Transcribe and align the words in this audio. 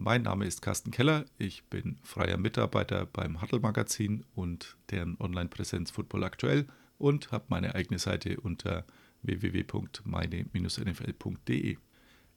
Mein 0.00 0.22
Name 0.22 0.46
ist 0.46 0.62
Carsten 0.62 0.92
Keller, 0.92 1.24
ich 1.38 1.64
bin 1.64 1.98
freier 2.04 2.36
Mitarbeiter 2.36 3.06
beim 3.06 3.42
Huddle 3.42 3.58
Magazin 3.58 4.24
und 4.36 4.76
deren 4.92 5.16
Online-Präsenz 5.18 5.90
Football 5.90 6.22
Aktuell 6.22 6.68
und 6.98 7.32
habe 7.32 7.46
meine 7.48 7.74
eigene 7.74 7.98
Seite 7.98 8.40
unter 8.40 8.86
www.meine-nfl.de. 9.22 11.78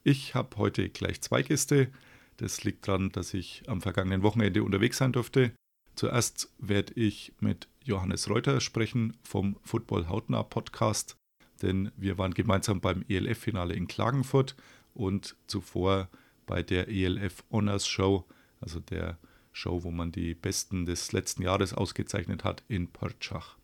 Ich 0.03 0.33
habe 0.33 0.57
heute 0.57 0.89
gleich 0.89 1.21
zwei 1.21 1.43
Gäste. 1.43 1.91
Das 2.37 2.63
liegt 2.63 2.87
daran, 2.87 3.11
dass 3.11 3.35
ich 3.35 3.61
am 3.67 3.81
vergangenen 3.81 4.23
Wochenende 4.23 4.63
unterwegs 4.63 4.97
sein 4.97 5.13
durfte. 5.13 5.51
Zuerst 5.93 6.51
werde 6.57 6.93
ich 6.95 7.31
mit 7.41 7.67
Johannes 7.83 8.27
Reuter 8.27 8.59
sprechen 8.59 9.15
vom 9.21 9.55
Football 9.61 10.09
Hautnah 10.09 10.41
Podcast, 10.41 11.15
denn 11.61 11.91
wir 11.95 12.17
waren 12.17 12.33
gemeinsam 12.33 12.81
beim 12.81 13.05
ELF-Finale 13.07 13.75
in 13.75 13.87
Klagenfurt 13.87 14.55
und 14.95 15.35
zuvor 15.45 16.09
bei 16.51 16.63
der 16.63 16.89
ELF 16.89 17.45
Honors 17.49 17.87
Show, 17.87 18.25
also 18.59 18.81
der 18.81 19.17
Show, 19.53 19.83
wo 19.83 19.89
man 19.89 20.11
die 20.11 20.33
Besten 20.33 20.85
des 20.85 21.13
letzten 21.13 21.43
Jahres 21.43 21.73
ausgezeichnet 21.73 22.43
hat, 22.43 22.61
in 22.67 22.89
Pörtschach. 22.89 23.55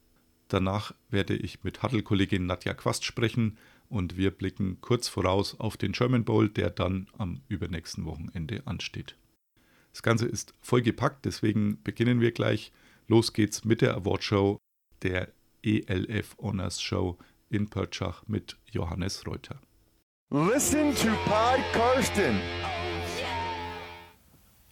Danach 0.48 0.94
werde 1.10 1.36
ich 1.36 1.66
mit 1.66 1.84
Huddle-Kollegin 1.84 2.46
Nadja 2.46 2.74
Quast 2.74 3.04
sprechen 3.04 3.58
und 3.90 4.16
wir 4.16 4.32
blicken 4.32 4.80
kurz 4.80 5.10
voraus 5.10 5.60
auf 5.60 5.76
den 5.76 5.92
German 5.92 6.24
Bowl, 6.24 6.48
der 6.48 6.70
dann 6.70 7.10
am 7.18 7.42
übernächsten 7.50 8.06
Wochenende 8.06 8.62
ansteht. 8.64 9.18
Das 9.92 10.02
Ganze 10.02 10.26
ist 10.26 10.54
vollgepackt, 10.62 11.26
deswegen 11.26 11.84
beginnen 11.84 12.22
wir 12.22 12.32
gleich. 12.32 12.72
Los 13.10 13.34
geht's 13.34 13.66
mit 13.66 13.82
der 13.82 13.96
Awardshow 13.96 14.60
der 15.02 15.34
ELF 15.62 16.38
Honors 16.38 16.82
Show 16.82 17.18
in 17.50 17.70
Pörtschach 17.70 18.24
mit 18.28 18.56
Johannes 18.72 19.28
Reuter. 19.28 19.60
Listen 20.30 20.96
to 20.96 21.10
Pod 21.26 21.60
Karsten. 21.74 22.40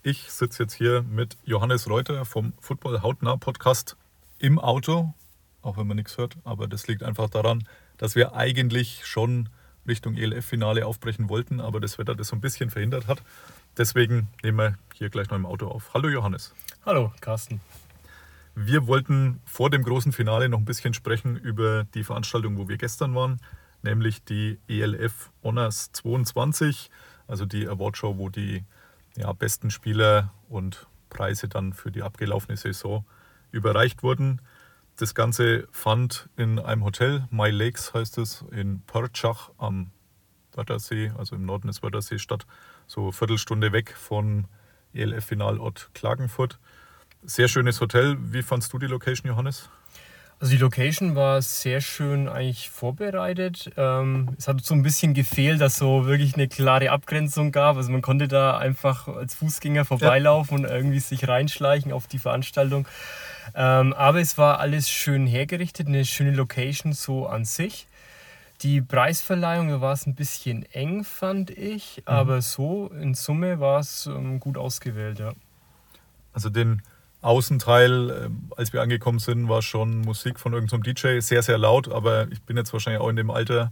Ich 0.08 0.32
sitze 0.32 0.62
jetzt 0.62 0.76
hier 0.76 1.02
mit 1.02 1.36
Johannes 1.46 1.90
Reuter 1.90 2.26
vom 2.26 2.54
Football 2.60 3.02
Hautnah 3.02 3.38
Podcast 3.38 3.98
im 4.38 4.60
Auto, 4.60 5.16
auch 5.64 5.78
wenn 5.78 5.88
man 5.88 5.98
nichts 5.98 6.20
hört, 6.20 6.38
aber 6.44 6.68
das 6.68 6.88
liegt 6.88 7.02
einfach 7.02 7.28
daran, 7.28 7.68
dass 7.98 8.16
wir 8.16 8.36
eigentlich 8.36 9.08
schon 9.08 9.50
Richtung 9.88 10.16
ELF-Finale 10.16 10.86
aufbrechen 10.86 11.28
wollten, 11.28 11.60
aber 11.60 11.80
das 11.80 11.98
Wetter 11.98 12.14
das 12.14 12.28
so 12.28 12.36
ein 12.36 12.40
bisschen 12.40 12.70
verhindert 12.70 13.08
hat. 13.08 13.24
Deswegen 13.80 14.28
nehmen 14.44 14.60
wir 14.60 14.78
hier 14.94 15.10
gleich 15.10 15.28
noch 15.32 15.38
im 15.38 15.48
Auto 15.48 15.70
auf. 15.70 15.92
Hallo 15.96 16.08
Johannes. 16.08 16.54
Hallo, 16.86 17.12
Carsten. 17.20 17.60
Wir 18.54 18.86
wollten 18.86 19.42
vor 19.44 19.72
dem 19.72 19.82
großen 19.82 20.12
Finale 20.12 20.50
noch 20.50 20.60
ein 20.60 20.66
bisschen 20.66 20.94
sprechen 20.94 21.36
über 21.36 21.86
die 21.96 22.04
Veranstaltung, 22.04 22.60
wo 22.60 22.70
wir 22.70 22.78
gestern 22.78 23.16
waren, 23.16 23.42
nämlich 23.82 24.24
die 24.24 24.60
ELF 24.68 25.32
Honors 25.42 25.92
22, 25.94 26.92
also 27.26 27.48
die 27.48 27.68
Awardshow, 27.68 28.20
wo 28.20 28.30
die 28.30 28.66
ja, 29.16 29.32
besten 29.34 29.72
Spieler 29.72 30.34
und 30.50 30.88
Preise 31.10 31.48
dann 31.48 31.74
für 31.74 31.92
die 31.92 32.04
abgelaufene 32.04 32.58
Saison 32.58 33.06
überreicht 33.52 34.04
wurden. 34.04 34.42
Das 34.98 35.16
Ganze 35.16 35.68
fand 35.72 36.30
in 36.38 36.60
einem 36.60 36.84
Hotel, 36.84 37.28
My 37.30 37.50
Lakes 37.50 37.94
heißt 37.94 38.18
es, 38.18 38.46
in 38.52 38.82
Pörtschach 38.82 39.52
am 39.58 39.92
Wörthersee, 40.54 41.12
also 41.18 41.36
im 41.36 41.46
Norden 41.46 41.68
des 41.68 41.84
Wörthersee 41.84 42.20
statt, 42.20 42.46
so 42.88 43.04
eine 43.04 43.12
Viertelstunde 43.12 43.72
weg 43.72 43.94
von 43.98 44.48
ELF-Finalort 44.94 45.90
Klagenfurt. 45.94 46.60
Sehr 47.24 47.48
schönes 47.48 47.82
Hotel. 47.82 48.18
Wie 48.20 48.44
fandst 48.44 48.72
du 48.72 48.80
die 48.80 48.88
Location, 48.88 49.30
Johannes? 49.30 49.70
Also 50.40 50.52
die 50.52 50.58
Location 50.62 51.16
war 51.16 51.42
sehr 51.42 51.80
schön 51.80 52.28
eigentlich 52.28 52.70
vorbereitet. 52.70 53.72
Ähm, 53.78 54.36
es 54.38 54.48
hat 54.48 54.64
so 54.66 54.74
ein 54.74 54.84
bisschen 54.84 55.14
gefehlt, 55.14 55.62
dass 55.62 55.78
so 55.78 56.06
wirklich 56.06 56.36
eine 56.36 56.50
klare 56.50 56.92
Abgrenzung 56.92 57.54
gab. 57.54 57.78
Also 57.78 57.92
man 57.92 58.02
konnte 58.02 58.28
da 58.28 58.58
einfach 58.58 59.08
als 59.08 59.34
Fußgänger 59.36 59.86
vorbeilaufen 59.86 60.60
ja. 60.60 60.66
und 60.66 60.70
irgendwie 60.70 61.00
sich 61.00 61.28
reinschleichen 61.28 61.94
auf 61.94 62.08
die 62.08 62.20
Veranstaltung. 62.20 62.86
Ähm, 63.56 63.94
aber 63.94 64.20
es 64.20 64.38
war 64.38 64.60
alles 64.60 64.90
schön 64.90 65.26
hergerichtet, 65.26 65.88
eine 65.88 66.04
schöne 66.04 66.32
Location 66.32 66.92
so 66.92 67.28
an 67.28 67.46
sich. 67.46 67.88
Die 68.62 68.82
Preisverleihung, 68.82 69.70
da 69.70 69.82
war 69.82 69.94
es 69.94 70.06
ein 70.06 70.16
bisschen 70.16 70.64
eng, 70.74 71.04
fand 71.06 71.50
ich. 71.50 71.98
Mhm. 71.98 72.14
Aber 72.14 72.42
so 72.42 72.88
in 72.88 73.14
Summe 73.14 73.62
war 73.62 73.80
es 73.80 74.06
ähm, 74.08 74.42
gut 74.42 74.58
ausgewählt, 74.58 75.20
ja. 75.20 75.34
Also 76.34 76.50
den 76.50 76.82
Außenteil, 77.22 78.10
äh, 78.10 78.30
als 78.56 78.74
wir 78.74 78.82
angekommen 78.82 79.20
sind, 79.20 79.50
war 79.50 79.62
schon 79.62 80.02
Musik 80.02 80.40
von 80.40 80.54
irgendeinem 80.54 80.84
DJ, 80.84 81.20
sehr, 81.20 81.42
sehr 81.42 81.58
laut, 81.58 81.92
aber 81.92 82.32
ich 82.32 82.42
bin 82.44 82.58
jetzt 82.58 82.72
wahrscheinlich 82.74 83.02
auch 83.02 83.10
in 83.10 83.16
dem 83.16 83.32
Alter, 83.32 83.72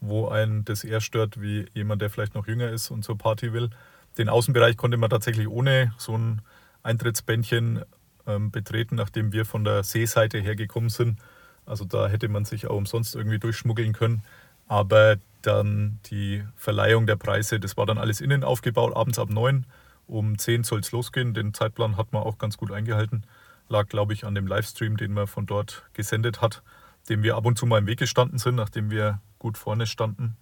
wo 0.00 0.28
einen 0.28 0.64
das 0.64 0.84
eher 0.84 1.00
stört, 1.00 1.40
wie 1.40 1.66
jemand, 1.74 2.02
der 2.02 2.10
vielleicht 2.10 2.34
noch 2.34 2.46
jünger 2.46 2.70
ist 2.70 2.90
und 2.90 3.04
zur 3.04 3.18
Party 3.18 3.52
will. 3.52 3.70
Den 4.18 4.28
Außenbereich 4.28 4.76
konnte 4.76 4.96
man 4.96 5.10
tatsächlich 5.10 5.48
ohne 5.48 5.92
so 5.98 6.16
ein 6.16 6.42
Eintrittsbändchen 6.82 7.84
ähm, 8.26 8.50
betreten, 8.50 8.96
nachdem 8.96 9.32
wir 9.32 9.44
von 9.44 9.64
der 9.64 9.82
Seeseite 9.82 10.38
hergekommen 10.38 10.90
sind. 10.90 11.18
Also 11.66 11.84
da 11.84 12.08
hätte 12.08 12.28
man 12.28 12.44
sich 12.44 12.66
auch 12.66 12.76
umsonst 12.76 13.14
irgendwie 13.14 13.38
durchschmuggeln 13.38 13.92
können. 13.92 14.22
Aber 14.66 15.16
dann 15.42 15.98
die 16.06 16.44
Verleihung 16.56 17.06
der 17.06 17.16
Preise, 17.16 17.60
das 17.60 17.76
war 17.76 17.86
dann 17.86 17.98
alles 17.98 18.20
innen 18.20 18.44
aufgebaut, 18.44 18.94
abends 18.94 19.18
ab 19.18 19.30
neun 19.30 19.66
um 20.10 20.38
10 20.38 20.64
soll 20.64 20.80
es 20.80 20.92
losgehen. 20.92 21.34
Den 21.34 21.54
Zeitplan 21.54 21.96
hat 21.96 22.12
man 22.12 22.22
auch 22.22 22.38
ganz 22.38 22.56
gut 22.56 22.72
eingehalten. 22.72 23.24
Lag, 23.68 23.88
glaube 23.88 24.12
ich, 24.12 24.24
an 24.24 24.34
dem 24.34 24.46
Livestream, 24.46 24.96
den 24.96 25.12
man 25.12 25.26
von 25.26 25.46
dort 25.46 25.84
gesendet 25.92 26.40
hat, 26.40 26.62
dem 27.08 27.22
wir 27.22 27.36
ab 27.36 27.46
und 27.46 27.56
zu 27.56 27.66
mal 27.66 27.78
im 27.78 27.86
Weg 27.86 27.98
gestanden 27.98 28.38
sind, 28.38 28.56
nachdem 28.56 28.90
wir 28.90 29.20
gut 29.38 29.56
vorne 29.56 29.86
standen. 29.86 30.36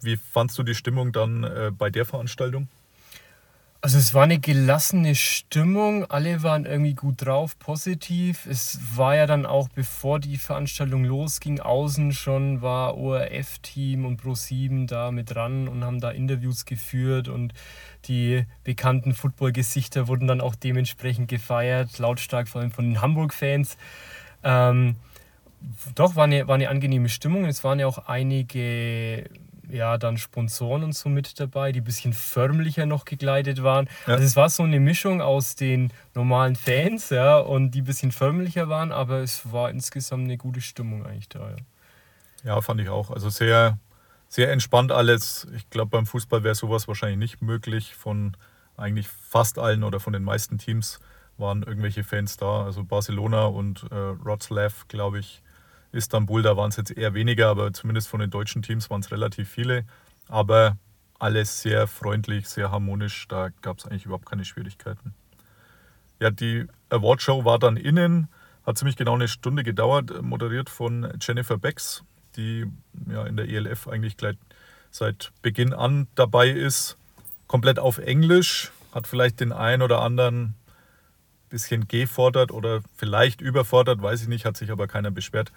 Wie 0.00 0.16
fandst 0.16 0.58
du 0.58 0.62
die 0.62 0.74
Stimmung 0.74 1.12
dann 1.12 1.44
äh, 1.44 1.70
bei 1.76 1.90
der 1.90 2.06
Veranstaltung? 2.06 2.68
Also 3.84 3.98
es 3.98 4.14
war 4.14 4.22
eine 4.22 4.38
gelassene 4.38 5.16
Stimmung, 5.16 6.08
alle 6.08 6.44
waren 6.44 6.66
irgendwie 6.66 6.94
gut 6.94 7.26
drauf, 7.26 7.58
positiv. 7.58 8.46
Es 8.46 8.78
war 8.94 9.16
ja 9.16 9.26
dann 9.26 9.44
auch, 9.44 9.68
bevor 9.68 10.20
die 10.20 10.36
Veranstaltung 10.36 11.04
losging, 11.04 11.58
außen 11.58 12.12
schon 12.12 12.62
war 12.62 12.96
ORF-Team 12.96 14.04
und 14.04 14.22
Pro7 14.22 14.86
da 14.86 15.10
mit 15.10 15.34
dran 15.34 15.66
und 15.66 15.82
haben 15.82 16.00
da 16.00 16.12
Interviews 16.12 16.64
geführt 16.64 17.26
und 17.26 17.54
die 18.04 18.46
bekannten 18.62 19.14
Football-Gesichter 19.14 20.06
wurden 20.06 20.28
dann 20.28 20.40
auch 20.40 20.54
dementsprechend 20.54 21.26
gefeiert, 21.26 21.98
lautstark 21.98 22.48
vor 22.48 22.60
allem 22.60 22.70
von 22.70 22.84
den 22.84 23.00
Hamburg-Fans. 23.00 23.76
Ähm, 24.44 24.94
doch, 25.96 26.14
war 26.14 26.24
eine, 26.24 26.46
war 26.46 26.54
eine 26.54 26.68
angenehme 26.68 27.08
Stimmung. 27.08 27.46
Es 27.46 27.64
waren 27.64 27.80
ja 27.80 27.88
auch 27.88 28.06
einige 28.06 29.28
ja, 29.72 29.98
dann 29.98 30.18
Sponsoren 30.18 30.84
und 30.84 30.94
so 30.94 31.08
mit 31.08 31.40
dabei, 31.40 31.72
die 31.72 31.80
ein 31.80 31.84
bisschen 31.84 32.12
förmlicher 32.12 32.86
noch 32.86 33.04
gekleidet 33.04 33.62
waren. 33.62 33.88
Ja. 34.06 34.14
Also 34.14 34.24
es 34.24 34.36
war 34.36 34.48
so 34.50 34.62
eine 34.62 34.80
Mischung 34.80 35.20
aus 35.20 35.56
den 35.56 35.92
normalen 36.14 36.56
Fans, 36.56 37.10
ja, 37.10 37.38
und 37.38 37.72
die 37.72 37.82
ein 37.82 37.84
bisschen 37.84 38.12
förmlicher 38.12 38.68
waren, 38.68 38.92
aber 38.92 39.18
es 39.18 39.50
war 39.52 39.70
insgesamt 39.70 40.24
eine 40.24 40.36
gute 40.36 40.60
Stimmung 40.60 41.04
eigentlich 41.06 41.28
da, 41.28 41.50
ja. 41.50 41.56
Ja, 42.44 42.60
fand 42.60 42.80
ich 42.80 42.88
auch. 42.88 43.10
Also 43.10 43.28
sehr, 43.30 43.78
sehr 44.28 44.50
entspannt 44.50 44.92
alles. 44.92 45.46
Ich 45.54 45.70
glaube, 45.70 45.90
beim 45.90 46.06
Fußball 46.06 46.42
wäre 46.42 46.54
sowas 46.54 46.88
wahrscheinlich 46.88 47.18
nicht 47.18 47.42
möglich. 47.42 47.94
Von 47.94 48.36
eigentlich 48.76 49.08
fast 49.08 49.58
allen 49.58 49.84
oder 49.84 50.00
von 50.00 50.12
den 50.12 50.24
meisten 50.24 50.58
Teams 50.58 50.98
waren 51.38 51.62
irgendwelche 51.62 52.02
Fans 52.02 52.36
da. 52.36 52.64
Also 52.64 52.82
Barcelona 52.82 53.44
und 53.44 53.84
äh, 53.84 54.24
Wroclaw, 54.24 54.74
glaube 54.88 55.20
ich, 55.20 55.42
Istanbul, 55.92 56.42
da 56.42 56.56
waren 56.56 56.70
es 56.70 56.76
jetzt 56.76 56.90
eher 56.90 57.14
weniger, 57.14 57.48
aber 57.48 57.72
zumindest 57.72 58.08
von 58.08 58.20
den 58.20 58.30
deutschen 58.30 58.62
Teams 58.62 58.90
waren 58.90 59.00
es 59.00 59.10
relativ 59.10 59.48
viele. 59.48 59.84
Aber 60.28 60.76
alles 61.18 61.60
sehr 61.60 61.86
freundlich, 61.86 62.48
sehr 62.48 62.70
harmonisch, 62.70 63.28
da 63.28 63.50
gab 63.60 63.78
es 63.78 63.86
eigentlich 63.86 64.06
überhaupt 64.06 64.26
keine 64.26 64.44
Schwierigkeiten. 64.44 65.14
Ja, 66.18 66.30
die 66.30 66.66
Awardshow 66.88 67.44
war 67.44 67.58
dann 67.58 67.76
innen, 67.76 68.28
hat 68.66 68.78
ziemlich 68.78 68.96
genau 68.96 69.14
eine 69.14 69.28
Stunde 69.28 69.62
gedauert, 69.62 70.22
moderiert 70.22 70.70
von 70.70 71.12
Jennifer 71.20 71.58
Becks, 71.58 72.02
die 72.36 72.66
ja 73.10 73.24
in 73.24 73.36
der 73.36 73.48
ELF 73.48 73.88
eigentlich 73.88 74.16
gleich 74.16 74.36
seit 74.90 75.32
Beginn 75.42 75.72
an 75.72 76.06
dabei 76.14 76.48
ist. 76.48 76.96
Komplett 77.46 77.78
auf 77.78 77.98
Englisch, 77.98 78.72
hat 78.92 79.06
vielleicht 79.06 79.40
den 79.40 79.52
einen 79.52 79.82
oder 79.82 80.00
anderen 80.00 80.54
bisschen 81.52 81.86
gefordert 81.86 82.50
oder 82.50 82.80
vielleicht 82.96 83.40
überfordert, 83.40 84.02
weiß 84.02 84.22
ich 84.22 84.28
nicht, 84.28 84.44
hat 84.44 84.56
sich 84.56 84.70
aber 84.70 84.88
keiner 84.88 85.10
beschwert. 85.10 85.52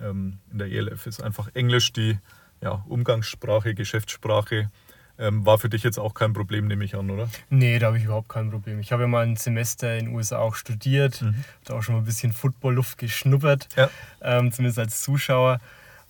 Ähm, 0.00 0.38
in 0.50 0.58
der 0.58 0.68
ELF 0.68 1.06
ist 1.06 1.22
einfach 1.22 1.48
Englisch 1.54 1.92
die 1.92 2.18
ja, 2.60 2.84
Umgangssprache, 2.88 3.74
Geschäftssprache. 3.74 4.70
Ähm, 5.18 5.44
war 5.44 5.58
für 5.58 5.68
dich 5.68 5.82
jetzt 5.82 5.98
auch 5.98 6.14
kein 6.14 6.32
Problem, 6.32 6.66
nehme 6.66 6.82
ich 6.82 6.94
an, 6.94 7.10
oder? 7.10 7.28
Nee, 7.50 7.78
da 7.78 7.88
habe 7.88 7.98
ich 7.98 8.04
überhaupt 8.04 8.30
kein 8.30 8.50
Problem. 8.50 8.80
Ich 8.80 8.90
habe 8.90 9.02
ja 9.02 9.08
mal 9.08 9.26
ein 9.26 9.36
Semester 9.36 9.98
in 9.98 10.06
den 10.06 10.14
USA 10.14 10.38
auch 10.38 10.54
studiert, 10.54 11.20
mhm. 11.20 11.44
da 11.64 11.74
auch 11.74 11.82
schon 11.82 11.94
mal 11.94 12.00
ein 12.00 12.06
bisschen 12.06 12.32
Football-Luft 12.32 12.96
geschnuppert, 12.96 13.68
ja. 13.76 13.90
ähm, 14.22 14.50
zumindest 14.50 14.78
als 14.78 15.02
Zuschauer. 15.02 15.60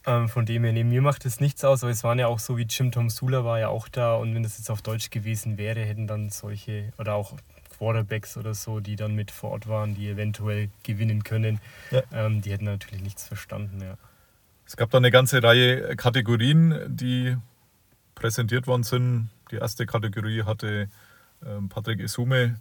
Ähm, 0.06 0.28
von 0.28 0.46
dem 0.46 0.62
her, 0.64 0.72
neben 0.72 0.88
mir 0.88 1.02
macht 1.02 1.26
es 1.26 1.40
nichts 1.40 1.64
aus, 1.64 1.82
aber 1.82 1.90
es 1.90 2.04
waren 2.04 2.18
ja 2.18 2.28
auch 2.28 2.38
so 2.38 2.56
wie 2.56 2.62
Jim 2.62 2.92
Tom 2.92 3.10
Sula 3.10 3.44
war 3.44 3.58
ja 3.58 3.68
auch 3.68 3.88
da 3.88 4.14
und 4.14 4.34
wenn 4.34 4.42
das 4.42 4.56
jetzt 4.56 4.70
auf 4.70 4.80
Deutsch 4.80 5.10
gewesen 5.10 5.58
wäre, 5.58 5.80
hätten 5.80 6.06
dann 6.06 6.30
solche 6.30 6.92
oder 6.96 7.14
auch 7.14 7.34
Quarterbacks 7.80 8.36
oder 8.36 8.52
so, 8.52 8.80
die 8.80 8.94
dann 8.94 9.14
mit 9.14 9.30
vor 9.30 9.52
Ort 9.52 9.66
waren, 9.66 9.94
die 9.94 10.08
eventuell 10.08 10.68
gewinnen 10.82 11.24
können, 11.24 11.60
ja. 11.90 12.02
ähm, 12.12 12.42
die 12.42 12.52
hätten 12.52 12.66
natürlich 12.66 13.02
nichts 13.02 13.26
verstanden. 13.26 13.80
Ja. 13.80 13.96
Es 14.66 14.76
gab 14.76 14.90
da 14.90 14.98
eine 14.98 15.10
ganze 15.10 15.42
Reihe 15.42 15.96
Kategorien, 15.96 16.78
die 16.88 17.36
präsentiert 18.14 18.66
worden 18.66 18.82
sind. 18.82 19.30
Die 19.50 19.56
erste 19.56 19.86
Kategorie 19.86 20.42
hatte 20.42 20.88
ähm, 21.44 21.70
Patrick 21.70 22.00
Isume 22.00 22.60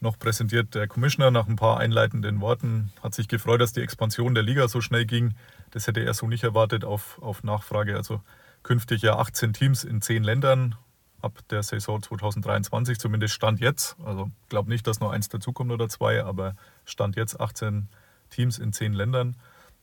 noch 0.00 0.18
präsentiert. 0.18 0.76
Der 0.76 0.86
Commissioner 0.86 1.32
nach 1.32 1.48
ein 1.48 1.56
paar 1.56 1.80
einleitenden 1.80 2.40
Worten 2.40 2.92
hat 3.02 3.12
sich 3.12 3.26
gefreut, 3.26 3.60
dass 3.60 3.72
die 3.72 3.82
Expansion 3.82 4.34
der 4.34 4.44
Liga 4.44 4.68
so 4.68 4.80
schnell 4.80 5.04
ging. 5.04 5.34
Das 5.72 5.88
hätte 5.88 6.00
er 6.00 6.14
so 6.14 6.28
nicht 6.28 6.44
erwartet 6.44 6.84
auf, 6.84 7.20
auf 7.20 7.42
Nachfrage. 7.42 7.96
Also 7.96 8.22
künftig 8.62 9.02
ja 9.02 9.18
18 9.18 9.52
Teams 9.52 9.82
in 9.82 10.00
10 10.00 10.22
Ländern 10.22 10.76
ab 11.22 11.38
der 11.50 11.62
Saison 11.62 12.02
2023, 12.02 12.98
zumindest 12.98 13.34
Stand 13.34 13.60
jetzt. 13.60 13.96
Also 14.04 14.30
ich 14.42 14.48
glaube 14.48 14.70
nicht, 14.70 14.86
dass 14.86 15.00
noch 15.00 15.10
eins 15.10 15.28
dazukommt 15.28 15.70
oder 15.70 15.88
zwei, 15.88 16.24
aber 16.24 16.54
Stand 16.84 17.16
jetzt 17.16 17.40
18 17.40 17.88
Teams 18.30 18.58
in 18.58 18.72
10 18.72 18.92
Ländern. 18.92 19.36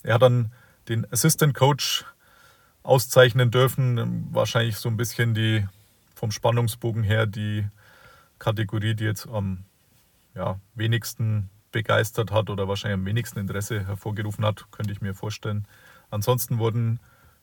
Er 0.03 0.15
hat 0.15 0.21
dann 0.21 0.51
den 0.89 1.11
Assistant 1.11 1.53
Coach 1.53 2.05
auszeichnen 2.83 3.51
dürfen. 3.51 4.29
Wahrscheinlich 4.33 4.77
so 4.77 4.89
ein 4.89 4.97
bisschen 4.97 5.33
die 5.33 5.67
vom 6.15 6.31
Spannungsbogen 6.31 7.03
her 7.03 7.25
die 7.27 7.67
Kategorie, 8.39 8.95
die 8.95 9.03
jetzt 9.03 9.27
am 9.27 9.65
ja, 10.35 10.59
wenigsten 10.75 11.49
begeistert 11.71 12.31
hat 12.31 12.49
oder 12.49 12.67
wahrscheinlich 12.67 12.99
am 12.99 13.05
wenigsten 13.05 13.39
Interesse 13.39 13.85
hervorgerufen 13.85 14.45
hat, 14.45 14.71
könnte 14.71 14.91
ich 14.91 15.01
mir 15.01 15.13
vorstellen. 15.13 15.67
Ansonsten 16.09 16.57
wurden 16.57 16.99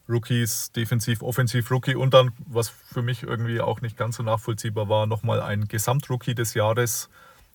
Rookies, 0.09 0.73
Defensiv, 0.73 1.23
Offensiv 1.23 1.71
Rookie 1.71 1.95
und 1.95 2.13
dann, 2.13 2.33
was 2.47 2.69
für 2.69 3.03
mich 3.03 3.23
irgendwie 3.23 3.61
auch 3.61 3.81
nicht 3.81 3.97
ganz 3.97 4.17
so 4.17 4.23
nachvollziehbar 4.23 4.89
war, 4.89 5.07
nochmal 5.07 5.41
ein 5.41 5.67
Gesamtrookie 5.67 6.35
des 6.35 6.55
Jahres 6.55 7.09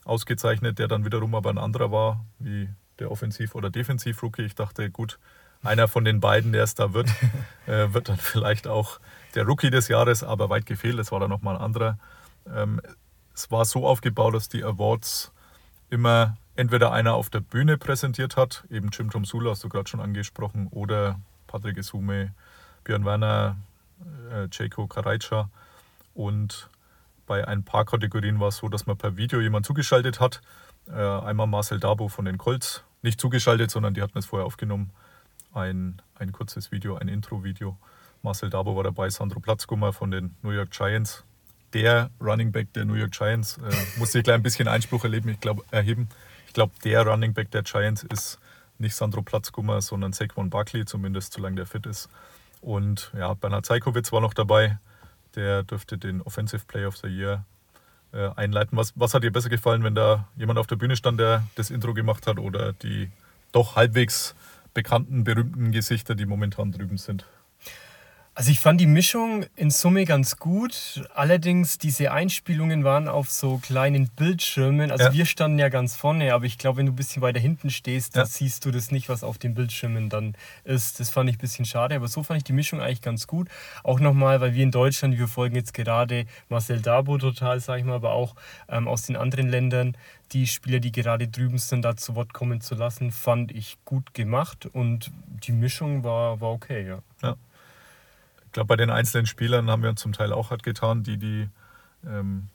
ausgezeichnet, 0.03 0.79
der 0.79 0.87
dann 0.87 1.05
wiederum 1.05 1.35
aber 1.35 1.51
ein 1.51 1.57
anderer 1.57 1.91
war, 1.91 2.25
wie 2.39 2.69
der 2.97 3.11
Offensiv- 3.11 3.55
oder 3.55 3.69
Defensiv-Rookie. 3.69 4.43
Ich 4.43 4.55
dachte, 4.55 4.89
gut, 4.89 5.19
einer 5.63 5.87
von 5.87 6.05
den 6.05 6.19
beiden, 6.19 6.51
der 6.51 6.63
es 6.63 6.73
da 6.73 6.93
wird, 6.93 7.09
äh, 7.67 7.93
wird 7.93 8.09
dann 8.09 8.17
vielleicht 8.17 8.67
auch 8.67 8.99
der 9.35 9.45
Rookie 9.45 9.69
des 9.69 9.87
Jahres, 9.87 10.23
aber 10.23 10.49
weit 10.49 10.65
gefehlt, 10.65 10.97
es 10.99 11.11
war 11.11 11.19
dann 11.19 11.29
nochmal 11.29 11.55
ein 11.55 11.61
anderer. 11.61 11.99
Ähm, 12.51 12.81
es 13.33 13.51
war 13.51 13.63
so 13.65 13.87
aufgebaut, 13.87 14.33
dass 14.33 14.49
die 14.49 14.63
Awards 14.63 15.31
immer 15.89 16.37
entweder 16.55 16.91
einer 16.91 17.13
auf 17.13 17.29
der 17.29 17.39
Bühne 17.39 17.77
präsentiert 17.77 18.35
hat, 18.35 18.65
eben 18.69 18.89
Jim 18.89 19.09
Tom 19.09 19.23
Sula 19.23 19.51
hast 19.51 19.63
du 19.63 19.69
gerade 19.69 19.87
schon 19.87 20.01
angesprochen, 20.01 20.67
oder 20.71 21.19
Patrick 21.49 21.77
Isume, 21.77 22.33
Björn 22.83 23.05
Werner, 23.05 23.57
äh, 24.31 24.47
Jeko 24.51 24.87
Karajca. 24.87 25.49
Und 26.13 26.69
bei 27.25 27.47
ein 27.47 27.63
paar 27.63 27.85
Kategorien 27.85 28.39
war 28.39 28.49
es 28.49 28.57
so, 28.57 28.69
dass 28.69 28.85
man 28.85 28.97
per 28.97 29.17
Video 29.17 29.41
jemand 29.41 29.65
zugeschaltet 29.65 30.19
hat. 30.19 30.41
Äh, 30.87 30.93
einmal 30.93 31.47
Marcel 31.47 31.79
Dabo 31.79 32.07
von 32.07 32.25
den 32.25 32.37
Colts, 32.37 32.83
nicht 33.01 33.19
zugeschaltet, 33.19 33.71
sondern 33.71 33.93
die 33.93 34.01
hatten 34.01 34.17
es 34.17 34.25
vorher 34.25 34.45
aufgenommen 34.45 34.91
ein, 35.53 36.01
ein 36.15 36.31
kurzes 36.31 36.71
Video, 36.71 36.95
ein 36.95 37.07
Intro-Video. 37.07 37.77
Marcel 38.21 38.49
Dabo 38.49 38.75
war 38.75 38.83
dabei, 38.83 39.09
Sandro 39.09 39.39
Platzgummer 39.39 39.93
von 39.93 40.11
den 40.11 40.35
New 40.41 40.51
York 40.51 40.71
Giants. 40.71 41.23
Der 41.73 42.09
Running 42.19 42.51
Back 42.51 42.73
der 42.73 42.85
New 42.85 42.95
York 42.95 43.11
Giants 43.11 43.57
äh, 43.57 43.99
musste 43.99 44.19
ich 44.19 44.23
gleich 44.23 44.35
ein 44.35 44.43
bisschen 44.43 44.67
Einspruch 44.67 45.03
erleben, 45.03 45.29
ich 45.29 45.39
glaub, 45.39 45.63
erheben. 45.71 46.09
Ich 46.47 46.53
glaube, 46.53 46.73
der 46.83 47.05
Running 47.05 47.33
Back 47.33 47.51
der 47.51 47.63
Giants 47.63 48.03
ist 48.03 48.39
nicht 48.79 48.95
Sandro 48.95 49.21
Platzgummer, 49.21 49.81
sondern 49.81 50.13
Saquon 50.13 50.49
Buckley, 50.49 50.85
zumindest 50.85 51.33
solange 51.33 51.57
der 51.57 51.65
fit 51.65 51.85
ist. 51.85 52.09
Und 52.61 53.11
ja, 53.17 53.33
Bernhard 53.33 53.65
Zeikowitz 53.65 54.11
war 54.11 54.21
noch 54.21 54.33
dabei. 54.33 54.79
Der 55.35 55.63
dürfte 55.63 55.97
den 55.97 56.21
Offensive 56.21 56.65
Play 56.65 56.85
of 56.85 56.97
the 56.97 57.07
Year 57.07 57.45
äh, 58.11 58.29
einleiten. 58.35 58.77
Was, 58.77 58.93
was 58.95 59.13
hat 59.13 59.23
dir 59.23 59.31
besser 59.31 59.49
gefallen, 59.49 59.83
wenn 59.83 59.95
da 59.95 60.27
jemand 60.35 60.59
auf 60.59 60.67
der 60.67 60.75
Bühne 60.75 60.95
stand, 60.95 61.19
der 61.19 61.43
das 61.55 61.69
Intro 61.69 61.93
gemacht 61.93 62.27
hat 62.27 62.39
oder 62.39 62.73
die 62.73 63.09
doch 63.51 63.75
halbwegs 63.75 64.35
bekannten, 64.73 65.23
berühmten 65.23 65.71
Gesichter, 65.71 66.15
die 66.15 66.25
momentan 66.25 66.71
drüben 66.71 66.97
sind. 66.97 67.25
Also 68.39 68.51
ich 68.51 68.61
fand 68.61 68.79
die 68.79 68.87
Mischung 68.87 69.45
in 69.57 69.69
Summe 69.69 70.05
ganz 70.05 70.37
gut. 70.37 71.03
Allerdings 71.13 71.77
diese 71.77 72.13
Einspielungen 72.13 72.85
waren 72.85 73.09
auf 73.09 73.29
so 73.29 73.57
kleinen 73.57 74.07
Bildschirmen. 74.07 74.91
Also 74.91 75.07
ja. 75.07 75.13
wir 75.13 75.25
standen 75.25 75.59
ja 75.59 75.67
ganz 75.67 75.97
vorne, 75.97 76.33
aber 76.33 76.45
ich 76.45 76.57
glaube, 76.57 76.77
wenn 76.77 76.85
du 76.85 76.93
ein 76.93 76.95
bisschen 76.95 77.21
weiter 77.21 77.41
hinten 77.41 77.69
stehst, 77.69 78.15
ja. 78.15 78.21
dann 78.21 78.31
siehst 78.31 78.63
du 78.63 78.71
das 78.71 78.91
nicht, 78.91 79.09
was 79.09 79.25
auf 79.25 79.39
den 79.39 79.55
Bildschirmen 79.55 80.07
dann 80.07 80.37
ist. 80.63 81.01
Das 81.01 81.09
fand 81.09 81.29
ich 81.29 81.35
ein 81.35 81.39
bisschen 81.39 81.65
schade, 81.65 81.97
aber 81.97 82.07
so 82.07 82.23
fand 82.23 82.37
ich 82.37 82.45
die 82.45 82.53
Mischung 82.53 82.79
eigentlich 82.79 83.01
ganz 83.01 83.27
gut. 83.27 83.49
Auch 83.83 83.99
nochmal, 83.99 84.39
weil 84.39 84.53
wir 84.53 84.63
in 84.63 84.71
Deutschland, 84.71 85.17
wir 85.17 85.27
folgen 85.27 85.57
jetzt 85.57 85.73
gerade 85.73 86.25
Marcel 86.47 86.81
Dabo 86.81 87.17
total, 87.17 87.59
sag 87.59 87.79
ich 87.79 87.83
mal, 87.83 87.95
aber 87.95 88.13
auch 88.13 88.35
ähm, 88.69 88.87
aus 88.87 89.01
den 89.01 89.17
anderen 89.17 89.49
Ländern 89.49 89.97
die 90.31 90.47
Spieler, 90.47 90.79
die 90.79 90.93
gerade 90.93 91.27
drüben 91.27 91.57
sind, 91.57 91.81
da 91.81 91.97
zu 91.97 92.15
Wort 92.15 92.31
kommen 92.33 92.61
zu 92.61 92.75
lassen, 92.75 93.11
fand 93.11 93.51
ich 93.51 93.79
gut 93.83 94.13
gemacht 94.13 94.65
und 94.65 95.11
die 95.43 95.51
Mischung 95.51 96.05
war, 96.05 96.39
war 96.39 96.51
okay, 96.51 96.87
ja. 96.87 96.99
ja. 97.21 97.35
Ich 98.49 98.53
glaube, 98.53 98.65
bei 98.65 98.77
den 98.77 98.89
einzelnen 98.89 99.27
Spielern 99.27 99.69
haben 99.69 99.83
wir 99.83 99.91
uns 99.91 100.01
zum 100.01 100.11
Teil 100.11 100.33
auch 100.33 100.49
hart 100.49 100.63
getan, 100.63 101.03
die, 101.03 101.17
die 101.17 101.47
ähm, 102.03 102.47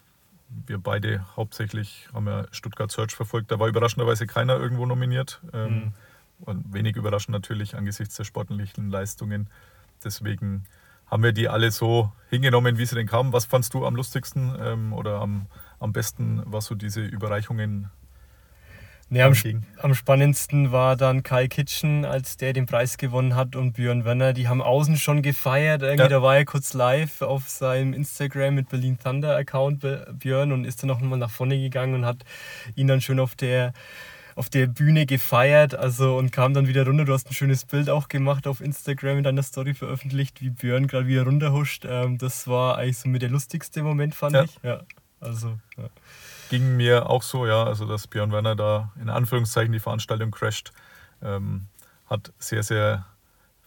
wir 0.67 0.79
beide 0.79 1.25
hauptsächlich 1.37 2.09
haben 2.13 2.27
ja 2.27 2.47
Stuttgart 2.51 2.91
Search 2.91 3.15
verfolgt. 3.15 3.53
Da 3.53 3.61
war 3.61 3.69
überraschenderweise 3.69 4.27
keiner 4.27 4.57
irgendwo 4.57 4.87
nominiert. 4.87 5.41
Ähm, 5.53 5.73
mhm. 5.73 5.93
Und 6.41 6.73
wenig 6.73 6.97
überraschend 6.97 7.33
natürlich 7.33 7.77
angesichts 7.77 8.17
der 8.17 8.25
sportlichen 8.25 8.91
Leistungen. 8.91 9.49
Deswegen 10.03 10.65
haben 11.07 11.23
wir 11.23 11.33
die 11.33 11.49
alle 11.49 11.71
so 11.71 12.11
hingenommen, 12.29 12.77
wie 12.77 12.87
sie 12.87 12.97
denn 12.97 13.07
kamen. 13.07 13.33
Was 13.33 13.45
fandst 13.45 13.73
du 13.73 13.87
am 13.87 13.95
lustigsten 13.95 14.53
ähm, 14.59 14.93
oder 14.93 15.21
am, 15.21 15.47
am 15.79 15.93
besten, 15.93 16.43
was 16.45 16.65
so 16.67 16.75
diese 16.75 17.03
Überreichungen 17.03 17.89
Nee, 19.11 19.23
am, 19.23 19.35
am, 19.79 19.95
spannendsten 19.95 20.73
war 20.73 20.97
dann 20.97 21.23
Kai 21.23 21.47
Kitchen, 21.47 22.05
als 22.05 22.37
der 22.37 22.53
den 22.53 22.67
Preis 22.67 22.97
gewonnen 22.97 23.37
hat 23.37 23.55
und 23.55 23.75
Björn 23.75 24.05
Werner. 24.05 24.33
Die 24.33 24.49
haben 24.49 24.63
außen 24.63 24.97
schon 24.97 25.23
gefeiert. 25.23 25.83
Irgendwie, 25.83 26.03
ja. 26.03 26.09
Da 26.09 26.23
war 26.23 26.37
er 26.37 26.45
kurz 26.45 26.73
live 26.73 27.23
auf 27.23 27.49
seinem 27.49 27.93
Instagram 27.93 28.55
mit 28.55 28.69
Berlin 28.71 28.99
Thunder 28.99 29.37
Account, 29.37 29.85
Björn, 30.19 30.53
und 30.53 30.65
ist 30.65 30.83
dann 30.83 30.89
noch 30.89 31.01
mal 31.01 31.17
nach 31.17 31.31
vorne 31.31 31.59
gegangen 31.59 31.95
und 31.95 32.07
hat 32.07 32.25
ihn 32.75 32.87
dann 32.89 33.01
schön 33.01 33.21
auf 33.21 33.35
der 33.35 33.73
auf 34.37 34.51
der 34.51 34.67
Bühne 34.67 35.07
gefeiert, 35.07 35.77
also 35.77 36.17
und 36.17 36.33
kam 36.33 36.55
dann 36.55 36.67
wieder 36.67 36.85
runter. 36.85 37.05
Du 37.05 37.13
hast 37.13 37.31
ein 37.31 37.35
schönes 37.35 37.65
Bild 37.65 37.89
auch 37.89 38.09
gemacht 38.09 38.49
auf 38.49 38.61
Instagram 38.61 39.19
in 39.19 39.25
deiner 39.25 39.45
Story 39.45 39.75
veröffentlicht, 39.75 40.43
wie 40.43 40.51
Björn 40.51 40.89
gerade 40.89 41.07
wieder 41.07 41.23
runterhuscht. 41.23 41.85
Ähm, 41.89 42.19
das 42.19 42.49
war 42.49 42.79
eigentlich 42.79 42.99
so 42.99 43.09
mit 43.09 43.23
der 43.23 43.31
lustigste 43.31 43.85
Moment, 43.85 44.15
fand 44.15 44.35
ja. 44.35 44.43
ich. 44.43 44.59
Ja, 44.65 44.81
also. 45.21 45.57
Ja 45.77 45.89
ging 46.49 46.77
mir 46.77 47.09
auch 47.11 47.23
so, 47.23 47.47
ja, 47.47 47.65
also 47.65 47.87
dass 47.87 48.07
Björn 48.07 48.33
Werner 48.33 48.57
da 48.57 48.93
in 49.01 49.09
Anführungszeichen 49.09 49.73
die 49.73 49.81
Veranstaltung 49.81 50.31
crasht, 50.31 50.73
ähm, 51.23 51.67
hat 52.07 52.33
sehr, 52.39 52.63
sehr 52.63 53.07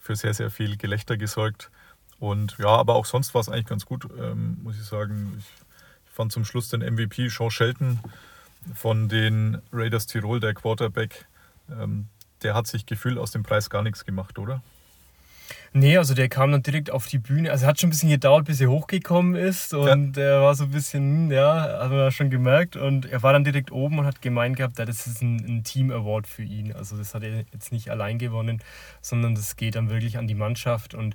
für 0.08 0.16
sehr, 0.16 0.32
sehr 0.32 0.50
viel 0.50 0.76
Gelächter 0.76 1.16
gesorgt. 1.16 1.70
Und 2.18 2.56
ja, 2.58 2.68
aber 2.68 2.94
auch 2.94 3.04
sonst 3.04 3.34
war 3.34 3.40
es 3.40 3.48
eigentlich 3.48 3.66
ganz 3.66 3.84
gut, 3.84 4.08
ähm, 4.18 4.58
muss 4.62 4.76
ich 4.76 4.84
sagen. 4.84 5.34
Ich, 5.38 5.44
ich, 6.06 6.14
fand 6.14 6.32
zum 6.32 6.44
Schluss 6.44 6.68
den 6.68 6.80
MVP 6.80 7.28
Sean 7.28 7.50
Shelton 7.50 8.00
von 8.74 9.08
den 9.08 9.62
Raiders 9.72 10.06
Tirol, 10.06 10.40
der 10.40 10.52
Quarterback, 10.54 11.26
ähm, 11.70 12.08
der 12.42 12.54
hat 12.54 12.66
sich 12.66 12.86
gefühlt 12.86 13.18
aus 13.18 13.30
dem 13.30 13.44
Preis 13.44 13.70
gar 13.70 13.82
nichts 13.82 14.04
gemacht, 14.04 14.38
oder? 14.38 14.62
Nee, 15.72 15.96
also 15.96 16.14
der 16.14 16.28
kam 16.28 16.52
dann 16.52 16.62
direkt 16.62 16.90
auf 16.90 17.06
die 17.06 17.18
Bühne. 17.18 17.50
Also 17.50 17.66
hat 17.66 17.80
schon 17.80 17.88
ein 17.88 17.90
bisschen 17.90 18.10
gedauert, 18.10 18.46
bis 18.46 18.60
er 18.60 18.68
hochgekommen 18.68 19.34
ist. 19.34 19.74
Und 19.74 20.16
ja. 20.16 20.22
er 20.22 20.42
war 20.42 20.54
so 20.54 20.64
ein 20.64 20.70
bisschen, 20.70 21.30
ja, 21.30 21.80
haben 21.80 21.92
wir 21.92 22.10
schon 22.10 22.30
gemerkt. 22.30 22.76
Und 22.76 23.06
er 23.06 23.22
war 23.22 23.32
dann 23.32 23.44
direkt 23.44 23.72
oben 23.72 23.98
und 23.98 24.06
hat 24.06 24.22
gemeint 24.22 24.56
gehabt, 24.56 24.78
ja, 24.78 24.84
das 24.84 25.06
ist 25.06 25.22
ein, 25.22 25.36
ein 25.36 25.64
Team-Award 25.64 26.26
für 26.26 26.42
ihn. 26.42 26.72
Also 26.72 26.96
das 26.96 27.14
hat 27.14 27.22
er 27.22 27.44
jetzt 27.52 27.72
nicht 27.72 27.90
allein 27.90 28.18
gewonnen, 28.18 28.62
sondern 29.00 29.34
das 29.34 29.56
geht 29.56 29.74
dann 29.74 29.90
wirklich 29.90 30.18
an 30.18 30.26
die 30.26 30.34
Mannschaft. 30.34 30.94
Und 30.94 31.14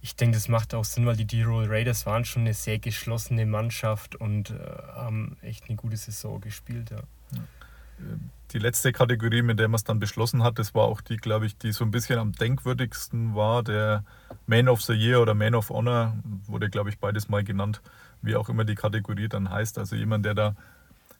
ich 0.00 0.16
denke, 0.16 0.36
das 0.36 0.48
macht 0.48 0.74
auch 0.74 0.84
Sinn, 0.84 1.06
weil 1.06 1.16
die 1.16 1.26
D-Roll 1.26 1.66
Raiders 1.66 2.06
waren 2.06 2.24
schon 2.24 2.42
eine 2.42 2.54
sehr 2.54 2.78
geschlossene 2.78 3.46
Mannschaft 3.46 4.16
und 4.16 4.50
äh, 4.50 4.54
haben 4.94 5.36
echt 5.42 5.68
eine 5.68 5.76
gute 5.76 5.96
Saison 5.96 6.40
gespielt. 6.40 6.90
Ja. 6.90 6.98
ja 7.34 7.42
die 8.54 8.58
letzte 8.60 8.92
Kategorie, 8.92 9.42
mit 9.42 9.58
der 9.58 9.68
man 9.68 9.76
es 9.76 9.84
dann 9.84 9.98
beschlossen 9.98 10.44
hat, 10.44 10.58
das 10.58 10.74
war 10.74 10.84
auch 10.84 11.00
die, 11.00 11.16
glaube 11.16 11.46
ich, 11.46 11.58
die 11.58 11.72
so 11.72 11.84
ein 11.84 11.90
bisschen 11.90 12.18
am 12.20 12.32
denkwürdigsten 12.32 13.34
war. 13.34 13.64
Der 13.64 14.04
Man 14.46 14.68
of 14.68 14.80
the 14.82 14.92
Year 14.92 15.20
oder 15.20 15.34
Man 15.34 15.56
of 15.56 15.70
Honor 15.70 16.16
wurde, 16.46 16.70
glaube 16.70 16.90
ich, 16.90 16.98
beides 16.98 17.28
mal 17.28 17.42
genannt, 17.42 17.82
wie 18.22 18.36
auch 18.36 18.48
immer 18.48 18.64
die 18.64 18.76
Kategorie 18.76 19.28
dann 19.28 19.50
heißt. 19.50 19.76
Also 19.78 19.96
jemand, 19.96 20.24
der 20.24 20.34
da 20.34 20.54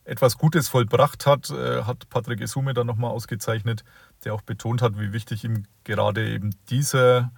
etwas 0.05 0.39
Gutes 0.39 0.69
vollbracht 0.69 1.27
hat, 1.27 1.51
äh, 1.51 1.83
hat 1.83 2.09
Patrick 2.09 2.41
Esume 2.41 2.73
dann 2.73 2.87
nochmal 2.87 3.11
ausgezeichnet, 3.11 3.85
der 4.25 4.35
auch 4.35 4.43
betont 4.43 4.81
hat, 4.81 4.99
wie 4.99 5.13
wichtig 5.13 5.45
ihm 5.45 5.65
gerade 5.83 6.29
eben 6.29 6.55
dieser, 6.69 7.33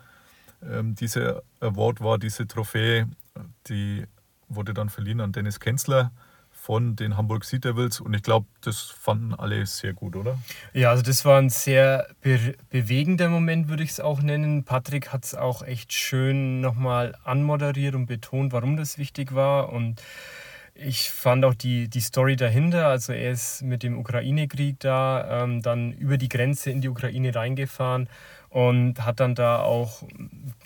ähm, 0.63 0.95
dieser 0.95 1.43
Award 1.61 2.01
war, 2.01 2.19
diese 2.19 2.47
Trophäe, 2.47 3.09
die 3.69 4.07
wurde 4.49 4.75
dann 4.75 4.91
verliehen 4.91 5.21
an 5.21 5.33
Dennis 5.33 5.59
Kenzler 5.59 6.11
von 6.67 6.97
den 6.97 7.17
Hamburg 7.17 7.45
Sea 7.45 7.61
Devils 7.61 8.01
und 8.01 8.13
ich 8.13 8.25
glaube, 8.25 8.47
das 8.61 8.81
fanden 8.81 9.33
alle 9.35 9.65
sehr 9.67 9.93
gut, 9.93 10.17
oder? 10.17 10.37
Ja, 10.73 10.91
also 10.91 11.01
das 11.01 11.25
war 11.25 11.39
ein 11.39 11.49
sehr 11.49 12.09
be 12.23 12.57
bewegender 12.71 13.29
Moment, 13.29 13.69
würde 13.69 13.85
ich 13.85 13.91
es 13.91 14.01
auch 14.01 14.21
nennen. 14.21 14.65
Patrick 14.65 15.13
hat 15.13 15.25
es 15.25 15.37
auch 15.37 15.63
echt 15.63 15.93
schön 15.93 16.61
nochmal 16.61 17.15
anmoderiert 17.23 17.95
und 17.95 18.07
betont, 18.07 18.53
warum 18.53 18.77
das 18.77 18.99
wichtig 18.99 19.33
war 19.33 19.73
und 19.73 20.03
ich 20.75 21.11
fand 21.13 21.45
auch 21.45 21.55
die, 21.55 21.89
die 21.89 22.01
Story 22.01 22.35
dahinter, 22.35 22.89
also 22.89 23.13
er 23.13 23.31
ist 23.31 23.63
mit 23.63 23.85
dem 23.85 23.97
Ukraine-Krieg 23.97 24.81
da, 24.81 25.45
ähm, 25.45 25.63
dann 25.63 25.93
über 25.93 26.19
die 26.19 26.29
Grenze 26.29 26.73
in 26.73 26.81
die 26.81 26.89
Ukraine 26.89 27.33
reingefahren 27.33 28.09
und 28.49 29.05
hat 29.05 29.21
dann 29.21 29.35
da 29.35 29.61
auch 29.61 30.03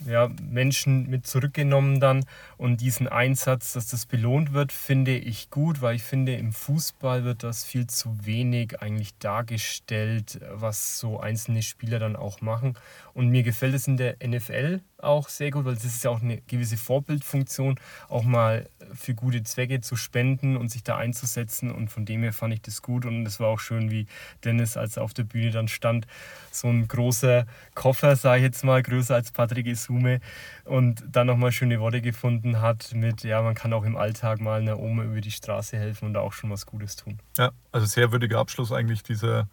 ja, 0.05 0.31
Menschen 0.43 1.09
mit 1.09 1.27
zurückgenommen 1.27 2.01
dann. 2.01 2.25
Und 2.57 2.81
diesen 2.81 3.09
Einsatz, 3.09 3.73
dass 3.73 3.89
das 3.89 4.07
belohnt 4.07 4.53
wird, 4.53 4.73
finde 4.73 5.17
ich 5.17 5.51
gut, 5.51 5.83
weil 5.83 5.97
ich 5.97 6.03
finde, 6.03 6.35
im 6.35 6.53
Fußball 6.53 7.25
wird 7.25 7.43
das 7.43 7.65
viel 7.65 7.87
zu 7.87 8.25
wenig 8.25 8.81
eigentlich 8.81 9.17
dargestellt, 9.19 10.41
was 10.53 10.99
so 10.99 11.21
einzelne 11.21 11.63
Spieler 11.63 11.99
dann 11.99 12.17
auch 12.17 12.41
machen. 12.41 12.75
Und 13.15 13.29
mir 13.29 13.43
gefällt 13.43 13.75
es 13.75 13.87
in 13.87 13.97
der 13.97 14.17
NFL 14.25 14.81
auch 14.99 15.29
sehr 15.29 15.51
gut, 15.51 15.65
weil 15.65 15.75
das 15.75 15.85
ist 15.85 16.05
ja 16.05 16.11
auch 16.11 16.23
eine 16.23 16.41
gewisse 16.43 16.77
Vorbildfunktion, 16.77 17.79
auch 18.09 18.23
mal 18.23 18.69
für 18.95 19.15
gute 19.15 19.43
Zwecke 19.43 19.81
zu 19.81 19.97
spenden 19.97 20.57
und 20.57 20.71
sich 20.71 20.83
da 20.83 20.97
einzusetzen. 20.97 21.71
Und 21.71 21.89
von 21.89 22.05
dem 22.05 22.23
her 22.23 22.33
fand 22.33 22.55
ich 22.55 22.63
das 22.63 22.83
gut. 22.83 23.07
Und 23.07 23.27
es 23.27 23.41
war 23.41 23.49
auch 23.49 23.61
schön, 23.61 23.91
wie 23.91 24.07
Dennis, 24.45 24.77
als 24.77 24.97
er 24.97 25.03
auf 25.03 25.15
der 25.15 25.25
Bühne 25.25 25.51
dann 25.51 25.69
stand, 25.69 26.07
so 26.51 26.69
ein 26.69 26.87
großer 26.87 27.47
Koffer, 27.81 28.15
sage 28.17 28.39
ich 28.39 28.45
jetzt 28.45 28.63
mal, 28.63 28.83
größer 28.83 29.15
als 29.15 29.33
Patrick 29.33 29.67
Isume 29.67 30.21
und 30.65 31.03
dann 31.11 31.27
nochmal 31.27 31.51
schöne 31.51 31.81
Worte 31.81 32.03
gefunden 32.03 32.61
hat 32.61 32.93
mit, 32.95 33.25
ja, 33.25 33.41
man 33.41 33.55
kann 33.55 33.73
auch 33.73 33.85
im 33.85 33.97
Alltag 33.97 34.41
mal 34.41 34.61
einer 34.61 34.79
Oma 34.79 35.05
über 35.05 35.21
die 35.21 35.31
Straße 35.31 35.79
helfen 35.79 36.07
und 36.07 36.15
da 36.15 36.21
auch 36.21 36.33
schon 36.33 36.51
was 36.51 36.67
Gutes 36.67 36.97
tun. 36.97 37.19
Ja, 37.39 37.53
also 37.73 37.87
sehr 37.87 38.13
würdiger 38.13 38.39
Abschluss 38.39 38.71
eigentlich 38.71 39.03
dieser 39.03 39.49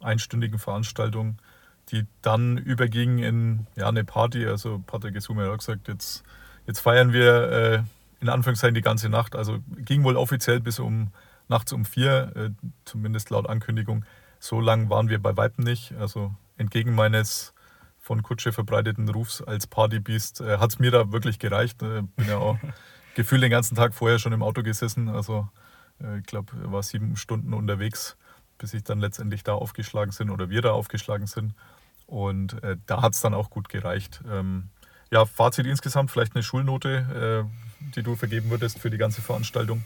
einstündigen 0.00 0.58
Veranstaltung 0.58 1.38
die 1.90 2.06
dann 2.22 2.58
überging 2.58 3.18
in 3.18 3.66
ja, 3.76 3.88
eine 3.88 4.04
Party. 4.04 4.46
Also 4.46 4.82
Patrick 4.86 5.14
Gesume 5.14 5.44
hat 5.44 5.50
auch 5.50 5.58
gesagt, 5.58 5.88
jetzt, 5.88 6.22
jetzt 6.66 6.80
feiern 6.80 7.12
wir 7.12 7.50
äh, 7.50 7.82
in 8.20 8.28
Anführungszeichen 8.28 8.74
die 8.74 8.82
ganze 8.82 9.08
Nacht. 9.08 9.34
Also 9.34 9.58
ging 9.78 10.04
wohl 10.04 10.16
offiziell 10.16 10.60
bis 10.60 10.78
um 10.78 11.08
nachts 11.48 11.72
um 11.72 11.84
vier, 11.84 12.32
äh, 12.36 12.50
zumindest 12.84 13.30
laut 13.30 13.48
Ankündigung. 13.48 14.04
So 14.38 14.60
lang 14.60 14.90
waren 14.90 15.08
wir 15.08 15.20
bei 15.20 15.36
Weitem 15.36 15.64
nicht. 15.64 15.92
Also 15.98 16.34
entgegen 16.56 16.94
meines 16.94 17.51
von 18.02 18.22
Kutsche 18.22 18.52
verbreiteten 18.52 19.08
Rufs 19.08 19.40
als 19.40 19.66
Partybeast 19.68 20.40
äh, 20.40 20.58
hat 20.58 20.70
es 20.70 20.78
mir 20.78 20.90
da 20.90 21.12
wirklich 21.12 21.38
gereicht. 21.38 21.82
Äh, 21.82 22.02
bin 22.16 22.28
ja 22.28 22.36
auch 22.36 22.58
gefühlt 23.14 23.42
den 23.42 23.50
ganzen 23.50 23.76
Tag 23.76 23.94
vorher 23.94 24.18
schon 24.18 24.32
im 24.32 24.42
Auto 24.42 24.62
gesessen. 24.62 25.08
Also 25.08 25.48
äh, 26.02 26.18
ich 26.18 26.26
glaube, 26.26 26.52
war 26.70 26.82
sieben 26.82 27.16
Stunden 27.16 27.54
unterwegs, 27.54 28.16
bis 28.58 28.74
ich 28.74 28.82
dann 28.82 28.98
letztendlich 28.98 29.44
da 29.44 29.54
aufgeschlagen 29.54 30.10
sind 30.10 30.30
oder 30.30 30.50
wir 30.50 30.62
da 30.62 30.72
aufgeschlagen 30.72 31.28
sind. 31.28 31.54
Und 32.06 32.60
äh, 32.64 32.76
da 32.86 33.02
hat 33.02 33.14
es 33.14 33.20
dann 33.20 33.34
auch 33.34 33.50
gut 33.50 33.68
gereicht. 33.68 34.20
Ähm, 34.28 34.68
ja, 35.12 35.24
Fazit 35.24 35.66
insgesamt, 35.66 36.10
vielleicht 36.10 36.34
eine 36.34 36.42
Schulnote, 36.42 37.46
äh, 37.48 37.90
die 37.94 38.02
du 38.02 38.16
vergeben 38.16 38.50
würdest 38.50 38.80
für 38.80 38.90
die 38.90 38.98
ganze 38.98 39.22
Veranstaltung? 39.22 39.84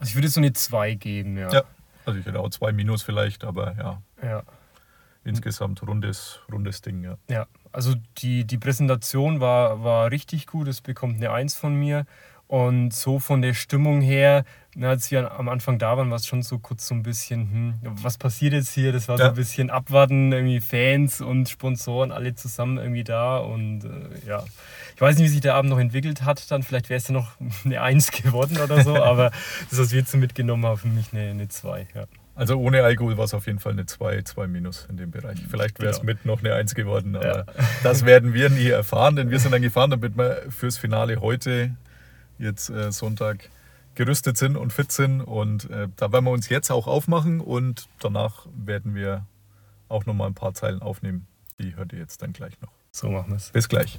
Also 0.00 0.10
ich 0.10 0.16
würde 0.16 0.28
so 0.28 0.40
eine 0.40 0.52
2 0.52 0.94
geben, 0.94 1.38
ja. 1.38 1.52
Ja, 1.52 1.62
also 2.04 2.18
ich 2.18 2.26
hätte 2.26 2.40
auch 2.40 2.50
2 2.50 2.72
minus 2.72 3.04
vielleicht, 3.04 3.44
aber 3.44 3.76
ja. 3.76 4.02
Ja. 4.20 4.42
Insgesamt 5.24 5.82
rundes, 5.86 6.40
rundes 6.50 6.82
Ding, 6.82 7.04
ja. 7.04 7.16
Ja, 7.28 7.46
also 7.70 7.94
die, 8.18 8.44
die 8.44 8.58
Präsentation 8.58 9.40
war, 9.40 9.84
war 9.84 10.10
richtig 10.10 10.46
gut, 10.46 10.68
es 10.68 10.80
bekommt 10.80 11.16
eine 11.16 11.30
1 11.30 11.54
von 11.54 11.74
mir. 11.74 12.06
Und 12.52 12.92
so 12.92 13.18
von 13.18 13.40
der 13.40 13.54
Stimmung 13.54 14.02
her, 14.02 14.44
na, 14.74 14.90
als 14.90 15.10
wir 15.10 15.32
am 15.32 15.48
Anfang 15.48 15.78
da 15.78 15.96
waren, 15.96 16.10
war 16.10 16.16
es 16.16 16.26
schon 16.26 16.42
so 16.42 16.58
kurz 16.58 16.86
so 16.86 16.94
ein 16.94 17.02
bisschen, 17.02 17.50
hm, 17.50 17.74
was 18.02 18.18
passiert 18.18 18.52
jetzt 18.52 18.74
hier? 18.74 18.92
Das 18.92 19.08
war 19.08 19.18
ja. 19.18 19.24
so 19.24 19.30
ein 19.30 19.36
bisschen 19.36 19.70
abwarten, 19.70 20.32
irgendwie 20.32 20.60
Fans 20.60 21.22
und 21.22 21.48
Sponsoren 21.48 22.12
alle 22.12 22.34
zusammen 22.34 22.76
irgendwie 22.76 23.04
da. 23.04 23.38
Und 23.38 23.84
äh, 23.84 24.28
ja, 24.28 24.44
ich 24.94 25.00
weiß 25.00 25.16
nicht, 25.16 25.24
wie 25.24 25.30
sich 25.30 25.40
der 25.40 25.54
Abend 25.54 25.70
noch 25.70 25.78
entwickelt 25.78 26.24
hat. 26.24 26.50
Dann 26.50 26.62
vielleicht 26.62 26.90
wäre 26.90 26.98
es 26.98 27.08
ja 27.08 27.14
noch 27.14 27.32
eine 27.64 27.80
Eins 27.80 28.10
geworden 28.10 28.58
oder 28.58 28.84
so. 28.84 28.96
aber 29.02 29.30
das, 29.70 29.78
was 29.78 29.92
wir 29.92 30.00
jetzt 30.00 30.10
so 30.10 30.18
mitgenommen 30.18 30.66
haben, 30.66 30.76
für 30.76 30.88
mich 30.88 31.06
eine, 31.14 31.30
eine 31.30 31.48
Zwei. 31.48 31.86
Ja. 31.94 32.04
Also 32.34 32.56
ohne 32.56 32.82
Alkohol 32.82 33.18
war 33.18 33.24
es 33.24 33.34
auf 33.34 33.46
jeden 33.46 33.58
Fall 33.58 33.72
eine 33.72 33.84
2, 33.84 34.22
2 34.22 34.46
minus 34.46 34.86
in 34.88 34.96
dem 34.96 35.10
Bereich. 35.10 35.38
Vielleicht 35.50 35.80
wäre 35.80 35.90
es 35.90 36.00
genau. 36.00 36.12
mit 36.12 36.24
noch 36.24 36.40
eine 36.40 36.54
1 36.54 36.74
geworden, 36.74 37.16
aber 37.16 37.26
ja. 37.26 37.44
das 37.82 38.06
werden 38.06 38.32
wir 38.32 38.48
nie 38.48 38.68
erfahren, 38.68 39.16
denn 39.16 39.30
wir 39.30 39.38
sind 39.38 39.52
dann 39.52 39.62
gefahren, 39.62 39.90
damit 39.90 40.16
wir 40.16 40.44
fürs 40.48 40.78
Finale 40.78 41.20
heute 41.20 41.76
jetzt 42.38 42.70
äh, 42.70 42.90
Sonntag 42.90 43.50
gerüstet 43.94 44.38
sind 44.38 44.56
und 44.56 44.72
fit 44.72 44.90
sind. 44.92 45.20
Und 45.20 45.68
äh, 45.70 45.88
da 45.96 46.12
werden 46.12 46.24
wir 46.24 46.30
uns 46.30 46.48
jetzt 46.48 46.70
auch 46.70 46.86
aufmachen 46.86 47.40
und 47.40 47.88
danach 48.00 48.46
werden 48.54 48.94
wir 48.94 49.26
auch 49.88 50.06
noch 50.06 50.14
mal 50.14 50.26
ein 50.26 50.34
paar 50.34 50.54
Zeilen 50.54 50.80
aufnehmen. 50.80 51.26
Die 51.58 51.76
hört 51.76 51.92
ihr 51.92 51.98
jetzt 51.98 52.22
dann 52.22 52.32
gleich 52.32 52.58
noch. 52.62 52.72
So 52.92 53.10
machen 53.10 53.30
wir 53.30 53.36
es. 53.36 53.50
Bis 53.50 53.68
gleich. 53.68 53.98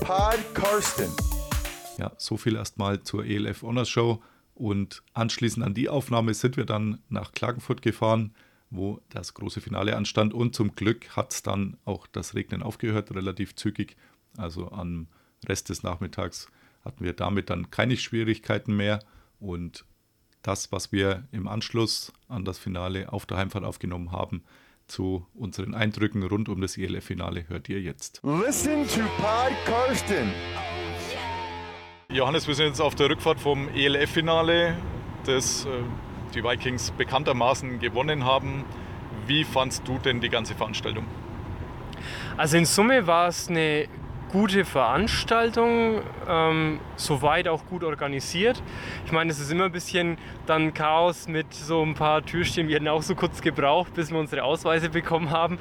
Pod 0.00 0.38
Karsten. 0.54 1.10
Ja, 1.98 2.12
so 2.16 2.36
viel 2.36 2.56
erstmal 2.56 3.02
zur 3.02 3.24
ELF 3.24 3.62
Honors 3.62 3.88
Show. 3.88 4.22
Und 4.56 5.02
anschließend 5.12 5.64
an 5.64 5.74
die 5.74 5.90
Aufnahme 5.90 6.32
sind 6.32 6.56
wir 6.56 6.64
dann 6.64 6.98
nach 7.10 7.32
Klagenfurt 7.32 7.82
gefahren, 7.82 8.34
wo 8.70 9.00
das 9.10 9.34
große 9.34 9.60
Finale 9.60 9.96
anstand. 9.96 10.32
Und 10.32 10.54
zum 10.54 10.74
Glück 10.74 11.14
hat 11.14 11.32
es 11.34 11.42
dann 11.42 11.76
auch 11.84 12.06
das 12.06 12.34
Regnen 12.34 12.62
aufgehört, 12.62 13.14
relativ 13.14 13.54
zügig. 13.54 13.96
Also 14.38 14.72
am 14.72 15.08
Rest 15.46 15.68
des 15.68 15.82
Nachmittags 15.82 16.48
hatten 16.84 17.04
wir 17.04 17.12
damit 17.12 17.50
dann 17.50 17.70
keine 17.70 17.98
Schwierigkeiten 17.98 18.74
mehr. 18.74 19.00
Und 19.38 19.84
das, 20.40 20.72
was 20.72 20.90
wir 20.90 21.28
im 21.32 21.48
Anschluss 21.48 22.14
an 22.26 22.46
das 22.46 22.58
Finale 22.58 23.12
auf 23.12 23.26
der 23.26 23.36
Heimfahrt 23.36 23.64
aufgenommen 23.64 24.10
haben, 24.10 24.42
zu 24.86 25.26
unseren 25.34 25.74
Eindrücken 25.74 26.22
rund 26.22 26.48
um 26.48 26.62
das 26.62 26.78
ELF-Finale 26.78 27.48
hört 27.48 27.68
ihr 27.68 27.82
jetzt. 27.82 28.22
Listen 28.22 28.86
to 28.88 29.00
Pod 29.18 29.52
Karsten. 29.66 30.28
Johannes, 32.16 32.48
wir 32.48 32.54
sind 32.54 32.68
jetzt 32.68 32.80
auf 32.80 32.94
der 32.94 33.10
Rückfahrt 33.10 33.38
vom 33.38 33.68
ELF-Finale, 33.74 34.74
das 35.26 35.66
äh, 35.66 35.68
die 36.34 36.42
Vikings 36.42 36.90
bekanntermaßen 36.92 37.78
gewonnen 37.78 38.24
haben. 38.24 38.64
Wie 39.26 39.44
fandst 39.44 39.86
du 39.86 39.98
denn 39.98 40.22
die 40.22 40.30
ganze 40.30 40.54
Veranstaltung? 40.54 41.04
Also 42.38 42.56
in 42.56 42.64
Summe 42.64 43.06
war 43.06 43.28
es 43.28 43.50
eine 43.50 43.88
gute 44.32 44.64
Veranstaltung, 44.64 46.00
ähm, 46.26 46.80
soweit 46.96 47.48
auch 47.48 47.66
gut 47.66 47.84
organisiert. 47.84 48.62
Ich 49.04 49.12
meine, 49.12 49.30
es 49.30 49.38
ist 49.38 49.52
immer 49.52 49.64
ein 49.64 49.72
bisschen 49.72 50.16
dann 50.46 50.72
Chaos 50.72 51.28
mit 51.28 51.52
so 51.52 51.82
ein 51.82 51.92
paar 51.92 52.24
Türstehen. 52.24 52.68
Wir 52.68 52.76
hätten 52.76 52.88
auch 52.88 53.02
so 53.02 53.14
kurz 53.14 53.42
gebraucht, 53.42 53.92
bis 53.92 54.10
wir 54.10 54.18
unsere 54.18 54.42
Ausweise 54.42 54.88
bekommen 54.88 55.30
haben 55.32 55.58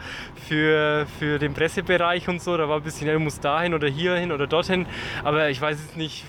für, 0.48 1.06
für 1.20 1.38
den 1.38 1.54
Pressebereich 1.54 2.30
und 2.30 2.42
so. 2.42 2.56
Da 2.56 2.70
war 2.70 2.78
ein 2.78 2.84
bisschen, 2.84 3.08
ja, 3.08 3.14
du 3.14 3.20
musst 3.20 3.44
dahin 3.44 3.74
oder 3.74 3.90
hierhin 3.90 4.32
oder 4.32 4.48
dorthin. 4.48 4.86
Aber 5.26 5.50
ich 5.50 5.60
weiß 5.60 5.78
jetzt 5.82 5.98
nicht, 5.98 6.24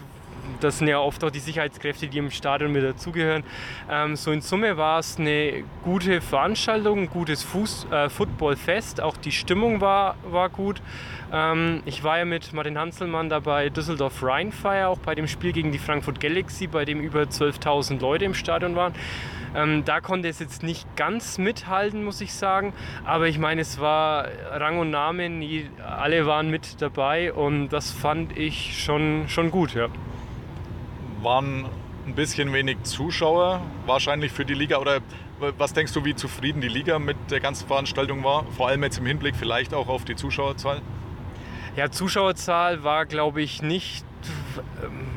das 0.60 0.78
sind 0.78 0.88
ja 0.88 0.98
oft 0.98 1.22
auch 1.24 1.30
die 1.30 1.40
Sicherheitskräfte, 1.40 2.08
die 2.08 2.18
im 2.18 2.30
Stadion 2.30 2.72
mit 2.72 2.84
dazugehören. 2.84 3.44
Ähm, 3.90 4.16
so 4.16 4.32
in 4.32 4.40
Summe 4.40 4.76
war 4.76 4.98
es 4.98 5.18
eine 5.18 5.64
gute 5.84 6.20
Veranstaltung, 6.20 7.00
ein 7.00 7.10
gutes 7.10 7.42
Fuß, 7.42 7.86
äh, 7.90 8.08
Footballfest. 8.08 9.00
Auch 9.00 9.16
die 9.16 9.32
Stimmung 9.32 9.80
war, 9.80 10.16
war 10.30 10.48
gut. 10.48 10.80
Ähm, 11.32 11.82
ich 11.84 12.04
war 12.04 12.18
ja 12.18 12.24
mit 12.24 12.52
Martin 12.52 12.78
Hanselmann 12.78 13.28
da 13.28 13.40
bei 13.40 13.68
Düsseldorf 13.68 14.22
Rheinfire, 14.22 14.88
auch 14.88 14.98
bei 14.98 15.14
dem 15.14 15.26
Spiel 15.26 15.52
gegen 15.52 15.72
die 15.72 15.78
Frankfurt 15.78 16.20
Galaxy, 16.20 16.66
bei 16.66 16.84
dem 16.84 17.00
über 17.00 17.22
12.000 17.22 18.00
Leute 18.00 18.24
im 18.24 18.34
Stadion 18.34 18.76
waren. 18.76 18.94
Ähm, 19.54 19.84
da 19.84 20.00
konnte 20.00 20.28
es 20.28 20.38
jetzt 20.38 20.62
nicht 20.62 20.86
ganz 20.96 21.38
mithalten, 21.38 22.04
muss 22.04 22.20
ich 22.20 22.34
sagen. 22.34 22.72
Aber 23.04 23.26
ich 23.26 23.38
meine, 23.38 23.62
es 23.62 23.80
war 23.80 24.28
Rang 24.52 24.78
und 24.78 24.90
Namen, 24.90 25.42
alle 25.84 26.26
waren 26.26 26.50
mit 26.50 26.80
dabei 26.82 27.32
und 27.32 27.70
das 27.70 27.90
fand 27.90 28.36
ich 28.36 28.82
schon, 28.82 29.24
schon 29.28 29.50
gut. 29.50 29.74
Ja 29.74 29.88
waren 31.26 31.66
ein 32.06 32.14
bisschen 32.14 32.52
wenig 32.52 32.84
Zuschauer, 32.84 33.60
wahrscheinlich 33.84 34.30
für 34.30 34.44
die 34.44 34.54
Liga. 34.54 34.78
Oder 34.78 35.00
was 35.58 35.72
denkst 35.72 35.92
du, 35.92 36.04
wie 36.04 36.14
zufrieden 36.14 36.60
die 36.60 36.68
Liga 36.68 37.00
mit 37.00 37.16
der 37.30 37.40
ganzen 37.40 37.66
Veranstaltung 37.66 38.22
war? 38.22 38.46
Vor 38.56 38.68
allem 38.68 38.84
jetzt 38.84 38.98
im 38.98 39.06
Hinblick 39.06 39.34
vielleicht 39.34 39.74
auch 39.74 39.88
auf 39.88 40.04
die 40.04 40.14
Zuschauerzahl? 40.14 40.80
Ja, 41.74 41.90
Zuschauerzahl 41.90 42.84
war, 42.84 43.06
glaube 43.06 43.42
ich, 43.42 43.60
nicht 43.60 44.05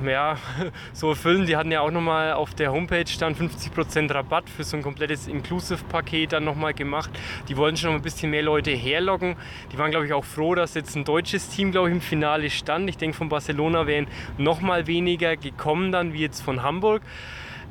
ja, 0.06 0.38
so 0.94 1.10
erfüllen. 1.10 1.46
Die 1.46 1.56
hatten 1.56 1.72
ja 1.72 1.82
auch 1.82 1.92
nochmal 1.92 2.34
auf 2.34 2.54
der 2.54 2.72
Homepage 2.72 3.06
dann 3.20 3.36
50% 3.36 4.14
Rabatt 4.14 4.50
für 4.50 4.64
so 4.64 4.78
ein 4.78 4.84
komplettes 4.84 5.28
Inclusive-Paket 5.28 6.34
dann 6.34 6.44
nochmal 6.44 6.74
gemacht. 6.74 7.10
Die 7.48 7.58
wollten 7.58 7.78
schon 7.78 7.94
ein 7.94 8.02
bisschen 8.02 8.32
mehr 8.32 8.44
Leute 8.44 8.72
herlocken. 8.72 9.36
Die 9.72 9.78
waren, 9.78 9.92
glaube 9.92 10.06
ich, 10.06 10.14
auch 10.14 10.26
froh, 10.26 10.56
dass 10.56 10.74
jetzt 10.74 10.96
ein 10.96 11.04
deutsches 11.04 11.50
Team, 11.50 11.72
glaube 11.72 11.90
ich, 11.90 11.96
im 11.96 12.02
Finale 12.02 12.50
stand. 12.50 12.90
Ich 12.90 12.98
denke, 12.98 13.18
von 13.18 13.30
Barcelona 13.30 13.88
wären 13.88 14.08
nochmal 14.38 14.88
weniger 14.88 15.36
gekommen 15.38 15.92
dann, 15.92 16.14
wie 16.14 16.22
jetzt 16.22 16.42
von 16.42 16.64
Hamburg. 16.64 17.02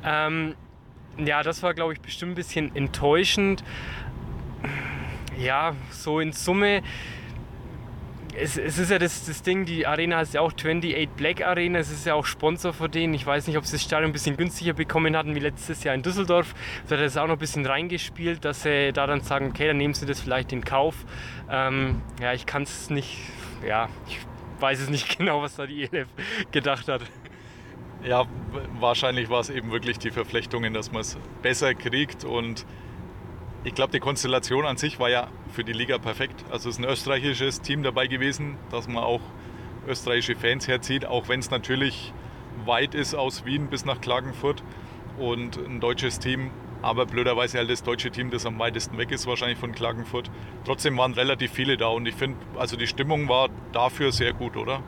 Ähm, 0.03 0.55
ja, 1.17 1.43
das 1.43 1.63
war, 1.63 1.73
glaube 1.73 1.93
ich, 1.93 2.01
bestimmt 2.01 2.33
ein 2.33 2.35
bisschen 2.35 2.75
enttäuschend. 2.75 3.63
Ja, 5.37 5.73
so 5.91 6.19
in 6.19 6.33
Summe 6.33 6.81
es, 8.41 8.57
es 8.57 8.77
ist 8.77 8.91
ja 8.91 8.99
das, 8.99 9.25
das 9.25 9.41
Ding, 9.41 9.65
die 9.65 9.85
Arena 9.85 10.17
heißt 10.17 10.33
ja 10.33 10.41
auch 10.41 10.53
28 10.53 11.09
Black 11.09 11.45
Arena, 11.45 11.79
es 11.79 11.91
ist 11.91 12.05
ja 12.05 12.13
auch 12.13 12.25
Sponsor 12.25 12.73
von 12.73 12.89
denen. 12.89 13.13
Ich 13.13 13.25
weiß 13.25 13.47
nicht, 13.47 13.57
ob 13.57 13.65
sie 13.65 13.73
das 13.73 13.83
Stadion 13.83 14.09
ein 14.09 14.13
bisschen 14.13 14.37
günstiger 14.37 14.73
bekommen 14.73 15.15
hatten 15.15 15.35
wie 15.35 15.39
letztes 15.39 15.83
Jahr 15.83 15.95
in 15.95 16.01
Düsseldorf. 16.01 16.53
Da 16.87 16.95
hat 16.95 17.03
das 17.03 17.17
auch 17.17 17.27
noch 17.27 17.35
ein 17.35 17.39
bisschen 17.39 17.65
reingespielt, 17.65 18.45
dass 18.45 18.63
sie 18.63 18.91
da 18.93 19.07
dann 19.07 19.21
sagen, 19.21 19.49
okay, 19.49 19.67
dann 19.67 19.77
nehmen 19.77 19.93
sie 19.93 20.05
das 20.05 20.21
vielleicht 20.21 20.51
in 20.51 20.63
Kauf. 20.63 20.95
Ähm, 21.49 22.01
ja, 22.21 22.33
ich 22.33 22.45
kann 22.45 22.63
es 22.63 22.89
nicht, 22.89 23.17
ja, 23.67 23.89
ich 24.07 24.19
weiß 24.59 24.79
es 24.79 24.89
nicht 24.89 25.17
genau, 25.17 25.41
was 25.41 25.55
da 25.55 25.65
die 25.65 25.83
ELF 25.83 26.07
gedacht 26.51 26.87
hat. 26.87 27.01
Ja, 28.03 28.25
wahrscheinlich 28.79 29.29
war 29.29 29.41
es 29.41 29.49
eben 29.49 29.71
wirklich 29.71 29.99
die 29.99 30.11
Verflechtungen, 30.11 30.73
dass 30.73 30.91
man 30.91 31.01
es 31.01 31.17
besser 31.41 31.73
kriegt 31.73 32.23
und 32.23 32.65
ich 33.63 33.75
glaube, 33.75 33.91
die 33.91 33.99
Konstellation 33.99 34.65
an 34.65 34.77
sich 34.77 34.99
war 34.99 35.09
ja 35.09 35.27
für 35.51 35.63
die 35.63 35.73
Liga 35.73 35.97
perfekt. 35.97 36.45
Also 36.51 36.69
es 36.69 36.77
ist 36.77 36.83
ein 36.83 36.89
österreichisches 36.89 37.61
Team 37.61 37.83
dabei 37.83 38.07
gewesen, 38.07 38.57
dass 38.71 38.87
man 38.87 39.03
auch 39.03 39.21
österreichische 39.87 40.35
Fans 40.35 40.67
herzieht, 40.67 41.05
auch 41.05 41.27
wenn 41.27 41.39
es 41.39 41.51
natürlich 41.51 42.13
weit 42.65 42.95
ist 42.95 43.15
aus 43.15 43.45
Wien 43.45 43.67
bis 43.67 43.85
nach 43.85 44.01
Klagenfurt 44.01 44.63
und 45.17 45.57
ein 45.57 45.79
deutsches 45.79 46.19
Team, 46.19 46.51
aber 46.81 47.05
blöderweise 47.05 47.57
halt 47.57 47.69
das 47.69 47.83
deutsche 47.83 48.11
Team, 48.11 48.31
das 48.31 48.45
am 48.45 48.59
weitesten 48.59 48.97
weg 48.97 49.11
ist 49.11 49.27
wahrscheinlich 49.27 49.57
von 49.57 49.73
Klagenfurt. 49.73 50.31
Trotzdem 50.65 50.97
waren 50.97 51.13
relativ 51.13 51.51
viele 51.51 51.77
da 51.77 51.87
und 51.87 52.05
ich 52.05 52.15
finde, 52.15 52.37
also 52.57 52.77
die 52.77 52.87
Stimmung 52.87 53.27
war 53.27 53.49
dafür 53.73 54.11
sehr 54.11 54.33
gut, 54.33 54.55
oder? 54.55 54.81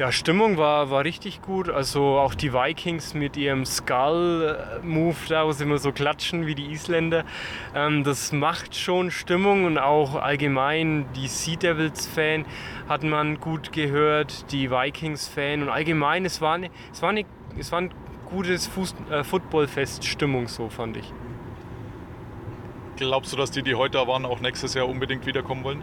Ja, 0.00 0.10
Stimmung 0.12 0.56
war, 0.56 0.88
war 0.88 1.04
richtig 1.04 1.42
gut. 1.42 1.68
Also 1.68 2.18
auch 2.18 2.34
die 2.34 2.54
Vikings 2.54 3.12
mit 3.12 3.36
ihrem 3.36 3.66
Skull-Move, 3.66 5.16
da 5.28 5.46
wo 5.46 5.52
sie 5.52 5.64
immer 5.64 5.76
so 5.76 5.92
klatschen 5.92 6.46
wie 6.46 6.54
die 6.54 6.72
Isländer. 6.72 7.26
Ähm, 7.74 8.02
das 8.02 8.32
macht 8.32 8.74
schon 8.74 9.10
Stimmung 9.10 9.66
und 9.66 9.76
auch 9.76 10.14
allgemein 10.14 11.04
die 11.14 11.28
Sea 11.28 11.56
Devils-Fan 11.56 12.46
hat 12.88 13.02
man 13.02 13.40
gut 13.40 13.72
gehört, 13.72 14.50
die 14.52 14.70
Vikings-Fan 14.70 15.60
und 15.60 15.68
allgemein, 15.68 16.24
es 16.24 16.40
war, 16.40 16.54
eine, 16.54 16.70
es 16.90 17.02
war, 17.02 17.10
eine, 17.10 17.26
es 17.58 17.70
war 17.70 17.82
ein 17.82 17.90
gutes 18.30 18.68
Fuß, 18.68 18.94
äh, 19.10 19.22
Footballfest-Stimmung, 19.22 20.48
so 20.48 20.70
fand 20.70 20.96
ich. 20.96 21.12
Glaubst 22.96 23.34
du, 23.34 23.36
dass 23.36 23.50
die, 23.50 23.62
die 23.62 23.74
heute 23.74 23.98
da 23.98 24.06
waren, 24.06 24.24
auch 24.24 24.40
nächstes 24.40 24.72
Jahr 24.72 24.88
unbedingt 24.88 25.26
wiederkommen 25.26 25.62
wollen? 25.62 25.82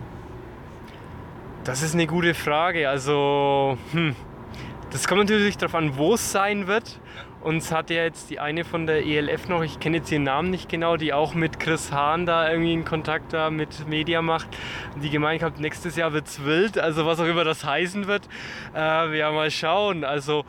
Das 1.67 1.81
ist 1.81 1.95
eine 1.95 2.07
gute 2.07 2.33
Frage. 2.33 2.87
Also, 2.87 3.77
hm, 3.91 4.15
das 4.91 5.05
kommt 5.05 5.19
natürlich 5.19 5.57
darauf 5.57 5.75
an, 5.75 5.97
wo 5.97 6.13
es 6.13 6.31
sein 6.31 6.65
wird. 6.65 6.97
Uns 7.41 7.73
hat 7.73 7.89
ja 7.89 8.03
jetzt 8.03 8.29
die 8.29 8.39
eine 8.39 8.63
von 8.63 8.87
der 8.87 9.05
ELF 9.05 9.49
noch, 9.49 9.61
ich 9.61 9.77
kenne 9.77 9.97
jetzt 9.97 10.09
ihren 10.09 10.23
Namen 10.23 10.49
nicht 10.49 10.69
genau, 10.69 10.95
die 10.95 11.11
auch 11.11 11.33
mit 11.33 11.59
Chris 11.59 11.91
Hahn 11.91 12.25
da 12.25 12.49
irgendwie 12.49 12.71
in 12.71 12.85
Kontakt 12.85 13.33
da 13.33 13.49
mit 13.49 13.85
Media 13.85 14.21
macht. 14.21 14.47
Die 15.03 15.09
gemeint 15.09 15.43
hat, 15.43 15.59
nächstes 15.59 15.97
Jahr 15.97 16.13
wird 16.13 16.27
es 16.27 16.45
wild, 16.45 16.79
also 16.79 17.05
was 17.05 17.19
auch 17.19 17.25
immer 17.25 17.43
das 17.43 17.65
heißen 17.65 18.07
wird. 18.07 18.29
Äh, 18.73 19.17
ja, 19.17 19.29
mal 19.33 19.51
schauen. 19.51 20.05
Also. 20.05 20.45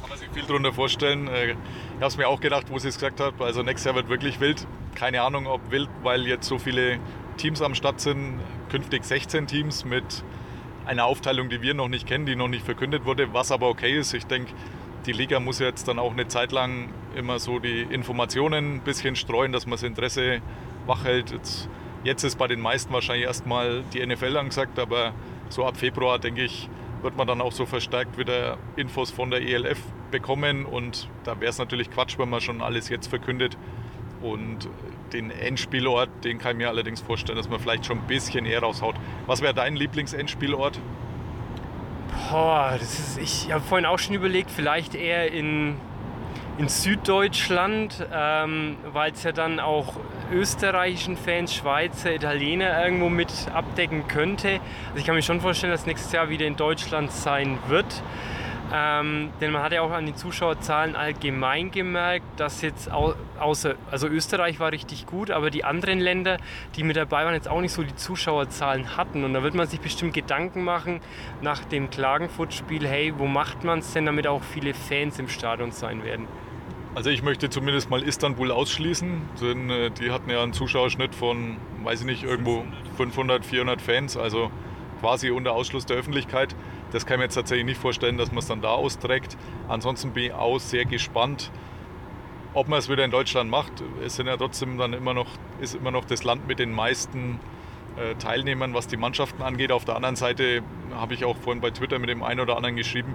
Kann 0.00 0.10
man 0.10 0.18
sich 0.18 0.28
viel 0.28 0.44
darunter 0.44 0.72
vorstellen. 0.72 1.26
Äh, 1.26 1.50
ich 1.50 1.56
habe 1.96 2.06
es 2.06 2.16
mir 2.16 2.28
auch 2.28 2.38
gedacht, 2.38 2.66
wo 2.70 2.78
sie 2.78 2.86
es 2.86 2.94
gesagt 2.94 3.18
hat. 3.18 3.34
Also 3.40 3.64
nächstes 3.64 3.86
Jahr 3.86 3.96
wird 3.96 4.08
wirklich 4.08 4.38
wild. 4.38 4.64
Keine 4.94 5.22
Ahnung, 5.22 5.48
ob 5.48 5.72
wild, 5.72 5.88
weil 6.04 6.24
jetzt 6.28 6.46
so 6.46 6.58
viele 6.58 7.00
Teams 7.38 7.62
am 7.62 7.74
Start 7.74 8.00
sind, 8.00 8.40
künftig 8.68 9.04
16 9.04 9.46
Teams 9.46 9.84
mit 9.84 10.22
einer 10.84 11.06
Aufteilung, 11.06 11.48
die 11.48 11.62
wir 11.62 11.74
noch 11.74 11.88
nicht 11.88 12.06
kennen, 12.06 12.26
die 12.26 12.36
noch 12.36 12.48
nicht 12.48 12.64
verkündet 12.64 13.04
wurde, 13.04 13.32
was 13.32 13.50
aber 13.50 13.68
okay 13.68 13.98
ist. 13.98 14.12
Ich 14.12 14.26
denke, 14.26 14.52
die 15.06 15.12
Liga 15.12 15.40
muss 15.40 15.58
jetzt 15.58 15.88
dann 15.88 15.98
auch 15.98 16.12
eine 16.12 16.28
Zeit 16.28 16.52
lang 16.52 16.90
immer 17.16 17.38
so 17.38 17.58
die 17.58 17.82
Informationen 17.82 18.76
ein 18.76 18.80
bisschen 18.80 19.16
streuen, 19.16 19.52
dass 19.52 19.66
man 19.66 19.72
das 19.72 19.82
Interesse 19.82 20.40
wach 20.86 21.04
hält. 21.04 21.30
Jetzt, 21.30 21.68
jetzt 22.04 22.24
ist 22.24 22.36
bei 22.36 22.46
den 22.46 22.60
meisten 22.60 22.92
wahrscheinlich 22.92 23.26
erstmal 23.26 23.82
die 23.94 24.04
NFL 24.04 24.36
angesagt, 24.36 24.78
aber 24.78 25.14
so 25.48 25.64
ab 25.64 25.76
Februar, 25.76 26.18
denke 26.18 26.42
ich, 26.44 26.68
wird 27.02 27.16
man 27.16 27.26
dann 27.26 27.40
auch 27.40 27.52
so 27.52 27.64
verstärkt 27.64 28.18
wieder 28.18 28.58
Infos 28.76 29.10
von 29.10 29.30
der 29.30 29.42
ELF 29.42 29.78
bekommen 30.10 30.66
und 30.66 31.08
da 31.24 31.40
wäre 31.40 31.50
es 31.50 31.58
natürlich 31.58 31.90
Quatsch, 31.90 32.18
wenn 32.18 32.28
man 32.28 32.40
schon 32.40 32.60
alles 32.60 32.88
jetzt 32.88 33.06
verkündet. 33.06 33.56
Und 34.20 34.68
den 35.12 35.30
Endspielort, 35.30 36.08
den 36.24 36.38
kann 36.38 36.52
ich 36.52 36.58
mir 36.58 36.68
allerdings 36.68 37.00
vorstellen, 37.00 37.36
dass 37.36 37.48
man 37.48 37.60
vielleicht 37.60 37.86
schon 37.86 37.98
ein 37.98 38.06
bisschen 38.06 38.46
eher 38.46 38.60
raushaut. 38.60 38.96
Was 39.26 39.40
wäre 39.40 39.54
dein 39.54 39.76
Lieblingsendspielort? 39.76 40.78
Boah, 42.30 42.76
das 42.78 42.98
ist, 42.98 43.18
ich 43.18 43.52
habe 43.52 43.62
vorhin 43.62 43.86
auch 43.86 43.98
schon 43.98 44.14
überlegt, 44.14 44.50
vielleicht 44.50 44.94
eher 44.94 45.32
in, 45.32 45.76
in 46.58 46.68
Süddeutschland, 46.68 48.06
ähm, 48.12 48.76
weil 48.92 49.12
es 49.12 49.22
ja 49.22 49.32
dann 49.32 49.60
auch 49.60 49.94
österreichischen 50.32 51.16
Fans, 51.16 51.54
Schweizer, 51.54 52.14
Italiener 52.14 52.84
irgendwo 52.84 53.08
mit 53.08 53.32
abdecken 53.54 54.08
könnte. 54.08 54.60
Also 54.88 54.98
ich 54.98 55.04
kann 55.04 55.14
mir 55.14 55.22
schon 55.22 55.40
vorstellen, 55.40 55.72
dass 55.72 55.86
nächstes 55.86 56.12
Jahr 56.12 56.28
wieder 56.28 56.46
in 56.46 56.56
Deutschland 56.56 57.12
sein 57.12 57.58
wird. 57.68 58.02
Ähm, 58.72 59.30
denn 59.40 59.52
man 59.52 59.62
hat 59.62 59.72
ja 59.72 59.80
auch 59.80 59.90
an 59.90 60.06
den 60.06 60.16
Zuschauerzahlen 60.16 60.94
allgemein 60.94 61.70
gemerkt, 61.70 62.26
dass 62.38 62.60
jetzt 62.62 62.90
au 62.92 63.14
außer, 63.38 63.76
also 63.90 64.08
Österreich 64.08 64.58
war 64.58 64.72
richtig 64.72 65.06
gut, 65.06 65.30
aber 65.30 65.50
die 65.50 65.64
anderen 65.64 66.00
Länder, 66.00 66.38
die 66.76 66.82
mit 66.82 66.96
dabei 66.96 67.24
waren, 67.24 67.34
jetzt 67.34 67.48
auch 67.48 67.60
nicht 67.60 67.72
so 67.72 67.82
die 67.82 67.94
Zuschauerzahlen 67.94 68.96
hatten. 68.96 69.24
Und 69.24 69.32
da 69.32 69.42
wird 69.42 69.54
man 69.54 69.66
sich 69.66 69.80
bestimmt 69.80 70.12
Gedanken 70.12 70.64
machen 70.64 71.00
nach 71.40 71.64
dem 71.64 71.88
Klagenfurt-Spiel, 71.88 72.86
hey, 72.86 73.14
wo 73.16 73.26
macht 73.26 73.64
man 73.64 73.78
es 73.78 73.92
denn, 73.92 74.06
damit 74.06 74.26
auch 74.26 74.42
viele 74.42 74.74
Fans 74.74 75.18
im 75.18 75.28
Stadion 75.28 75.70
sein 75.70 76.04
werden? 76.04 76.26
Also 76.94 77.10
ich 77.10 77.22
möchte 77.22 77.48
zumindest 77.48 77.90
mal 77.90 78.02
Istanbul 78.02 78.50
ausschließen, 78.50 79.22
denn 79.40 79.70
äh, 79.70 79.90
die 79.90 80.10
hatten 80.10 80.30
ja 80.30 80.42
einen 80.42 80.52
Zuschauerschnitt 80.52 81.14
von, 81.14 81.56
weiß 81.84 82.00
ich 82.00 82.06
nicht, 82.06 82.24
irgendwo 82.24 82.64
500, 82.96 83.44
400 83.44 83.80
Fans, 83.80 84.16
also 84.16 84.50
quasi 85.00 85.30
unter 85.30 85.52
Ausschluss 85.52 85.86
der 85.86 85.96
Öffentlichkeit. 85.96 86.56
Das 86.92 87.04
kann 87.04 87.14
ich 87.14 87.18
mir 87.18 87.24
jetzt 87.24 87.34
tatsächlich 87.34 87.66
nicht 87.66 87.80
vorstellen, 87.80 88.16
dass 88.16 88.30
man 88.30 88.38
es 88.38 88.46
dann 88.46 88.62
da 88.62 88.70
austrägt. 88.70 89.36
Ansonsten 89.68 90.12
bin 90.12 90.24
ich 90.24 90.32
auch 90.32 90.58
sehr 90.58 90.84
gespannt, 90.84 91.50
ob 92.54 92.68
man 92.68 92.78
es 92.78 92.88
wieder 92.88 93.04
in 93.04 93.10
Deutschland 93.10 93.50
macht. 93.50 93.72
Es 94.04 94.16
sind 94.16 94.26
ja 94.26 94.36
trotzdem 94.36 94.78
dann 94.78 94.92
immer 94.92 95.14
noch, 95.14 95.28
ist 95.60 95.74
immer 95.74 95.90
noch 95.90 96.04
das 96.04 96.24
Land 96.24 96.46
mit 96.48 96.58
den 96.58 96.72
meisten 96.72 97.40
äh, 97.96 98.14
Teilnehmern, 98.14 98.74
was 98.74 98.86
die 98.86 98.96
Mannschaften 98.96 99.42
angeht. 99.42 99.70
Auf 99.72 99.84
der 99.84 99.96
anderen 99.96 100.16
Seite 100.16 100.62
habe 100.94 101.14
ich 101.14 101.24
auch 101.24 101.36
vorhin 101.36 101.60
bei 101.60 101.70
Twitter 101.70 101.98
mit 101.98 102.08
dem 102.08 102.22
einen 102.22 102.40
oder 102.40 102.56
anderen 102.56 102.76
geschrieben, 102.76 103.14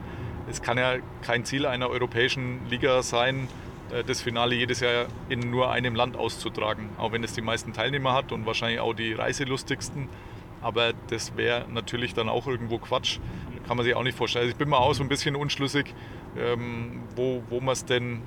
es 0.50 0.62
kann 0.62 0.78
ja 0.78 0.96
kein 1.22 1.46
Ziel 1.46 1.66
einer 1.66 1.90
europäischen 1.90 2.68
Liga 2.70 3.02
sein, 3.02 3.48
äh, 3.92 4.04
das 4.04 4.22
Finale 4.22 4.56
jedes 4.56 4.82
Jahr 4.82 5.06
in 5.30 5.50
nur 5.50 5.72
einem 5.72 5.96
Land 5.96 6.18
auszutragen. 6.18 6.90
Auch 6.98 7.12
wenn 7.12 7.24
es 7.24 7.34
die 7.34 7.42
meisten 7.42 7.74
Teilnehmer 7.74 8.14
hat 8.14 8.32
und 8.32 8.46
wahrscheinlich 8.46 8.80
auch 8.80 8.94
die 8.94 9.14
reiselustigsten. 9.14 10.10
Aber 10.64 10.94
das 11.10 11.36
wäre 11.36 11.68
natürlich 11.70 12.14
dann 12.14 12.30
auch 12.30 12.48
irgendwo 12.48 12.80
Quatsch. 12.80 13.20
Kann 13.68 13.78
man 13.78 13.86
sich 13.86 13.96
auch 13.96 14.04
nicht 14.04 14.18
vorstellen. 14.18 14.44
Also 14.44 14.54
ich 14.54 14.58
bin 14.58 14.70
mir 14.70 14.78
auch 14.78 14.94
so 14.94 15.04
ein 15.04 15.10
bisschen 15.10 15.36
unschlüssig, 15.36 15.94
ähm, 16.38 17.04
wo, 17.16 17.44
wo 17.50 17.60
man 17.60 17.74
es 17.74 17.86
denn 17.86 18.22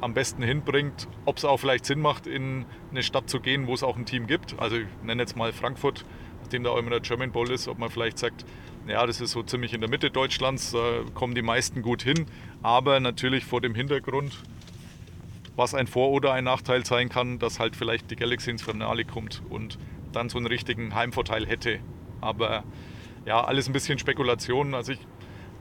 am 0.00 0.14
besten 0.14 0.42
hinbringt. 0.42 1.06
Ob 1.24 1.38
es 1.38 1.44
auch 1.44 1.58
vielleicht 1.58 1.86
Sinn 1.86 2.00
macht, 2.00 2.26
in 2.26 2.66
eine 2.90 3.02
Stadt 3.02 3.30
zu 3.30 3.40
gehen, 3.40 3.66
wo 3.66 3.74
es 3.74 3.82
auch 3.82 3.96
ein 3.96 4.04
Team 4.04 4.26
gibt. 4.26 4.58
Also 4.58 4.76
ich 4.76 4.86
nenne 5.02 5.22
jetzt 5.22 5.36
mal 5.36 5.52
Frankfurt, 5.52 6.04
nachdem 6.40 6.64
da 6.64 6.70
auch 6.70 6.78
immer 6.78 6.90
der 6.90 7.00
German 7.00 7.30
Bowl 7.30 7.50
ist, 7.50 7.68
ob 7.68 7.78
man 7.78 7.88
vielleicht 7.88 8.18
sagt, 8.18 8.44
ja, 8.86 9.06
das 9.06 9.20
ist 9.20 9.30
so 9.30 9.42
ziemlich 9.42 9.72
in 9.74 9.80
der 9.80 9.88
Mitte 9.88 10.10
Deutschlands, 10.10 10.72
da 10.72 11.02
kommen 11.14 11.34
die 11.34 11.42
meisten 11.42 11.82
gut 11.82 12.02
hin. 12.02 12.26
Aber 12.62 13.00
natürlich 13.00 13.44
vor 13.44 13.60
dem 13.60 13.74
Hintergrund, 13.74 14.42
was 15.56 15.74
ein 15.74 15.86
Vor- 15.86 16.10
oder 16.10 16.32
ein 16.32 16.44
Nachteil 16.44 16.84
sein 16.84 17.08
kann, 17.08 17.38
dass 17.38 17.60
halt 17.60 17.76
vielleicht 17.76 18.10
die 18.10 18.16
Galaxy 18.16 18.50
ins 18.50 18.62
Finale 18.62 19.04
kommt 19.04 19.42
und 19.50 19.78
dann 20.12 20.28
so 20.28 20.38
einen 20.38 20.46
richtigen 20.46 20.94
Heimvorteil 20.94 21.46
hätte. 21.46 21.80
Aber 22.20 22.64
ja, 23.24 23.42
alles 23.42 23.68
ein 23.68 23.72
bisschen 23.72 23.98
Spekulation. 23.98 24.74
Also 24.74 24.92
ich, 24.92 25.00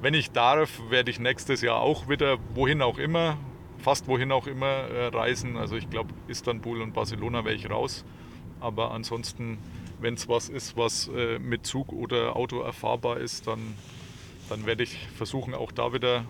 wenn 0.02 0.14
ich 0.14 0.32
darf, 0.32 0.82
werde 0.90 1.12
ich 1.12 1.20
nächstes 1.20 1.62
Jahr 1.62 1.82
auch 1.82 2.10
wieder, 2.10 2.38
wohin 2.54 2.82
auch 2.82 2.98
immer, 2.98 3.38
fast 3.78 4.08
wohin 4.08 4.32
auch 4.32 4.48
immer 4.48 4.66
äh, 4.66 5.08
reisen. 5.08 5.58
Also 5.58 5.76
ich 5.76 5.90
glaube, 5.90 6.14
Istanbul 6.28 6.82
und 6.82 6.94
Barcelona 6.94 7.46
wäre 7.46 7.56
ich 7.56 7.70
raus. 7.70 8.06
Aber 8.60 8.92
ansonsten, 8.92 9.58
wenn 10.00 10.14
es 10.14 10.30
was 10.30 10.50
ist, 10.50 10.78
was 10.78 11.10
äh, 11.10 11.40
mit 11.40 11.66
Zug 11.66 11.92
oder 11.92 12.36
Auto 12.36 12.62
erfahrbar 12.62 13.18
ist, 13.18 13.48
dann, 13.48 13.60
dann 14.50 14.66
werde 14.66 14.84
ich 14.84 14.98
versuchen, 15.18 15.54
auch 15.54 15.72
da 15.72 15.94
wieder 15.94 16.26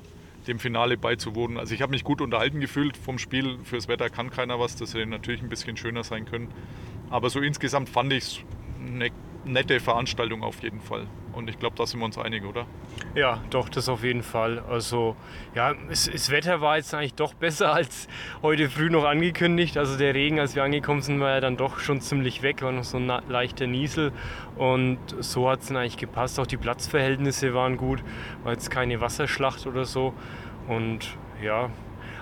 dem 0.47 0.59
Finale 0.59 0.97
beizuwohnen. 0.97 1.57
Also 1.57 1.75
ich 1.75 1.81
habe 1.81 1.91
mich 1.91 2.03
gut 2.03 2.21
unterhalten 2.21 2.59
gefühlt 2.59 2.97
vom 2.97 3.19
Spiel. 3.19 3.59
Fürs 3.63 3.87
Wetter 3.87 4.09
kann 4.09 4.31
keiner 4.31 4.59
was. 4.59 4.75
Das 4.75 4.93
hätte 4.93 5.05
natürlich 5.05 5.41
ein 5.41 5.49
bisschen 5.49 5.77
schöner 5.77 6.03
sein 6.03 6.25
können. 6.25 6.47
Aber 7.11 7.29
so 7.29 7.39
insgesamt 7.41 7.89
fand 7.89 8.13
ich 8.13 8.23
es 8.23 8.39
eine 8.79 9.09
nette 9.45 9.79
Veranstaltung 9.79 10.43
auf 10.43 10.63
jeden 10.63 10.79
Fall. 10.79 11.07
Und 11.33 11.49
ich 11.49 11.59
glaube, 11.59 11.75
da 11.77 11.85
sind 11.85 11.99
wir 11.99 12.05
uns 12.05 12.17
einig, 12.17 12.43
oder? 12.43 12.65
Ja, 13.15 13.41
doch, 13.49 13.69
das 13.69 13.87
auf 13.87 14.03
jeden 14.03 14.23
Fall. 14.23 14.59
Also, 14.69 15.15
ja, 15.55 15.73
es, 15.89 16.09
das 16.11 16.29
Wetter 16.29 16.59
war 16.61 16.77
jetzt 16.77 16.93
eigentlich 16.93 17.13
doch 17.13 17.33
besser 17.33 17.73
als 17.73 18.07
heute 18.41 18.69
früh 18.69 18.89
noch 18.89 19.05
angekündigt. 19.05 19.77
Also, 19.77 19.97
der 19.97 20.13
Regen, 20.13 20.39
als 20.39 20.55
wir 20.55 20.63
angekommen 20.63 21.01
sind, 21.01 21.19
war 21.19 21.31
ja 21.31 21.39
dann 21.39 21.57
doch 21.57 21.79
schon 21.79 22.01
ziemlich 22.01 22.41
weg, 22.41 22.61
war 22.61 22.71
noch 22.71 22.83
so 22.83 22.97
ein 22.97 23.11
leichter 23.29 23.67
Niesel. 23.67 24.11
Und 24.57 24.99
so 25.19 25.49
hat 25.49 25.61
es 25.61 25.67
dann 25.67 25.77
eigentlich 25.77 25.97
gepasst. 25.97 26.39
Auch 26.39 26.47
die 26.47 26.57
Platzverhältnisse 26.57 27.53
waren 27.53 27.77
gut, 27.77 28.03
war 28.43 28.51
jetzt 28.51 28.69
keine 28.69 28.99
Wasserschlacht 28.99 29.65
oder 29.67 29.85
so. 29.85 30.13
Und 30.67 31.17
ja, 31.41 31.69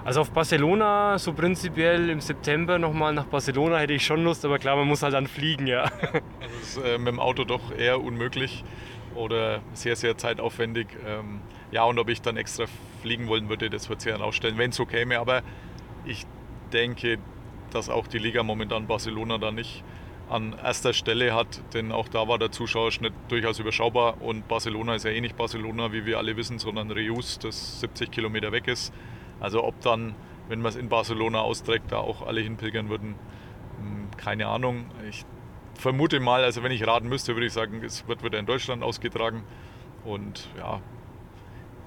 also 0.05 0.21
auf 0.21 0.31
Barcelona, 0.31 1.17
so 1.19 1.33
prinzipiell 1.33 2.09
im 2.09 2.21
September 2.21 2.79
nochmal 2.79 3.13
nach 3.13 3.25
Barcelona 3.25 3.77
hätte 3.77 3.93
ich 3.93 4.05
schon 4.05 4.23
Lust, 4.23 4.45
aber 4.45 4.59
klar, 4.59 4.75
man 4.75 4.88
muss 4.88 5.03
halt 5.03 5.13
dann 5.13 5.27
fliegen, 5.27 5.67
ja. 5.67 5.83
Also 5.83 6.17
ist 6.62 6.77
äh, 6.77 6.97
mit 6.97 7.07
dem 7.07 7.19
Auto 7.19 7.43
doch 7.43 7.71
eher 7.77 8.01
unmöglich. 8.01 8.63
oder 9.15 9.62
sehr, 9.73 9.95
sehr 9.95 10.17
zeitaufwendig. 10.17 10.88
Ähm, 11.05 11.41
ja, 11.71 11.83
und 11.83 11.99
ob 11.99 12.09
ich 12.09 12.21
dann 12.21 12.38
extra 12.38 12.65
fliegen 13.01 13.27
wollen 13.27 13.49
würde, 13.49 13.69
das 13.69 13.89
wird 13.89 14.01
sich 14.01 14.12
dann 14.12 14.21
ausstellen, 14.21 14.57
wenn 14.57 14.71
es 14.71 14.75
so 14.75 14.85
käme. 14.85 15.19
Aber 15.19 15.41
ich 16.05 16.25
denke, 16.73 17.19
dass 17.71 17.89
auch 17.89 18.07
die 18.07 18.17
Liga 18.17 18.43
momentan 18.43 18.88
Barcelona 18.88 19.38
da 19.38 19.51
nicht 19.51 19.83
an 20.29 20.55
erster 20.63 20.93
Stelle 20.93 21.33
hat, 21.33 21.62
denn 21.73 21.91
auch 21.91 22.07
da 22.07 22.27
war 22.27 22.38
der 22.38 22.51
Zuschauerschnitt 22.51 23.13
durchaus 23.29 23.57
überschaubar 23.57 24.21
und 24.21 24.47
Barcelona 24.47 24.93
ist 24.93 25.03
ja 25.03 25.09
eh 25.09 25.21
nicht 25.21 25.35
Barcelona, 25.35 25.91
wie 25.91 26.05
wir 26.05 26.19
alle 26.19 26.38
wissen, 26.38 26.59
sondern 26.59 26.91
Reus, 26.91 27.39
das 27.39 27.79
70 27.79 28.12
Kilometer 28.12 28.51
weg 28.51 28.67
ist. 28.67 28.93
Also 29.39 29.63
ob 29.63 29.80
dann, 29.82 30.15
wenn 30.47 30.62
man 30.62 30.69
es 30.69 30.75
in 30.75 30.89
Barcelona 30.89 31.41
austrägt, 31.41 31.91
da 31.91 31.97
auch 31.97 32.25
alle 32.25 32.41
hinpilgern 32.41 32.89
würden, 32.89 33.15
hm, 33.78 34.08
keine 34.17 34.47
Ahnung. 34.47 34.86
Ich 35.10 35.25
vermute 35.75 36.19
mal, 36.19 36.43
also 36.43 36.63
wenn 36.63 36.71
ich 36.71 36.86
raten 36.86 37.08
müsste, 37.08 37.36
würde 37.36 37.45
ich 37.45 37.54
sagen, 37.54 37.82
es 37.84 38.08
wird 38.08 38.23
wieder 38.23 38.39
in 38.39 38.45
Deutschland 38.45 38.84
ausgetragen. 38.84 39.43
Und 40.04 40.49
ja, 40.58 40.82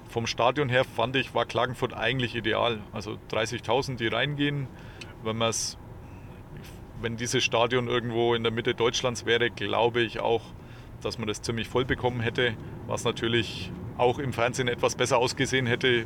vom 0.09 0.27
Stadion 0.27 0.69
her 0.69 0.83
fand 0.83 1.15
ich, 1.15 1.33
war 1.33 1.45
Klagenfurt 1.45 1.93
eigentlich 1.93 2.35
ideal. 2.35 2.81
Also 2.91 3.17
30.000, 3.31 3.97
die 3.97 4.07
reingehen. 4.07 4.67
Wenn 5.23 5.37
man 5.37 5.49
es, 5.49 5.77
wenn 7.01 7.17
dieses 7.17 7.43
Stadion 7.43 7.87
irgendwo 7.87 8.35
in 8.35 8.43
der 8.43 8.51
Mitte 8.51 8.75
Deutschlands 8.75 9.25
wäre, 9.25 9.49
glaube 9.49 10.01
ich 10.01 10.19
auch, 10.19 10.41
dass 11.01 11.17
man 11.17 11.27
das 11.27 11.41
ziemlich 11.41 11.67
voll 11.67 11.85
bekommen 11.85 12.21
hätte, 12.21 12.55
was 12.87 13.03
natürlich 13.03 13.71
auch 13.97 14.19
im 14.19 14.33
Fernsehen 14.33 14.67
etwas 14.67 14.95
besser 14.95 15.17
ausgesehen 15.17 15.67
hätte. 15.67 16.05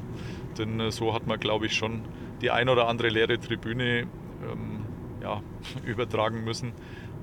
Denn 0.58 0.80
äh, 0.80 0.92
so 0.92 1.14
hat 1.14 1.28
man, 1.28 1.40
glaube 1.40 1.66
ich, 1.66 1.74
schon 1.74 2.02
die 2.42 2.52
ein 2.52 2.70
oder 2.70 2.88
andere 2.88 3.10
leere 3.10 3.40
Tribüne 3.40 4.02
ähm, 4.02 4.86
ja, 5.22 5.42
übertragen 5.86 6.44
müssen 6.44 6.74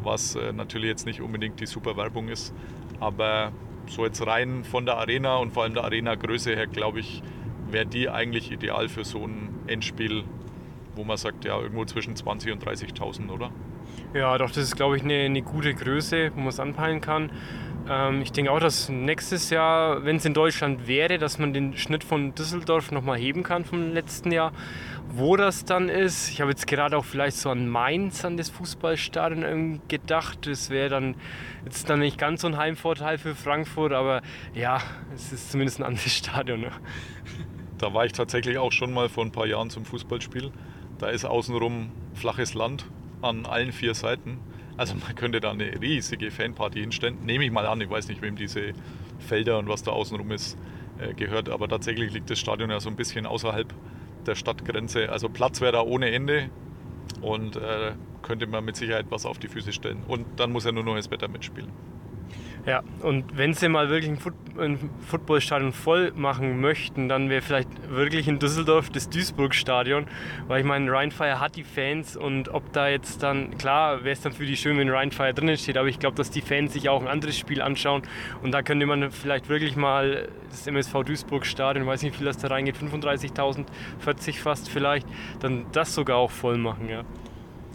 was 0.04 0.36
äh, 0.36 0.52
natürlich 0.52 0.88
jetzt 0.88 1.06
nicht 1.06 1.20
unbedingt 1.20 1.60
die 1.60 1.66
super 1.66 1.96
Werbung 1.96 2.28
ist. 2.28 2.54
Aber 3.00 3.52
so 3.86 4.04
jetzt 4.04 4.26
rein 4.26 4.64
von 4.64 4.86
der 4.86 4.96
Arena 4.96 5.36
und 5.36 5.52
vor 5.52 5.64
allem 5.64 5.74
der 5.74 5.84
Arena-Größe 5.84 6.54
her, 6.54 6.66
glaube 6.66 7.00
ich, 7.00 7.22
wäre 7.70 7.86
die 7.86 8.08
eigentlich 8.08 8.50
ideal 8.50 8.88
für 8.88 9.04
so 9.04 9.26
ein 9.26 9.48
Endspiel, 9.66 10.24
wo 10.94 11.04
man 11.04 11.16
sagt, 11.16 11.44
ja, 11.44 11.58
irgendwo 11.60 11.84
zwischen 11.84 12.14
20.000 12.14 12.52
und 12.52 12.64
30.000, 12.64 13.30
oder? 13.30 13.50
Ja, 14.12 14.36
doch, 14.38 14.48
das 14.48 14.58
ist, 14.58 14.76
glaube 14.76 14.96
ich, 14.96 15.02
eine, 15.02 15.14
eine 15.14 15.42
gute 15.42 15.74
Größe, 15.74 16.32
wo 16.34 16.40
man 16.40 16.48
es 16.48 16.60
anpeilen 16.60 17.00
kann. 17.00 17.30
Ähm, 17.88 18.22
ich 18.22 18.32
denke 18.32 18.50
auch, 18.50 18.60
dass 18.60 18.88
nächstes 18.88 19.50
Jahr, 19.50 20.04
wenn 20.04 20.16
es 20.16 20.24
in 20.24 20.34
Deutschland 20.34 20.86
wäre, 20.86 21.18
dass 21.18 21.38
man 21.38 21.52
den 21.52 21.76
Schnitt 21.76 22.04
von 22.04 22.34
Düsseldorf 22.34 22.90
nochmal 22.90 23.18
heben 23.18 23.42
kann 23.42 23.64
vom 23.64 23.92
letzten 23.92 24.32
Jahr. 24.32 24.52
Wo 25.10 25.36
das 25.36 25.64
dann 25.64 25.88
ist, 25.88 26.30
ich 26.30 26.40
habe 26.40 26.50
jetzt 26.50 26.66
gerade 26.66 26.96
auch 26.96 27.04
vielleicht 27.04 27.36
so 27.36 27.50
an 27.50 27.68
Mainz, 27.68 28.24
an 28.24 28.36
das 28.36 28.50
Fußballstadion 28.50 29.82
gedacht. 29.88 30.46
Das 30.46 30.70
wäre 30.70 30.88
dann 30.88 31.14
jetzt 31.64 31.88
dann 31.88 32.00
nicht 32.00 32.18
ganz 32.18 32.40
so 32.40 32.48
ein 32.48 32.56
Heimvorteil 32.56 33.18
für 33.18 33.34
Frankfurt, 33.34 33.92
aber 33.92 34.22
ja, 34.54 34.80
es 35.14 35.32
ist 35.32 35.52
zumindest 35.52 35.80
ein 35.80 35.84
anderes 35.84 36.12
Stadion. 36.16 36.62
Ne? 36.62 36.70
Da 37.78 37.92
war 37.92 38.06
ich 38.06 38.12
tatsächlich 38.12 38.58
auch 38.58 38.72
schon 38.72 38.92
mal 38.92 39.08
vor 39.08 39.24
ein 39.24 39.32
paar 39.32 39.46
Jahren 39.46 39.70
zum 39.70 39.84
Fußballspiel. 39.84 40.50
Da 40.98 41.08
ist 41.08 41.24
außenrum 41.24 41.90
flaches 42.14 42.54
Land 42.54 42.86
an 43.20 43.46
allen 43.46 43.72
vier 43.72 43.94
Seiten. 43.94 44.38
Also 44.76 44.94
man 44.94 45.14
könnte 45.14 45.40
da 45.40 45.52
eine 45.52 45.80
riesige 45.80 46.30
Fanparty 46.30 46.80
hinstellen. 46.80 47.18
Nehme 47.24 47.44
ich 47.44 47.50
mal 47.52 47.66
an, 47.66 47.80
ich 47.80 47.90
weiß 47.90 48.08
nicht, 48.08 48.22
wem 48.22 48.36
diese 48.36 48.72
Felder 49.18 49.58
und 49.58 49.68
was 49.68 49.82
da 49.82 49.92
außenrum 49.92 50.30
ist, 50.32 50.58
äh, 50.98 51.14
gehört. 51.14 51.48
Aber 51.48 51.68
tatsächlich 51.68 52.12
liegt 52.12 52.30
das 52.30 52.38
Stadion 52.38 52.70
ja 52.70 52.80
so 52.80 52.88
ein 52.88 52.96
bisschen 52.96 53.26
außerhalb 53.26 53.72
der 54.26 54.34
Stadtgrenze. 54.34 55.10
Also 55.10 55.28
Platz 55.28 55.60
wäre 55.60 55.72
da 55.72 55.82
ohne 55.82 56.10
Ende 56.10 56.50
und 57.20 57.56
äh, 57.56 57.92
könnte 58.22 58.46
man 58.46 58.64
mit 58.64 58.76
Sicherheit 58.76 59.06
was 59.10 59.26
auf 59.26 59.38
die 59.38 59.48
Füße 59.48 59.72
stellen. 59.72 60.02
Und 60.08 60.26
dann 60.36 60.50
muss 60.50 60.64
ja 60.64 60.72
nur 60.72 60.84
noch 60.84 60.96
das 60.96 61.10
Wetter 61.10 61.28
mitspielen. 61.28 61.70
Ja, 62.66 62.82
und 63.02 63.36
wenn 63.36 63.52
sie 63.52 63.68
mal 63.68 63.90
wirklich 63.90 64.10
ein, 64.58 64.78
Footballstadion 65.06 65.72
voll 65.72 66.12
machen 66.16 66.62
möchten, 66.62 67.10
dann 67.10 67.28
wäre 67.28 67.42
vielleicht 67.42 67.68
wirklich 67.90 68.26
in 68.26 68.38
Düsseldorf 68.38 68.88
das 68.88 69.10
Duisburg-Stadion, 69.10 70.06
weil 70.48 70.60
ich 70.60 70.66
meine, 70.66 70.90
Rheinfire 70.90 71.40
hat 71.40 71.56
die 71.56 71.64
Fans 71.64 72.16
und 72.16 72.48
ob 72.48 72.72
da 72.72 72.88
jetzt 72.88 73.22
dann, 73.22 73.58
klar, 73.58 74.04
wäre 74.04 74.14
es 74.14 74.22
dann 74.22 74.32
für 74.32 74.46
die 74.46 74.56
schön, 74.56 74.78
wenn 74.78 74.88
Rheinfire 74.88 75.34
drinnen 75.34 75.58
steht, 75.58 75.76
aber 75.76 75.88
ich 75.88 75.98
glaube, 75.98 76.16
dass 76.16 76.30
die 76.30 76.40
Fans 76.40 76.72
sich 76.72 76.88
auch 76.88 77.02
ein 77.02 77.08
anderes 77.08 77.36
Spiel 77.36 77.60
anschauen 77.60 78.02
und 78.42 78.52
da 78.52 78.62
könnte 78.62 78.86
man 78.86 79.10
vielleicht 79.10 79.50
wirklich 79.50 79.76
mal 79.76 80.28
das 80.48 80.66
MSV 80.66 81.02
Duisburg-Stadion, 81.04 81.86
weiß 81.86 82.02
nicht, 82.02 82.14
wie 82.14 82.18
viel 82.18 82.26
das 82.26 82.38
da 82.38 82.48
reingeht, 82.48 82.76
35.000, 82.76 83.66
40 83.98 84.40
fast 84.40 84.70
vielleicht, 84.70 85.06
dann 85.40 85.66
das 85.72 85.94
sogar 85.94 86.16
auch 86.16 86.30
voll 86.30 86.56
machen, 86.56 86.88
ja. 86.88 87.02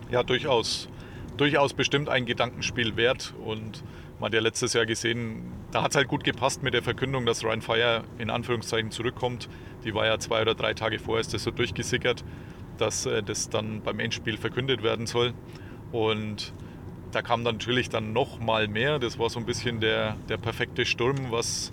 Ja, 0.09 0.23
durchaus. 0.23 0.89
Durchaus 1.37 1.73
bestimmt 1.73 2.09
ein 2.09 2.25
Gedankenspiel 2.25 2.97
wert 2.97 3.35
und 3.45 3.83
man 4.19 4.27
hat 4.27 4.33
ja 4.33 4.41
letztes 4.41 4.73
Jahr 4.73 4.85
gesehen, 4.85 5.43
da 5.71 5.81
hat 5.81 5.91
es 5.91 5.95
halt 5.95 6.07
gut 6.07 6.23
gepasst 6.23 6.61
mit 6.61 6.73
der 6.73 6.83
Verkündung, 6.83 7.25
dass 7.25 7.43
Ryan 7.43 7.61
Fire 7.61 8.03
in 8.17 8.29
Anführungszeichen 8.29 8.91
zurückkommt. 8.91 9.49
Die 9.85 9.93
war 9.93 10.05
ja 10.05 10.19
zwei 10.19 10.41
oder 10.41 10.55
drei 10.55 10.73
Tage 10.73 10.99
vorher, 10.99 11.21
ist 11.21 11.33
das 11.33 11.43
so 11.43 11.51
durchgesickert, 11.51 12.25
dass 12.77 13.05
äh, 13.05 13.23
das 13.23 13.49
dann 13.49 13.81
beim 13.81 13.99
Endspiel 13.99 14.37
verkündet 14.37 14.83
werden 14.83 15.07
soll. 15.07 15.33
Und 15.91 16.53
da 17.11 17.21
kam 17.21 17.43
dann 17.43 17.55
natürlich 17.55 17.89
dann 17.89 18.13
noch 18.13 18.39
mal 18.39 18.67
mehr. 18.67 18.99
Das 18.99 19.17
war 19.17 19.29
so 19.29 19.39
ein 19.39 19.45
bisschen 19.45 19.79
der, 19.79 20.15
der 20.27 20.37
perfekte 20.37 20.85
Sturm, 20.85 21.31
was 21.31 21.71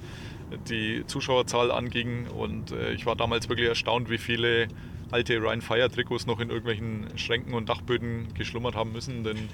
die 0.68 1.04
Zuschauerzahl 1.06 1.70
anging. 1.72 2.28
Und 2.28 2.70
äh, 2.70 2.92
ich 2.92 3.06
war 3.06 3.16
damals 3.16 3.48
wirklich 3.48 3.68
erstaunt, 3.68 4.08
wie 4.08 4.18
viele 4.18 4.68
alte 5.10 5.36
Ryan 5.36 5.60
Fire 5.60 5.90
Trikots 5.90 6.26
noch 6.26 6.40
in 6.40 6.48
irgendwelchen 6.48 7.06
Schränken 7.16 7.54
und 7.54 7.68
Dachböden 7.68 8.34
geschlummert 8.34 8.74
haben 8.74 8.92
müssen. 8.92 9.24
Denn 9.24 9.48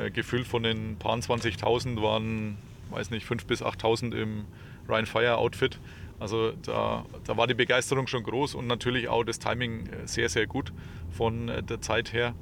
äh, 0.00 0.10
gefühlt 0.10 0.46
von 0.46 0.62
den 0.62 0.96
paar 0.96 1.16
20.000 1.16 2.00
waren, 2.02 2.56
weiß 2.90 3.10
nicht, 3.10 3.26
5.000 3.26 3.46
bis 3.46 3.62
8.000 3.62 4.14
im 4.14 4.44
Ryan 4.88 5.06
Fire 5.06 5.38
Outfit. 5.38 5.78
Also 6.20 6.52
da, 6.62 7.04
da 7.24 7.36
war 7.36 7.46
die 7.46 7.54
Begeisterung 7.54 8.06
schon 8.06 8.24
groß 8.24 8.54
und 8.54 8.66
natürlich 8.66 9.08
auch 9.08 9.24
das 9.24 9.38
Timing 9.38 9.86
äh, 9.86 10.06
sehr, 10.06 10.28
sehr 10.28 10.46
gut 10.46 10.72
von 11.10 11.48
äh, 11.48 11.62
der 11.62 11.80
Zeit 11.80 12.12
her. 12.12 12.34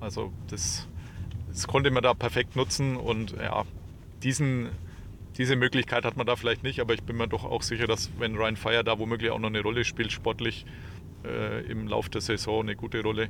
Also 0.00 0.32
das, 0.48 0.88
das 1.48 1.66
konnte 1.66 1.90
man 1.90 2.02
da 2.02 2.12
perfekt 2.12 2.56
nutzen 2.56 2.96
und 2.96 3.32
ja, 3.32 3.64
diesen, 4.22 4.68
diese 5.38 5.56
Möglichkeit 5.56 6.04
hat 6.04 6.16
man 6.16 6.26
da 6.26 6.36
vielleicht 6.36 6.62
nicht, 6.62 6.80
aber 6.80 6.92
ich 6.94 7.02
bin 7.02 7.16
mir 7.16 7.28
doch 7.28 7.44
auch 7.44 7.62
sicher, 7.62 7.86
dass 7.86 8.10
wenn 8.18 8.36
Ryan 8.36 8.56
Fire 8.56 8.84
da 8.84 8.98
womöglich 8.98 9.30
auch 9.30 9.38
noch 9.38 9.48
eine 9.48 9.62
Rolle 9.62 9.84
spielt, 9.84 10.12
sportlich 10.12 10.66
äh, 11.24 11.64
im 11.70 11.88
Laufe 11.88 12.10
der 12.10 12.20
Saison 12.20 12.62
eine 12.62 12.76
gute 12.76 13.02
Rolle 13.02 13.28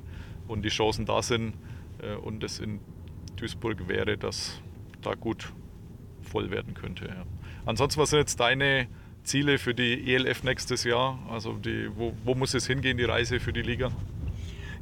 und 0.49 0.63
die 0.63 0.69
Chancen 0.71 1.07
da 1.07 1.23
sind 1.23 1.55
äh, 2.01 2.15
und 2.15 2.43
es 2.43 2.59
in 2.59 2.81
Duisburg 3.43 3.89
wäre, 3.89 4.17
dass 4.17 4.61
da 5.03 5.15
gut 5.15 5.53
voll 6.23 6.51
werden 6.53 6.75
könnte. 6.75 7.07
Ja. 7.07 7.25
Ansonsten, 7.67 8.01
was 8.01 8.11
sind 8.11 8.21
jetzt 8.21 8.39
deine 8.39 8.87
Ziele 9.25 9.59
für 9.59 9.75
die 9.75 10.15
ELF 10.15 10.45
nächstes 10.45 10.85
Jahr? 10.85 11.19
Also 11.29 11.55
die, 11.55 11.91
wo, 11.97 12.15
wo 12.25 12.37
muss 12.37 12.55
es 12.55 12.69
hingehen, 12.69 12.99
die 12.99 13.05
Reise 13.05 13.41
für 13.41 13.53
die 13.53 13.63
Liga? 13.63 13.91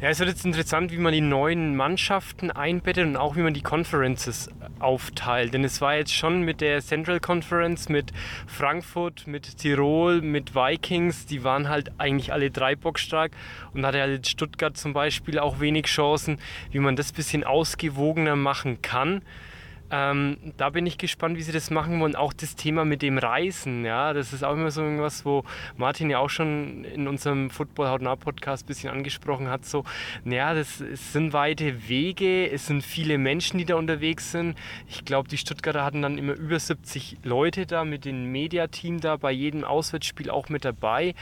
Ja, 0.00 0.10
es 0.10 0.18
wird 0.18 0.28
jetzt 0.28 0.44
interessant, 0.44 0.92
wie 0.92 0.98
man 0.98 1.14
die 1.14 1.22
neuen 1.22 1.74
Mannschaften 1.74 2.50
einbettet 2.50 3.06
und 3.06 3.16
auch 3.16 3.36
wie 3.36 3.40
man 3.40 3.54
die 3.54 3.62
Conferences 3.62 4.50
aufteilt. 4.80 5.54
Denn 5.54 5.64
es 5.64 5.80
war 5.80 5.96
jetzt 5.96 6.14
schon 6.14 6.42
mit 6.42 6.60
der 6.60 6.80
Central 6.80 7.20
Conference, 7.20 7.88
mit 7.88 8.12
Frankfurt, 8.46 9.26
mit 9.26 9.58
Tirol, 9.58 10.20
mit 10.22 10.54
Vikings, 10.54 11.26
die 11.26 11.44
waren 11.44 11.68
halt 11.68 11.92
eigentlich 11.98 12.32
alle 12.32 12.50
drei 12.50 12.74
bockstark 12.76 13.32
und 13.74 13.84
hatte 13.84 14.00
halt 14.00 14.26
Stuttgart 14.26 14.76
zum 14.76 14.92
Beispiel 14.92 15.38
auch 15.38 15.60
wenig 15.60 15.86
Chancen, 15.86 16.38
wie 16.70 16.78
man 16.78 16.96
das 16.96 17.12
bisschen 17.12 17.44
ausgewogener 17.44 18.36
machen 18.36 18.82
kann. 18.82 19.22
Ähm, 19.90 20.36
da 20.56 20.70
bin 20.70 20.86
ich 20.86 20.98
gespannt, 20.98 21.36
wie 21.36 21.42
sie 21.42 21.52
das 21.52 21.70
machen 21.70 21.98
wollen. 22.00 22.14
Auch 22.14 22.32
das 22.32 22.54
Thema 22.54 22.84
mit 22.84 23.02
dem 23.02 23.18
Reisen, 23.18 23.84
ja, 23.84 24.12
das 24.12 24.32
ist 24.32 24.44
auch 24.44 24.52
immer 24.52 24.70
so 24.70 24.82
irgendwas, 24.82 25.24
wo 25.24 25.44
Martin 25.76 26.10
ja 26.10 26.18
auch 26.18 26.30
schon 26.30 26.84
in 26.84 27.08
unserem 27.08 27.50
Football 27.50 27.88
Hautnah 27.88 28.14
Podcast 28.14 28.64
ein 28.64 28.68
bisschen 28.68 28.90
angesprochen 28.90 29.48
hat. 29.48 29.64
So, 29.64 29.84
naja, 30.22 30.54
das 30.54 30.80
es 30.80 31.12
sind 31.12 31.32
weite 31.32 31.88
Wege, 31.88 32.48
es 32.50 32.66
sind 32.66 32.82
viele 32.82 33.18
Menschen, 33.18 33.58
die 33.58 33.64
da 33.64 33.74
unterwegs 33.74 34.30
sind. 34.30 34.56
Ich 34.88 35.04
glaube, 35.04 35.28
die 35.28 35.38
Stuttgarter 35.38 35.84
hatten 35.84 36.02
dann 36.02 36.18
immer 36.18 36.34
über 36.34 36.58
70 36.58 37.18
Leute 37.24 37.66
da 37.66 37.84
mit 37.84 38.04
dem 38.04 38.30
Mediateam 38.30 39.00
da 39.00 39.16
bei 39.16 39.32
jedem 39.32 39.64
Auswärtsspiel 39.64 40.30
auch 40.30 40.48
mit 40.48 40.64
dabei. 40.64 41.14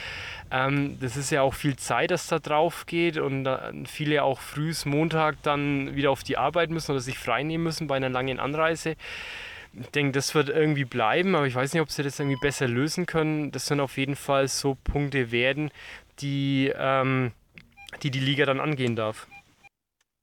Ähm, 0.51 0.99
das 1.01 1.17
ist 1.17 1.31
ja 1.31 1.41
auch 1.41 1.55
viel 1.55 1.77
Zeit, 1.77 2.11
das 2.11 2.27
da 2.27 2.39
drauf 2.39 2.85
geht 2.85 3.17
und 3.17 3.49
viele 3.87 4.23
auch 4.25 4.41
frühs 4.41 4.85
Montag 4.85 5.43
dann 5.43 5.97
wieder 5.97 6.11
auf 6.11 6.23
die 6.23 6.37
Arbeit 6.37 6.69
müssen 6.69 6.91
oder 6.91 7.01
sich 7.01 7.19
freinehmen 7.19 7.65
müssen 7.65 7.87
bei 7.87 7.97
einer 7.97 8.11
langen 8.11 8.39
Anreise. 8.39 8.58
Anreise. 8.59 8.97
Ich 9.73 9.89
denke, 9.89 10.13
das 10.13 10.35
wird 10.35 10.49
irgendwie 10.49 10.85
bleiben, 10.85 11.35
aber 11.35 11.47
ich 11.47 11.55
weiß 11.55 11.73
nicht, 11.73 11.83
ob 11.83 11.91
sie 11.91 12.03
das 12.03 12.19
irgendwie 12.19 12.41
besser 12.41 12.67
lösen 12.67 13.07
können. 13.07 13.53
Das 13.53 13.67
sind 13.67 13.81
auf 13.81 13.97
jeden 13.97 14.17
Fall 14.17 14.49
so 14.49 14.77
Punkte 14.83 15.31
werden, 15.31 15.71
die 16.21 16.73
ähm, 16.75 17.33
die, 18.03 18.11
die 18.11 18.21
Liga 18.21 18.45
dann 18.47 18.61
angehen 18.61 18.97
darf. 18.97 19.29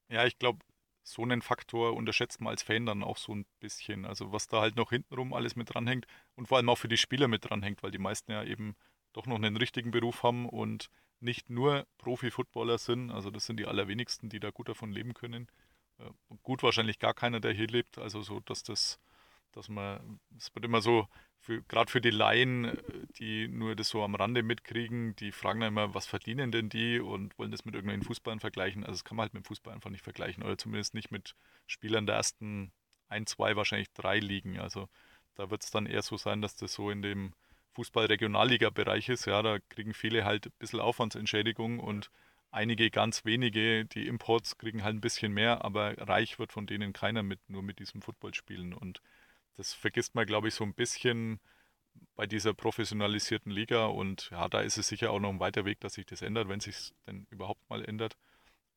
Ja, 0.10 0.26
ich 0.26 0.38
glaube, 0.38 0.60
so 1.04 1.22
einen 1.22 1.42
Faktor 1.42 1.94
unterschätzt 1.94 2.42
man 2.42 2.52
als 2.52 2.64
Fan 2.64 2.86
dann 2.86 3.04
auch 3.04 3.18
so 3.18 3.34
ein 3.34 3.46
bisschen. 3.60 4.06
Also 4.06 4.32
was 4.32 4.48
da 4.48 4.62
halt 4.62 4.76
noch 4.76 4.90
hintenrum 4.90 5.34
alles 5.34 5.56
mit 5.56 5.74
dranhängt 5.74 6.06
und 6.36 6.48
vor 6.48 6.58
allem 6.58 6.70
auch 6.70 6.78
für 6.78 6.88
die 6.88 6.98
Spieler 6.98 7.28
mit 7.28 7.50
dranhängt, 7.50 7.84
weil 7.84 7.92
die 7.92 8.00
meisten 8.00 8.32
ja 8.32 8.44
eben 8.44 8.76
doch 9.14 9.28
noch 9.28 9.36
einen 9.36 9.58
richtigen 9.58 9.92
Beruf 9.92 10.24
haben 10.24 10.50
und 10.50 10.90
nicht 11.20 11.50
nur 11.50 11.86
Profi-Footballer 12.00 12.78
sind. 12.78 13.12
Also 13.12 13.30
das 13.30 13.46
sind 13.46 13.60
die 13.60 13.66
allerwenigsten, 13.66 14.30
die 14.30 14.40
da 14.40 14.50
gut 14.50 14.68
davon 14.68 14.92
leben 14.92 15.14
können. 15.14 15.48
Äh, 16.00 16.10
gut, 16.44 16.64
wahrscheinlich 16.64 17.00
gar 17.00 17.14
keiner, 17.14 17.40
der 17.40 17.54
hier 17.54 17.68
lebt. 17.68 17.98
Also 17.98 18.22
so, 18.22 18.40
dass 18.42 18.64
das, 18.64 19.00
dass 19.54 19.70
man, 19.70 20.20
es 20.38 20.54
wird 20.56 20.66
immer 20.66 20.82
so 20.82 21.08
gerade 21.68 21.92
für 21.92 22.02
die 22.02 22.10
Laien, 22.12 22.66
äh, 22.66 22.78
die 23.20 23.48
nur 23.48 23.76
das 23.76 23.90
so 23.90 24.04
am 24.04 24.16
Rande 24.16 24.44
mitkriegen, 24.44 25.16
die 25.18 25.32
fragen 25.32 25.60
dann 25.62 25.70
immer, 25.70 25.94
was 25.94 26.08
verdienen 26.08 26.52
denn 26.52 26.70
die 26.70 27.00
und 27.00 27.38
wollen 27.38 27.52
das 27.52 27.66
mit 27.66 27.76
irgendwelchen 27.76 28.04
Fußballern 28.06 28.40
vergleichen. 28.40 28.84
Also 28.84 28.94
das 28.94 29.04
kann 29.04 29.18
man 29.18 29.26
halt 29.26 29.34
mit 29.34 29.48
Fußball 29.48 29.74
einfach 29.74 29.90
nicht 29.90 30.04
vergleichen 30.04 30.44
oder 30.44 30.58
zumindest 30.58 30.94
nicht 30.94 31.12
mit 31.12 31.36
Spielern 31.68 32.06
der 32.08 32.16
ersten 32.16 32.72
ein, 33.08 33.26
zwei, 33.28 33.56
wahrscheinlich 33.56 33.92
drei 33.94 34.20
Ligen. 34.20 34.60
Also 34.60 34.90
da 35.36 35.50
wird 35.52 35.64
es 35.64 35.72
dann 35.72 35.86
eher 35.86 36.02
so 36.02 36.18
sein, 36.18 36.42
dass 36.42 36.56
das 36.56 36.74
so 36.74 36.90
in 36.90 37.02
dem 37.02 37.34
Fußball-Regionalliga-Bereich 37.76 39.10
ist. 39.10 39.26
Ja, 39.26 39.42
da 39.44 39.60
kriegen 39.70 39.94
viele 39.94 40.26
halt 40.26 40.48
ein 40.48 40.54
bisschen 40.60 40.80
Aufwandsentschädigung 40.80 41.80
und 41.80 42.10
einige 42.56 42.90
ganz 42.90 43.26
wenige, 43.26 43.86
die 43.86 44.08
Imports 44.08 44.58
kriegen 44.58 44.84
halt 44.84 44.96
ein 44.96 45.02
bisschen 45.02 45.34
mehr, 45.34 45.64
aber 45.64 45.98
reich 45.98 46.40
wird 46.40 46.52
von 46.54 46.66
denen 46.66 46.94
keiner 46.94 47.22
mit, 47.22 47.40
nur 47.50 47.62
mit 47.62 47.80
diesem 47.80 48.02
Footballspielen. 48.02 48.74
Und 48.74 49.02
das 49.58 49.74
vergisst 49.74 50.16
man, 50.16 50.26
glaube 50.26 50.48
ich, 50.48 50.56
so 50.56 50.64
ein 50.64 50.74
bisschen 50.74 51.40
bei 52.16 52.26
dieser 52.26 52.54
professionalisierten 52.54 53.52
Liga. 53.52 53.86
Und 53.86 54.30
ja, 54.32 54.48
da 54.48 54.62
ist 54.62 54.78
es 54.78 54.88
sicher 54.88 55.12
auch 55.12 55.20
noch 55.20 55.30
ein 55.30 55.40
weiter 55.40 55.66
Weg, 55.66 55.82
dass 55.82 55.94
sich 55.96 56.06
das 56.06 56.22
ändert, 56.22 56.48
wenn 56.48 56.62
sich 56.62 56.76
es 56.76 56.94
denn 57.06 57.28
überhaupt 57.30 57.70
mal 57.70 57.84
ändert. 57.84 58.18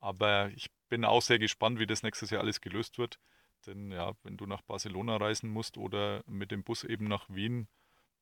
Aber 0.00 0.50
ich 0.50 0.70
bin 0.88 1.04
auch 1.04 1.22
sehr 1.22 1.38
gespannt, 1.38 1.78
wie 1.78 1.86
das 1.86 2.02
nächstes 2.02 2.30
Jahr 2.30 2.42
alles 2.42 2.60
gelöst 2.60 2.98
wird. 2.98 3.18
Denn 3.66 3.90
ja, 3.92 4.12
wenn 4.22 4.36
du 4.36 4.46
nach 4.46 4.62
Barcelona 4.62 5.16
reisen 5.16 5.50
musst 5.50 5.78
oder 5.78 6.22
mit 6.26 6.50
dem 6.50 6.64
Bus 6.64 6.84
eben 6.84 7.06
nach 7.06 7.28
Wien, 7.28 7.68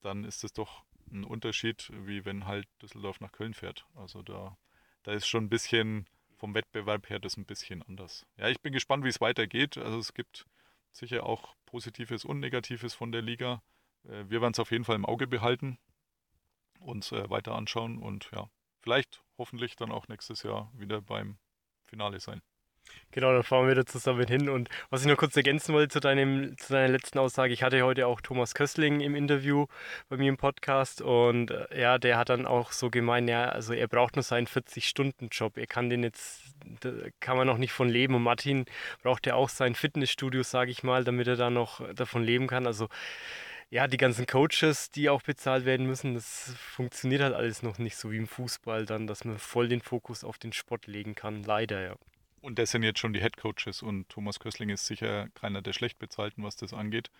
dann 0.02 0.24
ist 0.24 0.44
das 0.44 0.52
doch 0.52 0.84
ein 1.10 1.24
Unterschied, 1.24 1.90
wie 2.04 2.24
wenn 2.24 2.46
halt 2.46 2.68
Düsseldorf 2.82 3.20
nach 3.20 3.32
Köln 3.32 3.54
fährt. 3.54 3.86
Also 3.94 4.22
da, 4.22 4.56
da 5.06 5.12
ist 5.12 5.28
schon 5.28 5.44
ein 5.44 5.48
bisschen 5.48 6.08
vom 6.34 6.54
Wettbewerb 6.54 7.08
her 7.08 7.20
das 7.20 7.36
ein 7.36 7.46
bisschen 7.46 7.80
anders. 7.82 8.26
Ja, 8.36 8.48
ich 8.48 8.60
bin 8.60 8.72
gespannt, 8.72 9.04
wie 9.04 9.08
es 9.08 9.20
weitergeht. 9.20 9.78
Also 9.78 9.98
es 9.98 10.12
gibt 10.14 10.46
sicher 10.90 11.24
auch 11.24 11.54
Positives 11.64 12.24
und 12.24 12.40
Negatives 12.40 12.92
von 12.92 13.12
der 13.12 13.22
Liga. 13.22 13.62
Äh, 14.02 14.24
wir 14.28 14.40
werden 14.40 14.52
es 14.52 14.58
auf 14.58 14.72
jeden 14.72 14.84
Fall 14.84 14.96
im 14.96 15.06
Auge 15.06 15.28
behalten, 15.28 15.78
uns 16.80 17.12
äh, 17.12 17.30
weiter 17.30 17.54
anschauen 17.54 17.98
und 17.98 18.28
ja, 18.34 18.50
vielleicht 18.80 19.22
hoffentlich 19.38 19.76
dann 19.76 19.92
auch 19.92 20.08
nächstes 20.08 20.42
Jahr 20.42 20.72
wieder 20.74 21.00
beim 21.00 21.38
Finale 21.84 22.18
sein. 22.18 22.42
Genau, 23.16 23.33
dann 23.33 23.42
fahren 23.42 23.66
wir 23.66 23.75
da 23.75 23.87
zusammen 23.87 24.27
hin. 24.27 24.51
Und 24.51 24.68
was 24.90 25.01
ich 25.01 25.07
noch 25.07 25.16
kurz 25.16 25.35
ergänzen 25.37 25.75
wollte 25.75 25.88
zu, 25.88 26.01
deinem, 26.01 26.59
zu 26.59 26.75
deiner 26.75 26.92
letzten 26.92 27.18
Aussage, 27.18 27.53
ich 27.55 27.62
hatte 27.62 27.83
heute 27.83 28.07
auch 28.07 28.20
Thomas 28.20 28.55
Köstling 28.55 29.01
im 29.01 29.14
Interview 29.14 29.66
bei 30.11 30.18
mir 30.18 30.29
im 30.29 30.37
Podcast 30.37 31.01
und 31.01 31.51
äh, 31.51 31.81
ja, 31.81 31.96
der 31.96 32.18
hat 32.18 32.29
dann 32.29 32.44
auch 32.44 32.72
so 32.72 32.90
gemeint, 32.90 33.31
ja, 33.31 33.49
also 33.49 33.72
er 33.72 33.88
braucht 33.88 34.16
nur 34.16 34.22
seinen 34.22 34.46
40-Stunden-Job. 34.46 35.57
Er 35.57 35.66
kann 35.66 35.88
den 35.88 36.03
jetzt, 36.03 36.42
kann 37.20 37.38
man 37.38 37.46
noch 37.46 37.57
nicht 37.57 37.72
von 37.72 37.88
leben. 37.88 38.14
Und 38.14 38.22
Martin 38.22 38.66
braucht 39.03 39.27
ja 39.27 39.35
auch 39.35 39.49
sein 39.49 39.75
Fitnessstudio, 39.75 40.42
sage 40.42 40.70
ich 40.70 40.83
mal, 40.83 41.03
damit 41.03 41.27
er 41.27 41.37
da 41.37 41.49
noch 41.49 41.81
davon 41.94 42.22
leben 42.22 42.46
kann. 42.46 42.66
Also 42.66 42.88
ja, 43.70 43.88
die 43.88 43.96
ganzen 43.96 44.27
Coaches, 44.27 44.90
die 44.90 45.09
auch 45.09 45.22
bezahlt 45.22 45.64
werden 45.64 45.87
müssen, 45.87 46.14
das 46.14 46.55
funktioniert 46.59 47.22
halt 47.22 47.35
alles 47.35 47.62
noch 47.62 47.79
nicht 47.79 47.96
so 47.96 48.12
wie 48.12 48.18
im 48.18 48.29
Fußball 48.29 48.87
dann, 48.87 49.07
dass 49.07 49.25
man 49.25 49.38
voll 49.38 49.68
den 49.68 49.81
Fokus 49.81 50.22
auf 50.22 50.38
den 50.38 50.53
Sport 50.53 50.87
legen 50.87 51.14
kann. 51.14 51.42
Leider, 51.42 51.81
ja. 51.83 51.96
Und 52.46 52.61
das 52.61 52.70
sind 52.70 52.85
jetzt 52.85 53.00
schon 53.00 53.12
die 53.12 53.20
Head 53.20 53.37
Coaches 53.38 53.82
und 53.82 54.09
Thomas 54.09 54.38
Kössling 54.38 54.68
ist 54.68 54.87
sicher 54.87 55.28
keiner 55.30 55.62
der 55.62 55.72
schlecht 55.72 55.98
bezahlten, 55.98 56.44
was 56.44 56.54
das 56.54 56.72
angeht. 56.72 57.11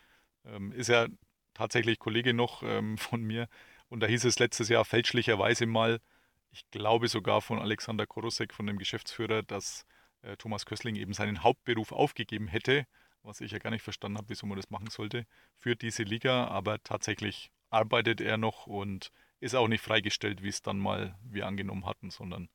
Ähm, 0.45 0.71
ist 0.71 0.87
ja 0.87 1.09
tatsächlich 1.53 1.99
Kollege 1.99 2.33
noch 2.33 2.62
ähm, 2.62 2.97
von 2.99 3.25
mir. 3.25 3.49
Und 3.89 3.99
da 3.99 4.07
hieß 4.07 4.25
es 4.25 4.39
letztes 4.39 4.69
Jahr 4.69 4.85
fälschlicherweise 4.85 5.67
mal, 5.67 6.01
ich 6.53 6.71
glaube 6.71 7.09
sogar 7.09 7.43
von 7.43 7.59
Alexander 7.59 8.07
Korosek, 8.07 8.55
von 8.55 8.69
dem 8.69 8.79
Geschäftsführer, 8.79 9.43
dass 9.43 9.85
äh, 10.23 10.37
Thomas 10.37 10.65
Kössling 10.65 10.95
eben 10.95 11.12
seinen 11.12 11.43
Hauptberuf 11.43 11.91
aufgegeben 11.91 12.47
hätte, 12.47 12.87
was 13.25 13.41
ich 13.41 13.51
ja 13.51 13.59
gar 13.59 13.71
nicht 13.71 13.83
verstanden 13.83 14.19
habe, 14.19 14.29
wieso 14.29 14.47
man 14.47 14.57
das 14.57 14.71
machen 14.71 14.91
sollte, 14.91 15.27
für 15.57 15.75
diese 15.75 16.05
Liga. 16.05 16.47
Aber 16.47 16.81
tatsächlich 16.85 17.51
arbeitet 17.71 18.21
er 18.21 18.37
noch 18.37 18.69
und 18.69 19.11
ist 19.41 19.57
auch 19.57 19.67
nicht 19.67 19.83
freigestellt, 19.83 20.45
wie 20.45 20.51
es 20.51 20.62
dann 20.62 20.79
mal 20.79 21.19
wir 21.25 21.49
angenommen 21.49 21.85
hatten, 21.85 22.12
sondern 22.12 22.49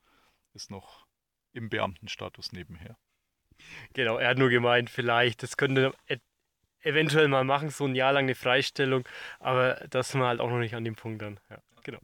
ist 0.53 0.71
noch 0.71 1.05
im 1.53 1.69
Beamtenstatus 1.69 2.51
nebenher. 2.51 2.97
Genau, 3.93 4.17
er 4.17 4.29
hat 4.29 4.37
nur 4.37 4.49
gemeint, 4.49 4.89
vielleicht, 4.89 5.43
das 5.43 5.57
könnte 5.57 5.93
e 6.07 6.17
eventuell 6.83 7.27
mal 7.27 7.43
machen, 7.43 7.69
so 7.69 7.85
ein 7.85 7.93
Jahr 7.93 8.11
lang 8.11 8.25
eine 8.25 8.33
Freistellung, 8.33 9.07
aber 9.39 9.75
das 9.91 10.09
sind 10.09 10.21
wir 10.21 10.27
halt 10.27 10.39
auch 10.39 10.49
noch 10.49 10.57
nicht 10.57 10.73
an 10.73 10.83
dem 10.83 10.95
Punkt 10.95 11.21
dann. 11.21 11.39
Ja, 11.49 11.61
genau. 11.83 11.99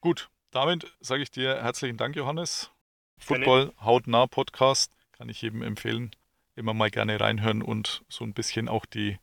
Gut, 0.00 0.30
damit 0.52 0.96
sage 1.00 1.22
ich 1.22 1.30
dir 1.32 1.62
herzlichen 1.62 1.96
Dank, 1.96 2.14
Johannes. 2.14 2.70
Football 3.18 3.72
hautnah 3.80 4.26
Podcast 4.26 4.92
kann 5.12 5.28
ich 5.28 5.42
jedem 5.42 5.62
empfehlen. 5.62 6.10
Immer 6.54 6.74
mal 6.74 6.90
gerne 6.90 7.20
reinhören 7.20 7.62
und 7.62 8.04
so 8.08 8.24
ein 8.24 8.32
bisschen 8.32 8.68
auch 8.68 8.86
die, 8.86 9.18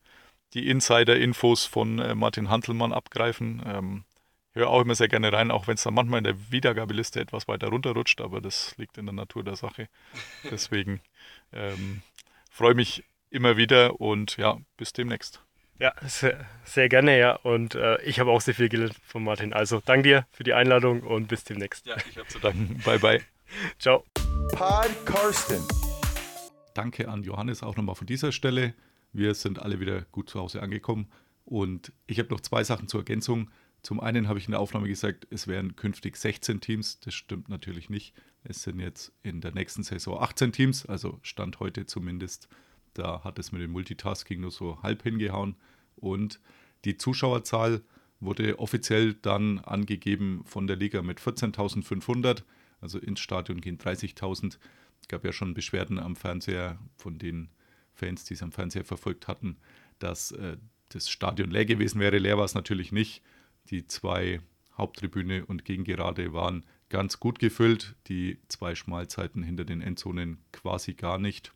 die 0.54 0.68
Insider-Infos 0.68 1.66
von 1.66 2.00
äh, 2.00 2.16
Martin 2.16 2.50
Hantelmann 2.50 2.94
abgreifen. 2.94 3.64
Ähm, 3.66 4.06
höre 4.54 4.70
auch 4.70 4.82
immer 4.82 4.96
sehr 4.96 5.08
gerne 5.08 5.34
rein, 5.34 5.52
auch 5.52 5.68
wenn 5.68 5.76
es 5.76 5.84
dann 5.84 5.94
manchmal 5.94 6.20
in 6.20 6.24
der 6.24 6.52
Wiedergabeliste 6.52 7.20
etwas 7.20 7.48
weiter 7.48 7.68
runterrutscht, 7.68 8.22
aber 8.22 8.42
das 8.42 8.78
liegt 8.78 8.98
in 8.98 9.06
der 9.06 9.14
Natur 9.14 9.44
der 9.44 9.56
Sache. 9.56 9.90
Deswegen 10.52 11.02
ähm, 11.52 12.02
freue 12.52 12.76
mich 12.76 13.04
immer 13.30 13.58
wieder 13.58 14.00
und 14.00 14.38
ja, 14.38 14.58
bis 14.78 14.94
demnächst. 14.94 15.42
Ja, 15.80 15.94
sehr, 16.04 16.46
sehr 16.64 16.88
gerne, 16.88 17.18
ja. 17.18 17.34
Und 17.34 17.76
äh, 17.76 18.02
ich 18.04 18.20
habe 18.20 18.30
auch 18.30 18.42
sehr 18.42 18.54
viel 18.54 18.70
gelernt 18.70 18.96
von 19.06 19.24
Martin. 19.24 19.54
Also 19.54 19.82
danke 19.84 20.04
dir 20.04 20.28
für 20.32 20.44
die 20.44 20.54
Einladung 20.54 21.02
und 21.02 21.28
bis 21.28 21.44
demnächst. 21.44 21.88
Ja, 21.88 21.96
ich 22.10 22.18
habe 22.18 22.28
zu 22.28 22.40
danken. 22.40 22.80
bye, 22.86 23.00
bye. 23.00 23.22
Ciao. 23.80 24.06
Pod 24.52 24.90
Karsten. 25.06 25.62
Danke 26.76 27.10
an 27.10 27.24
Johannes 27.24 27.64
auch 27.64 27.76
nochmal 27.76 27.96
von 27.96 28.08
dieser 28.08 28.32
Stelle. 28.32 28.74
Wir 29.14 29.34
sind 29.34 29.60
alle 29.60 29.80
wieder 29.80 30.04
gut 30.12 30.30
zu 30.30 30.40
Hause 30.40 30.62
angekommen. 30.62 31.12
Und 31.44 31.92
ich 32.08 32.20
habe 32.20 32.30
noch 32.30 32.40
zwei 32.40 32.64
Sachen 32.64 32.88
zur 32.88 33.02
Ergänzung. 33.02 33.50
Zum 33.84 34.00
einen 34.00 34.30
habe 34.30 34.40
ich 34.40 34.46
in 34.46 34.52
der 34.52 34.62
Aufnahme 34.62 34.88
gesagt, 34.88 35.28
es 35.30 35.46
wären 35.48 35.76
künftig 35.76 36.16
16 36.16 36.62
Teams. 36.62 37.02
Das 37.02 37.14
stimmt 37.14 37.50
natürlich 37.50 37.90
nicht. 37.90 38.16
Es 38.46 38.64
sind 38.64 38.80
jetzt 38.80 39.12
in 39.24 39.42
der 39.42 39.54
nächsten 39.54 39.84
Saison 39.84 40.22
18 40.22 40.54
Teams, 40.54 40.86
also 40.86 41.20
Stand 41.22 41.60
heute 41.60 41.86
zumindest. 41.86 42.48
Da 42.94 43.24
hat 43.26 43.40
es 43.40 43.52
mit 43.52 43.62
dem 43.62 43.72
Multitasking 43.72 44.40
nur 44.40 44.52
so 44.52 44.82
halb 44.82 45.04
hingehauen. 45.04 45.56
Und 45.98 46.40
die 46.86 46.98
Zuschauerzahl 46.98 47.82
wurde 48.22 48.58
offiziell 48.58 49.16
dann 49.16 49.60
angegeben 49.60 50.44
von 50.46 50.66
der 50.66 50.78
Liga 50.78 51.02
mit 51.02 51.20
14.500. 51.20 52.44
Also 52.80 53.00
ins 53.00 53.20
Stadion 53.20 53.60
gehen 53.60 53.78
30.000. 53.78 54.60
Es 55.02 55.08
gab 55.10 55.26
ja 55.26 55.34
schon 55.34 55.54
Beschwerden 55.54 56.00
am 56.00 56.16
Fernseher 56.16 56.80
von 56.96 57.18
den 57.18 57.50
Fans, 57.94 58.24
die 58.24 58.36
es 58.36 58.44
am 58.44 58.54
Fernseher 58.54 58.86
verfolgt 58.86 59.28
hatten, 59.28 59.58
dass 60.00 60.32
äh, 60.32 60.56
das 60.88 61.10
Stadion 61.10 61.52
leer 61.52 61.66
gewesen 61.66 62.00
wäre. 62.00 62.18
Leer 62.18 62.38
war 62.38 62.46
es 62.46 62.56
natürlich 62.56 62.94
nicht. 62.94 63.22
Die 63.70 63.88
zwei 63.88 64.42
Haupttribüne 64.78 65.46
und 65.46 65.66
Gegengerade 65.66 66.34
waren 66.34 66.66
ganz 66.90 67.20
gut 67.20 67.40
gefüllt. 67.40 67.96
Die 68.08 68.40
zwei 68.48 68.76
Schmalzeiten 68.76 69.44
hinter 69.44 69.66
den 69.66 69.82
Endzonen 69.82 70.40
quasi 70.52 70.94
gar 70.94 71.18
nicht. 71.18 71.54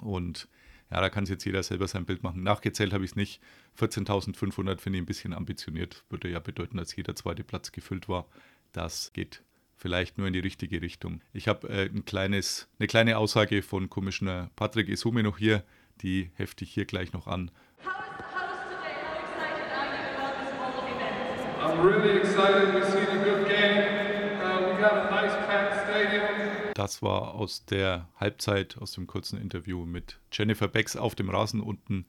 Und 0.00 0.48
ja, 0.90 1.00
da 1.00 1.08
kann 1.08 1.24
sich 1.24 1.34
jetzt 1.34 1.44
jeder 1.44 1.62
selber 1.62 1.88
sein 1.88 2.04
Bild 2.04 2.22
machen. 2.22 2.42
Nachgezählt 2.42 2.92
habe 2.92 3.04
ich 3.04 3.12
es 3.12 3.16
nicht. 3.16 3.40
14.500 3.78 4.78
finde 4.78 4.98
ich 4.98 5.02
ein 5.02 5.06
bisschen 5.06 5.32
ambitioniert. 5.32 6.04
Würde 6.10 6.28
ja 6.28 6.38
bedeuten, 6.38 6.76
dass 6.76 6.94
jeder 6.94 7.14
zweite 7.14 7.44
Platz 7.44 7.72
gefüllt 7.72 8.08
war. 8.08 8.26
Das 8.72 9.12
geht 9.12 9.42
vielleicht 9.76 10.18
nur 10.18 10.26
in 10.26 10.32
die 10.32 10.38
richtige 10.38 10.82
Richtung. 10.82 11.22
Ich 11.32 11.48
habe 11.48 11.68
äh, 11.68 11.86
ein 11.86 12.04
kleines, 12.04 12.68
eine 12.78 12.88
kleine 12.88 13.18
Aussage 13.18 13.62
von 13.62 13.88
Commissioner 13.88 14.50
Patrick 14.54 14.88
Isume 14.88 15.22
noch 15.22 15.38
hier. 15.38 15.64
Die 16.02 16.30
hefte 16.34 16.64
ich 16.64 16.72
hier 16.72 16.84
gleich 16.84 17.12
noch 17.12 17.26
an. 17.26 17.50
I'm 17.84 18.31
Das 26.74 27.02
war 27.02 27.34
aus 27.34 27.64
der 27.66 28.08
Halbzeit, 28.16 28.76
aus 28.78 28.92
dem 28.92 29.06
kurzen 29.06 29.40
Interview 29.40 29.84
mit 29.84 30.18
Jennifer 30.32 30.66
Becks 30.66 30.96
auf 30.96 31.14
dem 31.14 31.30
Rasen 31.30 31.60
unten 31.60 32.06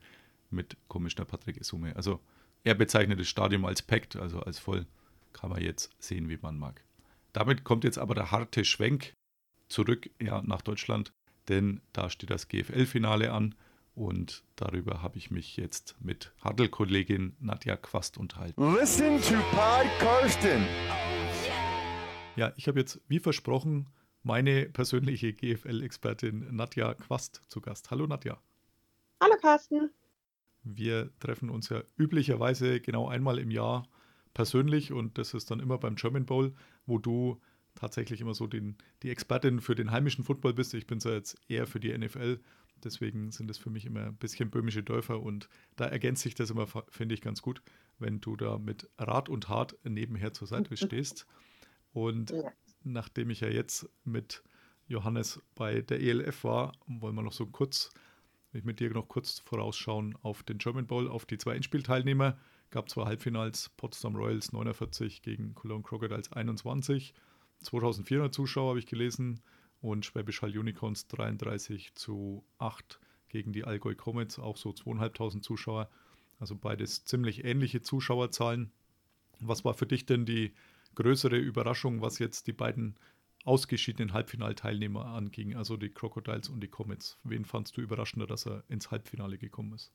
mit 0.50 0.76
Commissioner 0.88 1.26
Patrick 1.26 1.58
Isume. 1.58 1.94
Also 1.94 2.20
er 2.64 2.74
bezeichnet 2.74 3.20
das 3.20 3.28
Stadion 3.28 3.64
als 3.64 3.82
packed, 3.82 4.16
also 4.16 4.40
als 4.40 4.58
voll. 4.58 4.86
Kann 5.32 5.50
man 5.50 5.60
jetzt 5.60 5.90
sehen, 5.98 6.28
wie 6.28 6.38
man 6.40 6.58
mag. 6.58 6.82
Damit 7.32 7.64
kommt 7.64 7.84
jetzt 7.84 7.98
aber 7.98 8.14
der 8.14 8.30
harte 8.30 8.64
Schwenk 8.64 9.12
zurück 9.68 10.10
ja, 10.20 10.42
nach 10.42 10.62
Deutschland, 10.62 11.12
denn 11.48 11.80
da 11.92 12.10
steht 12.10 12.30
das 12.30 12.48
GFL-Finale 12.48 13.32
an 13.32 13.54
und 13.94 14.42
darüber 14.56 15.02
habe 15.02 15.18
ich 15.18 15.30
mich 15.30 15.56
jetzt 15.56 15.96
mit 16.00 16.32
Hadel-Kollegin 16.42 17.36
Nadja 17.38 17.76
Quast 17.76 18.18
unterhalten. 18.18 18.74
Listen 18.74 19.20
to 19.20 19.34
Pod 19.52 19.86
Karsten. 19.98 20.66
Ja, 22.36 22.52
ich 22.56 22.66
habe 22.66 22.80
jetzt, 22.80 23.00
wie 23.08 23.20
versprochen, 23.20 23.88
meine 24.22 24.66
persönliche 24.66 25.32
GFL-Expertin 25.32 26.54
Nadja 26.54 26.94
Quast 26.94 27.42
zu 27.48 27.60
Gast. 27.60 27.90
Hallo 27.90 28.06
Nadja. 28.06 28.40
Hallo 29.22 29.34
Carsten. 29.40 29.90
Wir 30.64 31.10
treffen 31.20 31.50
uns 31.50 31.68
ja 31.68 31.82
üblicherweise 31.96 32.80
genau 32.80 33.08
einmal 33.08 33.38
im 33.38 33.50
Jahr 33.50 33.86
persönlich 34.32 34.92
und 34.92 35.18
das 35.18 35.34
ist 35.34 35.50
dann 35.50 35.60
immer 35.60 35.78
beim 35.78 35.94
German 35.94 36.26
Bowl, 36.26 36.54
wo 36.86 36.98
du 36.98 37.40
tatsächlich 37.74 38.20
immer 38.20 38.34
so 38.34 38.46
den, 38.46 38.76
die 39.02 39.10
Expertin 39.10 39.60
für 39.60 39.74
den 39.74 39.90
heimischen 39.90 40.24
Football 40.24 40.54
bist. 40.54 40.74
Ich 40.74 40.86
bin 40.86 41.00
so 41.00 41.10
jetzt 41.10 41.38
eher 41.48 41.66
für 41.66 41.80
die 41.80 41.96
NFL 41.96 42.40
Deswegen 42.82 43.30
sind 43.30 43.50
es 43.50 43.58
für 43.58 43.70
mich 43.70 43.86
immer 43.86 44.06
ein 44.06 44.16
bisschen 44.16 44.50
böhmische 44.50 44.82
Dörfer 44.82 45.20
und 45.22 45.48
da 45.76 45.86
ergänzt 45.86 46.22
sich 46.22 46.34
das 46.34 46.50
immer, 46.50 46.66
finde 46.88 47.14
ich, 47.14 47.20
ganz 47.22 47.40
gut, 47.40 47.62
wenn 47.98 48.20
du 48.20 48.36
da 48.36 48.58
mit 48.58 48.88
Rat 48.98 49.28
und 49.28 49.48
Hart 49.48 49.76
nebenher 49.84 50.32
zur 50.32 50.46
Seite 50.48 50.76
stehst. 50.76 51.26
Und 51.92 52.30
Ja. 52.30 52.52
nachdem 52.82 53.30
ich 53.30 53.40
ja 53.40 53.48
jetzt 53.48 53.88
mit 54.04 54.42
Johannes 54.86 55.40
bei 55.54 55.80
der 55.80 56.00
ELF 56.00 56.44
war, 56.44 56.72
wollen 56.86 57.14
wir 57.14 57.22
noch 57.22 57.32
so 57.32 57.46
kurz, 57.46 57.90
ich 58.52 58.64
mit 58.64 58.80
dir 58.80 58.90
noch 58.90 59.08
kurz 59.08 59.38
vorausschauen 59.40 60.14
auf 60.22 60.42
den 60.42 60.58
German 60.58 60.86
Bowl, 60.86 61.08
auf 61.08 61.24
die 61.24 61.38
zwei 61.38 61.54
Endspielteilnehmer. 61.56 62.36
Gab 62.70 62.90
zwei 62.90 63.04
Halbfinals, 63.04 63.70
Potsdam 63.76 64.14
Royals 64.16 64.52
49 64.52 65.22
gegen 65.22 65.54
Cologne 65.54 65.82
Crocodiles 65.84 66.32
21. 66.32 67.14
2400 67.60 68.34
Zuschauer 68.34 68.70
habe 68.70 68.78
ich 68.78 68.86
gelesen 68.86 69.40
und 69.84 70.06
Schwäbisch 70.06 70.40
Hall 70.40 70.56
Unicorns 70.56 71.08
33 71.08 71.94
zu 71.94 72.42
8 72.56 72.98
gegen 73.28 73.52
die 73.52 73.64
Allgäu 73.64 73.94
Comets, 73.94 74.38
auch 74.38 74.56
so 74.56 74.72
2500 74.72 75.44
Zuschauer. 75.44 75.90
Also 76.40 76.56
beides 76.56 77.04
ziemlich 77.04 77.44
ähnliche 77.44 77.82
Zuschauerzahlen. 77.82 78.72
Was 79.40 79.62
war 79.64 79.74
für 79.74 79.86
dich 79.86 80.06
denn 80.06 80.24
die 80.24 80.54
größere 80.94 81.36
Überraschung, 81.36 82.00
was 82.00 82.18
jetzt 82.18 82.46
die 82.46 82.54
beiden 82.54 82.96
ausgeschiedenen 83.44 84.14
Halbfinalteilnehmer 84.14 85.04
anging, 85.04 85.54
also 85.54 85.76
die 85.76 85.90
Crocodiles 85.90 86.48
und 86.48 86.60
die 86.60 86.68
Comets? 86.68 87.18
Wen 87.22 87.44
fandst 87.44 87.76
du 87.76 87.82
überraschender, 87.82 88.26
dass 88.26 88.46
er 88.46 88.64
ins 88.68 88.90
Halbfinale 88.90 89.36
gekommen 89.36 89.74
ist? 89.74 89.92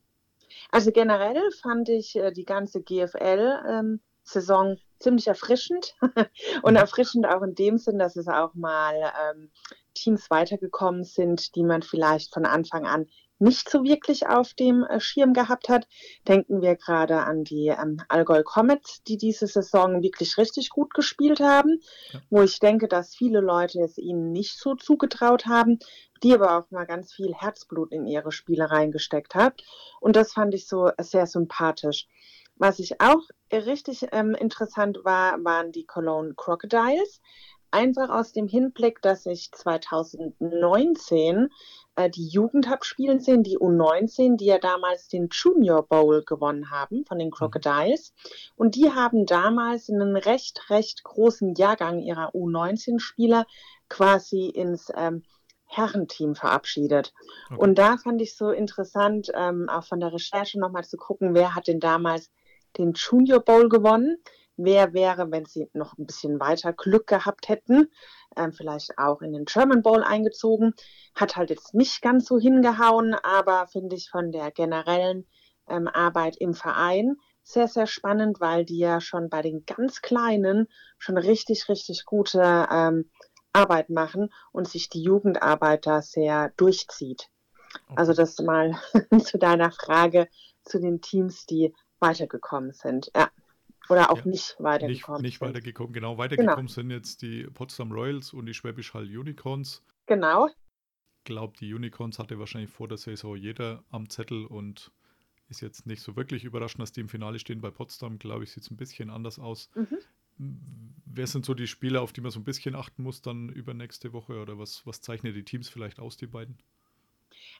Also 0.69 0.91
generell 0.91 1.49
fand 1.63 1.89
ich 1.89 2.15
äh, 2.15 2.31
die 2.31 2.45
ganze 2.45 2.83
GFL-Saison 4.29 4.77
ziemlich 4.99 5.27
erfrischend 5.27 5.95
und 6.61 6.75
erfrischend 6.75 7.25
auch 7.27 7.41
in 7.41 7.55
dem 7.55 7.77
Sinn, 7.77 7.99
dass 7.99 8.15
es 8.15 8.27
auch 8.27 8.53
mal 8.53 8.93
ähm, 9.31 9.51
Teams 9.93 10.29
weitergekommen 10.29 11.03
sind, 11.03 11.55
die 11.55 11.63
man 11.63 11.81
vielleicht 11.81 12.33
von 12.33 12.45
Anfang 12.45 12.85
an 12.85 13.07
nicht 13.41 13.69
so 13.69 13.85
wirklich 13.85 14.27
auf 14.27 14.53
dem 14.53 14.83
äh, 14.83 14.99
Schirm 14.99 15.31
gehabt 15.33 15.69
hat. 15.69 15.87
Denken 16.27 16.61
wir 16.61 16.75
gerade 16.75 17.21
an 17.21 17.45
die 17.45 17.67
ähm, 17.67 18.01
Allgäu 18.09 18.43
Comets, 18.43 19.01
die 19.03 19.15
diese 19.15 19.47
Saison 19.47 20.01
wirklich 20.03 20.37
richtig 20.37 20.69
gut 20.69 20.93
gespielt 20.93 21.39
haben, 21.39 21.79
Ja. 22.11 22.19
wo 22.29 22.41
ich 22.41 22.59
denke, 22.59 22.89
dass 22.89 23.15
viele 23.15 23.39
Leute 23.39 23.79
es 23.79 23.97
ihnen 23.97 24.33
nicht 24.33 24.59
so 24.59 24.75
zugetraut 24.75 25.45
haben, 25.45 25.79
die 26.21 26.33
aber 26.33 26.57
auch 26.57 26.69
mal 26.69 26.85
ganz 26.85 27.13
viel 27.13 27.33
Herzblut 27.33 27.93
in 27.93 28.05
ihre 28.05 28.33
Spiele 28.33 28.69
reingesteckt 28.69 29.35
hat. 29.35 29.63
Und 30.01 30.17
das 30.17 30.33
fand 30.33 30.53
ich 30.53 30.67
so 30.67 30.91
sehr 30.99 31.25
sympathisch. 31.25 32.07
Was 32.59 32.77
ich 32.79 32.99
auch 32.99 33.23
richtig 33.51 34.07
ähm, 34.11 34.35
interessant 34.35 34.99
war, 35.03 35.43
waren 35.43 35.71
die 35.71 35.85
Cologne 35.85 36.33
Crocodiles. 36.35 37.21
Einfach 37.71 38.09
aus 38.09 38.33
dem 38.33 38.47
Hinblick, 38.47 39.01
dass 39.01 39.25
ich 39.25 39.51
2019 39.53 41.49
äh, 41.95 42.09
die 42.09 42.27
Jugend 42.27 42.67
habe 42.67 42.83
spielen 42.83 43.21
sehen, 43.21 43.43
die 43.43 43.57
U19, 43.57 44.35
die 44.35 44.47
ja 44.47 44.57
damals 44.57 45.07
den 45.07 45.29
Junior 45.31 45.87
Bowl 45.87 46.23
gewonnen 46.25 46.69
haben 46.69 47.05
von 47.05 47.17
den 47.17 47.31
Crocodiles. 47.31 48.13
Und 48.57 48.75
die 48.75 48.91
haben 48.91 49.25
damals 49.25 49.89
einen 49.89 50.17
recht, 50.17 50.69
recht 50.69 51.05
großen 51.05 51.55
Jahrgang 51.55 51.99
ihrer 51.99 52.35
U19-Spieler 52.35 53.45
quasi 53.87 54.47
ins 54.47 54.91
ähm, 54.97 55.23
Herrenteam 55.65 56.35
verabschiedet. 56.35 57.13
Okay. 57.45 57.55
Und 57.57 57.75
da 57.75 57.97
fand 57.97 58.21
ich 58.21 58.35
so 58.35 58.49
interessant, 58.49 59.31
ähm, 59.33 59.69
auch 59.69 59.85
von 59.85 60.01
der 60.01 60.11
Recherche 60.11 60.59
nochmal 60.59 60.83
zu 60.83 60.97
gucken, 60.97 61.35
wer 61.35 61.55
hat 61.55 61.67
denn 61.67 61.79
damals 61.79 62.29
den 62.77 62.93
Junior 62.93 63.39
Bowl 63.39 63.69
gewonnen? 63.69 64.17
Wer 64.57 64.93
wäre, 64.93 65.31
wenn 65.31 65.45
sie 65.45 65.69
noch 65.73 65.97
ein 65.97 66.05
bisschen 66.05 66.39
weiter 66.39 66.73
Glück 66.73 67.07
gehabt 67.07 67.47
hätten, 67.47 67.89
ähm, 68.35 68.51
vielleicht 68.51 68.97
auch 68.97 69.21
in 69.21 69.31
den 69.31 69.45
German 69.45 69.81
Bowl 69.81 70.03
eingezogen? 70.03 70.73
Hat 71.15 71.37
halt 71.37 71.49
jetzt 71.49 71.73
nicht 71.73 72.01
ganz 72.01 72.25
so 72.25 72.37
hingehauen, 72.37 73.13
aber 73.13 73.67
finde 73.67 73.95
ich 73.95 74.09
von 74.09 74.31
der 74.31 74.51
generellen 74.51 75.25
ähm, 75.69 75.87
Arbeit 75.87 76.35
im 76.37 76.53
Verein 76.53 77.15
sehr, 77.43 77.67
sehr 77.67 77.87
spannend, 77.87 78.39
weil 78.39 78.65
die 78.65 78.79
ja 78.79 79.01
schon 79.01 79.29
bei 79.29 79.41
den 79.41 79.65
ganz 79.65 80.01
Kleinen 80.01 80.67
schon 80.97 81.17
richtig, 81.17 81.69
richtig 81.69 82.05
gute 82.05 82.67
ähm, 82.69 83.09
Arbeit 83.53 83.89
machen 83.89 84.29
und 84.51 84.67
sich 84.67 84.89
die 84.89 85.01
Jugendarbeit 85.01 85.87
da 85.87 86.01
sehr 86.01 86.51
durchzieht. 86.57 87.29
Also 87.95 88.13
das 88.13 88.37
mal 88.39 88.77
zu 89.23 89.37
deiner 89.37 89.71
Frage 89.71 90.27
zu 90.63 90.79
den 90.79 91.01
Teams, 91.01 91.45
die 91.45 91.73
weitergekommen 91.99 92.71
sind. 92.73 93.11
Ja. 93.15 93.29
Oder 93.89 94.11
auch 94.11 94.17
Ja, 94.17 94.25
nicht 94.25 94.31
Nicht, 94.31 94.59
weitergekommen 94.59 95.21
nicht 95.21 95.39
sind. 95.39 95.47
weitergekommen, 95.47 95.93
genau. 95.93 96.17
Weitergekommen 96.17 96.67
sind 96.67 96.91
jetzt 96.91 97.21
die 97.21 97.43
Potsdam 97.45 97.91
Royals 97.91 98.33
und 98.33 98.45
die 98.45 98.53
Schwäbisch 98.53 98.93
Hall 98.93 99.05
Unicorns. 99.05 99.83
Genau. 100.05 100.47
Ich 100.47 101.23
glaube, 101.25 101.57
die 101.59 101.73
Unicorns 101.73 102.19
hatte 102.19 102.39
wahrscheinlich 102.39 102.69
vor 102.71 102.87
der 102.87 102.97
Saison 102.97 103.35
jeder 103.35 103.83
am 103.89 104.09
Zettel 104.09 104.45
und 104.45 104.91
ist 105.49 105.61
jetzt 105.61 105.87
nicht 105.87 106.01
so 106.01 106.15
wirklich 106.15 106.43
überraschend, 106.43 106.81
dass 106.81 106.91
die 106.91 107.01
im 107.01 107.09
Finale 107.09 107.39
stehen. 107.39 107.61
Bei 107.61 107.71
Potsdam, 107.71 108.19
glaube 108.19 108.43
ich, 108.43 108.51
sieht 108.51 108.63
es 108.63 108.71
ein 108.71 108.77
bisschen 108.77 109.09
anders 109.09 109.39
aus. 109.39 109.69
Mhm. 109.75 109.97
Wer 111.05 111.27
sind 111.27 111.45
so 111.45 111.53
die 111.53 111.67
Spieler, 111.67 112.01
auf 112.01 112.13
die 112.13 112.21
man 112.21 112.31
so 112.31 112.39
ein 112.39 112.43
bisschen 112.45 112.75
achten 112.75 113.03
muss 113.03 113.21
dann 113.21 113.49
über 113.49 113.73
nächste 113.73 114.13
Woche 114.13 114.39
oder 114.41 114.57
was, 114.59 114.85
was 114.85 115.01
zeichnet 115.01 115.35
die 115.35 115.43
Teams 115.43 115.67
vielleicht 115.67 115.99
aus, 115.99 116.15
die 116.17 116.27
beiden? 116.27 116.57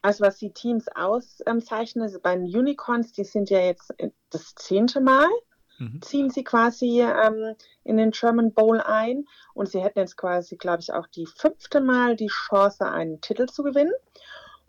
Also 0.01 0.23
was 0.25 0.37
die 0.37 0.51
Teams 0.53 0.85
auszeichnen, 0.95 2.03
also 2.03 2.19
bei 2.19 2.35
den 2.35 2.45
Unicorns, 2.45 3.11
die 3.11 3.23
sind 3.23 3.49
ja 3.49 3.59
jetzt 3.59 3.93
das 4.29 4.55
zehnte 4.55 5.01
Mal, 5.01 5.27
Mhm. 5.81 6.01
ziehen 6.01 6.29
sie 6.29 6.43
quasi 6.43 7.01
ähm, 7.01 7.55
in 7.85 7.95
den 7.95 8.11
German 8.11 8.53
Bowl 8.53 8.81
ein 8.81 9.23
und 9.53 9.69
sie 9.69 9.81
hätten 9.81 9.99
jetzt 9.99 10.17
quasi, 10.17 10.57
glaube 10.57 10.81
ich, 10.81 10.91
auch 10.91 11.07
die 11.07 11.25
fünfte 11.25 11.79
Mal 11.79 12.17
die 12.17 12.27
Chance, 12.27 12.85
einen 12.85 13.21
Titel 13.21 13.45
zu 13.45 13.63
gewinnen. 13.63 13.93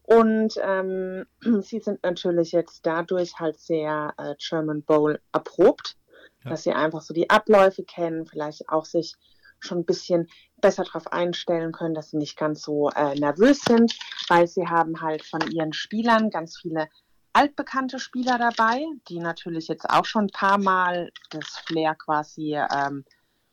Und 0.05 0.55
ähm, 0.63 1.27
sie 1.63 1.81
sind 1.81 2.03
natürlich 2.05 2.53
jetzt 2.53 2.87
dadurch 2.87 3.41
halt 3.41 3.59
sehr 3.59 4.15
äh, 4.19 4.35
German 4.39 4.83
Bowl 4.85 5.21
erprobt, 5.33 5.97
Ja. 6.45 6.51
dass 6.51 6.63
sie 6.63 6.73
einfach 6.73 7.01
so 7.01 7.13
die 7.13 7.29
Abläufe 7.29 7.83
kennen, 7.83 8.27
vielleicht 8.27 8.69
auch 8.69 8.85
sich 8.85 9.15
schon 9.61 9.79
ein 9.79 9.87
bisschen 9.87 10.29
besser 10.61 10.85
darauf 10.85 11.13
einstellen 11.13 11.73
können, 11.73 11.95
dass 11.95 12.11
sie 12.11 12.17
nicht 12.17 12.37
ganz 12.37 12.63
so 12.63 12.91
äh, 12.91 13.15
nervös 13.19 13.61
sind, 13.61 13.97
weil 14.29 14.47
sie 14.47 14.67
haben 14.67 15.01
halt 15.01 15.25
von 15.25 15.41
ihren 15.51 15.73
Spielern 15.73 16.31
ganz 16.31 16.59
viele 16.59 16.89
altbekannte 17.33 17.99
Spieler 17.99 18.39
dabei, 18.39 18.85
die 19.09 19.21
natürlich 19.21 19.69
jetzt 19.69 19.89
auch 19.89 20.05
schon 20.05 20.25
ein 20.25 20.33
paar 20.33 20.59
Mal 20.59 21.11
das 21.31 21.47
Flair 21.65 21.95
quasi 21.95 22.57
ähm, 22.57 23.05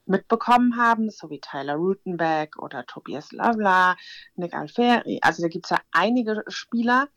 mitbekommen 0.08 0.78
haben, 0.78 1.10
so 1.10 1.30
wie 1.30 1.40
Tyler 1.40 1.76
Rutenbeck 1.76 2.58
oder 2.58 2.86
Tobias 2.86 3.32
Lavla, 3.32 3.96
Nick 4.36 4.54
Alferi. 4.54 5.20
Also 5.22 5.44
da 5.44 5.50
gibt 5.50 5.66
es 5.66 5.72
ja 5.72 5.80
einige 5.92 6.44
Spieler. 6.48 7.10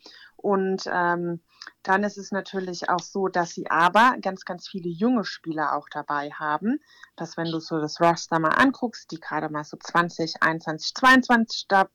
Und 0.42 0.84
ähm, 0.90 1.42
dann 1.82 2.02
ist 2.02 2.16
es 2.16 2.32
natürlich 2.32 2.88
auch 2.88 3.00
so, 3.00 3.28
dass 3.28 3.50
sie 3.50 3.70
aber 3.70 4.16
ganz, 4.22 4.46
ganz 4.46 4.66
viele 4.68 4.88
junge 4.88 5.24
Spieler 5.24 5.76
auch 5.76 5.86
dabei 5.90 6.30
haben. 6.30 6.80
Dass 7.16 7.36
wenn 7.36 7.50
du 7.50 7.60
so 7.60 7.78
das 7.78 8.00
Roster 8.00 8.38
mal 8.38 8.48
anguckst, 8.48 9.10
die 9.10 9.20
gerade 9.20 9.50
mal 9.50 9.64
so 9.64 9.76
20, 9.76 10.42
21, 10.42 10.94
22 10.94 11.66
da 11.68 11.88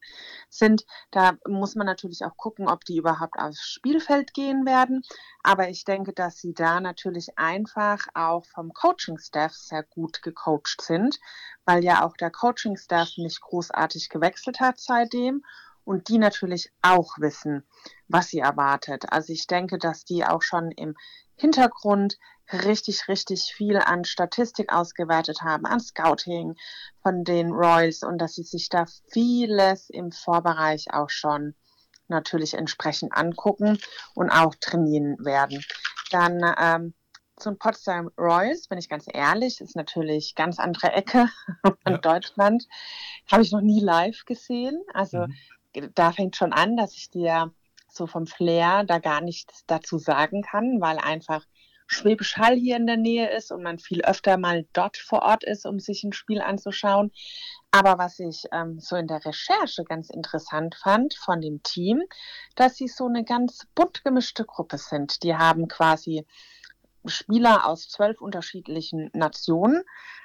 sind, 0.50 0.86
da 1.10 1.34
muss 1.48 1.76
man 1.76 1.88
natürlich 1.88 2.24
auch 2.24 2.38
gucken, 2.38 2.68
ob 2.68 2.86
die 2.86 2.98
überhaupt 2.98 3.40
aufs 3.40 3.68
Spielfeld 3.68 4.36
gehen 4.36 4.66
werden. 4.68 5.02
Aber 5.42 5.70
ich 5.70 5.84
denke, 5.84 6.14
dass 6.14 6.38
sie 6.38 6.54
da 6.54 6.80
natürlich 6.80 7.38
einfach 7.40 8.08
auch 8.14 8.46
vom 8.46 8.74
Coaching-Staff 8.74 9.54
sehr 9.54 9.84
gut 9.84 10.22
gecoacht 10.22 10.82
sind, 10.82 11.20
weil 11.66 11.84
ja 11.84 12.06
auch 12.06 12.16
der 12.16 12.30
Coaching-Staff 12.30 13.18
nicht 13.18 13.42
großartig 13.42 14.10
gewechselt 14.10 14.60
hat 14.60 14.80
seitdem 14.80 15.44
und 15.86 16.10
die 16.10 16.18
natürlich 16.18 16.72
auch 16.82 17.18
wissen, 17.20 17.64
was 18.08 18.28
sie 18.28 18.40
erwartet. 18.40 19.06
Also 19.12 19.32
ich 19.32 19.48
denke, 19.48 19.78
dass 19.78 20.04
die 20.04 20.26
auch 20.26 20.42
schon 20.42 20.72
im 20.72 20.96
Hintergrund 21.36 22.18
richtig, 22.52 23.08
richtig 23.08 23.54
viel 23.56 23.78
an 23.78 24.06
Statistik 24.06 24.72
ausgewertet 24.74 25.42
haben, 25.42 25.66
an 25.66 25.80
Scouting 25.80 26.56
von 27.02 27.24
den 27.24 27.52
Royals 27.52 28.04
und 28.04 28.20
dass 28.20 28.36
sie 28.36 28.44
sich 28.44 28.70
da 28.70 28.86
vieles 29.12 29.90
im 29.90 30.12
Vorbereich 30.12 30.94
auch 30.94 31.10
schon 31.10 31.56
natürlich 32.08 32.54
entsprechend 32.54 33.14
angucken 33.16 33.80
und 34.14 34.30
auch 34.30 34.54
trainieren 34.56 35.18
werden. 35.26 35.64
Dann 36.12 36.40
ähm, 36.60 36.94
zum 37.36 37.58
Potsdam 37.58 38.12
Royals, 38.18 38.68
bin 38.68 38.78
ich 38.78 38.90
ganz 38.90 39.06
ehrlich, 39.12 39.60
ist 39.60 39.76
natürlich 39.76 40.36
ganz 40.36 40.60
andere 40.60 40.94
Ecke 40.94 41.28
von 41.64 41.94
Ja. 41.94 41.98
Deutschland. 41.98 42.68
Habe 43.32 43.42
ich 43.42 43.52
noch 43.52 43.62
nie 43.62 43.82
live 43.82 44.24
gesehen. 44.26 44.82
Also 44.94 45.18
Mhm. 45.18 45.36
Da 45.96 46.12
fängt 46.12 46.36
schon 46.36 46.54
an, 46.54 46.78
dass 46.78 46.96
ich 46.96 47.10
dir 47.10 47.54
so 47.90 48.08
vom 48.08 48.28
Flair 48.28 48.84
da 48.84 49.00
gar 49.00 49.22
nichts 49.22 49.64
dazu 49.68 49.98
sagen 49.98 50.42
kann, 50.42 50.82
weil 50.82 50.98
einfach 50.98 51.46
Schwäbisch 51.88 52.38
Hall 52.38 52.56
hier 52.56 52.78
in 52.78 52.88
der 52.88 52.98
Nähe 52.98 53.30
ist 53.30 53.52
und 53.52 53.62
man 53.62 53.78
viel 53.78 54.02
öfter 54.02 54.38
mal 54.38 54.66
dort 54.74 54.98
vor 54.98 55.22
Ort 55.22 55.44
ist, 55.44 55.68
um 55.68 55.80
sich 55.80 56.04
ein 56.04 56.14
Spiel 56.14 56.42
anzuschauen. 56.42 57.12
Aber 57.70 58.00
was 58.00 58.18
ich 58.20 58.46
ähm, 58.52 58.80
so 58.80 58.96
in 58.96 59.06
der 59.06 59.24
Recherche 59.24 59.84
ganz 59.84 60.10
interessant 60.10 60.76
fand 60.76 61.14
von 61.14 61.42
dem 61.42 61.62
Team, 61.62 62.02
dass 62.56 62.76
sie 62.76 62.88
so 62.88 63.06
eine 63.06 63.24
ganz 63.24 63.68
bunt 63.76 64.04
gemischte 64.04 64.46
Gruppe 64.46 64.80
sind. 64.80 65.22
Die 65.22 65.36
haben 65.36 65.68
quasi 65.68 66.26
Spieler 67.06 67.68
aus 67.68 67.88
zwölf 67.88 68.20
unterschiedlichen 68.20 69.12
Nationen, 69.14 69.84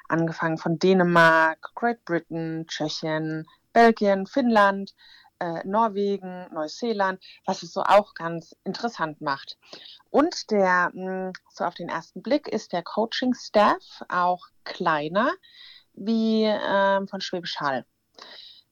angefangen 0.09 0.57
von 0.57 0.78
Dänemark, 0.78 1.72
Great 1.74 2.05
Britain, 2.07 2.66
Tschechien, 2.68 3.46
Belgien, 3.74 4.26
Finnland, 4.26 4.94
äh, 5.41 5.66
Norwegen, 5.66 6.47
Neuseeland, 6.53 7.22
was 7.45 7.62
es 7.62 7.72
so 7.72 7.82
auch 7.82 8.14
ganz 8.14 8.55
interessant 8.64 9.20
macht. 9.20 9.59
Und 10.11 10.51
der, 10.51 10.91
mh, 10.95 11.32
so 11.53 11.64
auf 11.64 11.74
den 11.74 11.88
ersten 11.88 12.22
Blick, 12.22 12.49
ist 12.49 12.72
der 12.72 12.82
Coaching-Staff 12.82 14.03
auch 14.09 14.47
kleiner 14.64 15.30
wie 15.95 16.45
ähm, 16.45 17.09
von 17.09 17.20
Schwäbisch 17.20 17.57
Hall. 17.61 17.84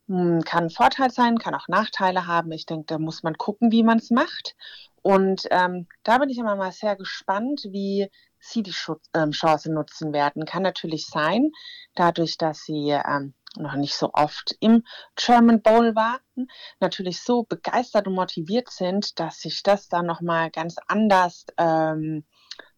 Hm, 0.09 0.43
Kann 0.45 0.65
ein 0.65 0.71
Vorteil 0.71 1.11
sein, 1.11 1.39
kann 1.39 1.55
auch 1.55 1.69
Nachteile 1.69 2.27
haben. 2.27 2.51
Ich 2.53 2.67
denke, 2.67 2.87
da 2.87 2.99
muss 2.99 3.23
man 3.23 3.35
gucken, 3.35 3.71
wie 3.73 3.83
man 3.83 3.99
es 3.99 4.11
macht. 4.11 4.57
Und 5.03 5.47
ähm, 5.51 5.87
da 6.03 6.19
bin 6.19 6.29
ich 6.31 6.39
immer 6.39 6.57
mal 6.57 6.73
sehr 6.73 6.97
gespannt, 6.97 7.63
wie 7.71 8.11
sie 8.41 8.63
die 8.63 8.73
Schu 8.73 8.97
ähm, 9.15 9.33
Chance 9.33 9.73
nutzen 9.73 10.13
werden. 10.13 10.45
Kann 10.45 10.63
natürlich 10.63 11.07
sein, 11.07 11.51
dadurch, 11.95 12.39
dass 12.39 12.65
sie 12.65 12.91
ähm, 12.91 13.35
noch 13.63 13.75
nicht 13.75 13.95
so 13.95 14.11
oft 14.13 14.57
im 14.61 14.85
German 15.17 15.63
Bowl 15.63 15.95
warten, 15.95 16.49
natürlich 16.81 17.23
so 17.23 17.43
begeistert 17.43 18.07
und 18.07 18.15
motiviert 18.15 18.71
sind, 18.71 19.19
dass 19.19 19.41
sich 19.41 19.63
das 19.63 19.89
dann 19.89 20.07
nochmal 20.07 20.51
ganz 20.51 20.77
anders 20.87 21.47
ähm, 21.57 22.25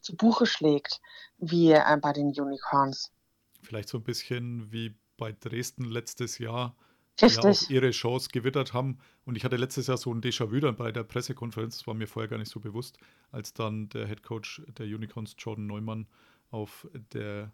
zu 0.00 0.16
Buche 0.16 0.46
schlägt, 0.46 1.00
wie 1.38 1.72
äh, 1.72 1.98
bei 2.00 2.12
den 2.12 2.28
Unicorns. 2.28 3.12
Vielleicht 3.62 3.88
so 3.88 3.98
ein 3.98 4.04
bisschen 4.04 4.72
wie 4.72 4.96
bei 5.16 5.32
Dresden 5.32 5.84
letztes 5.84 6.38
Jahr, 6.38 6.74
die 7.20 7.26
ja 7.26 7.42
Richtig. 7.42 7.66
auch 7.66 7.70
ihre 7.70 7.90
Chance 7.90 8.30
gewittert 8.32 8.72
haben. 8.72 8.98
Und 9.24 9.36
ich 9.36 9.44
hatte 9.44 9.56
letztes 9.56 9.86
Jahr 9.86 9.98
so 9.98 10.12
ein 10.12 10.22
Déjà-vu 10.22 10.60
dann 10.60 10.76
bei 10.76 10.90
der 10.92 11.04
Pressekonferenz, 11.04 11.78
das 11.78 11.86
war 11.86 11.94
mir 11.94 12.06
vorher 12.06 12.28
gar 12.28 12.38
nicht 12.38 12.50
so 12.50 12.60
bewusst, 12.60 12.98
als 13.30 13.52
dann 13.52 13.90
der 13.90 14.06
Head 14.06 14.22
Coach 14.22 14.62
der 14.78 14.86
Unicorns, 14.86 15.34
Jordan 15.38 15.66
Neumann, 15.66 16.06
auf 16.50 16.88
der 17.12 17.52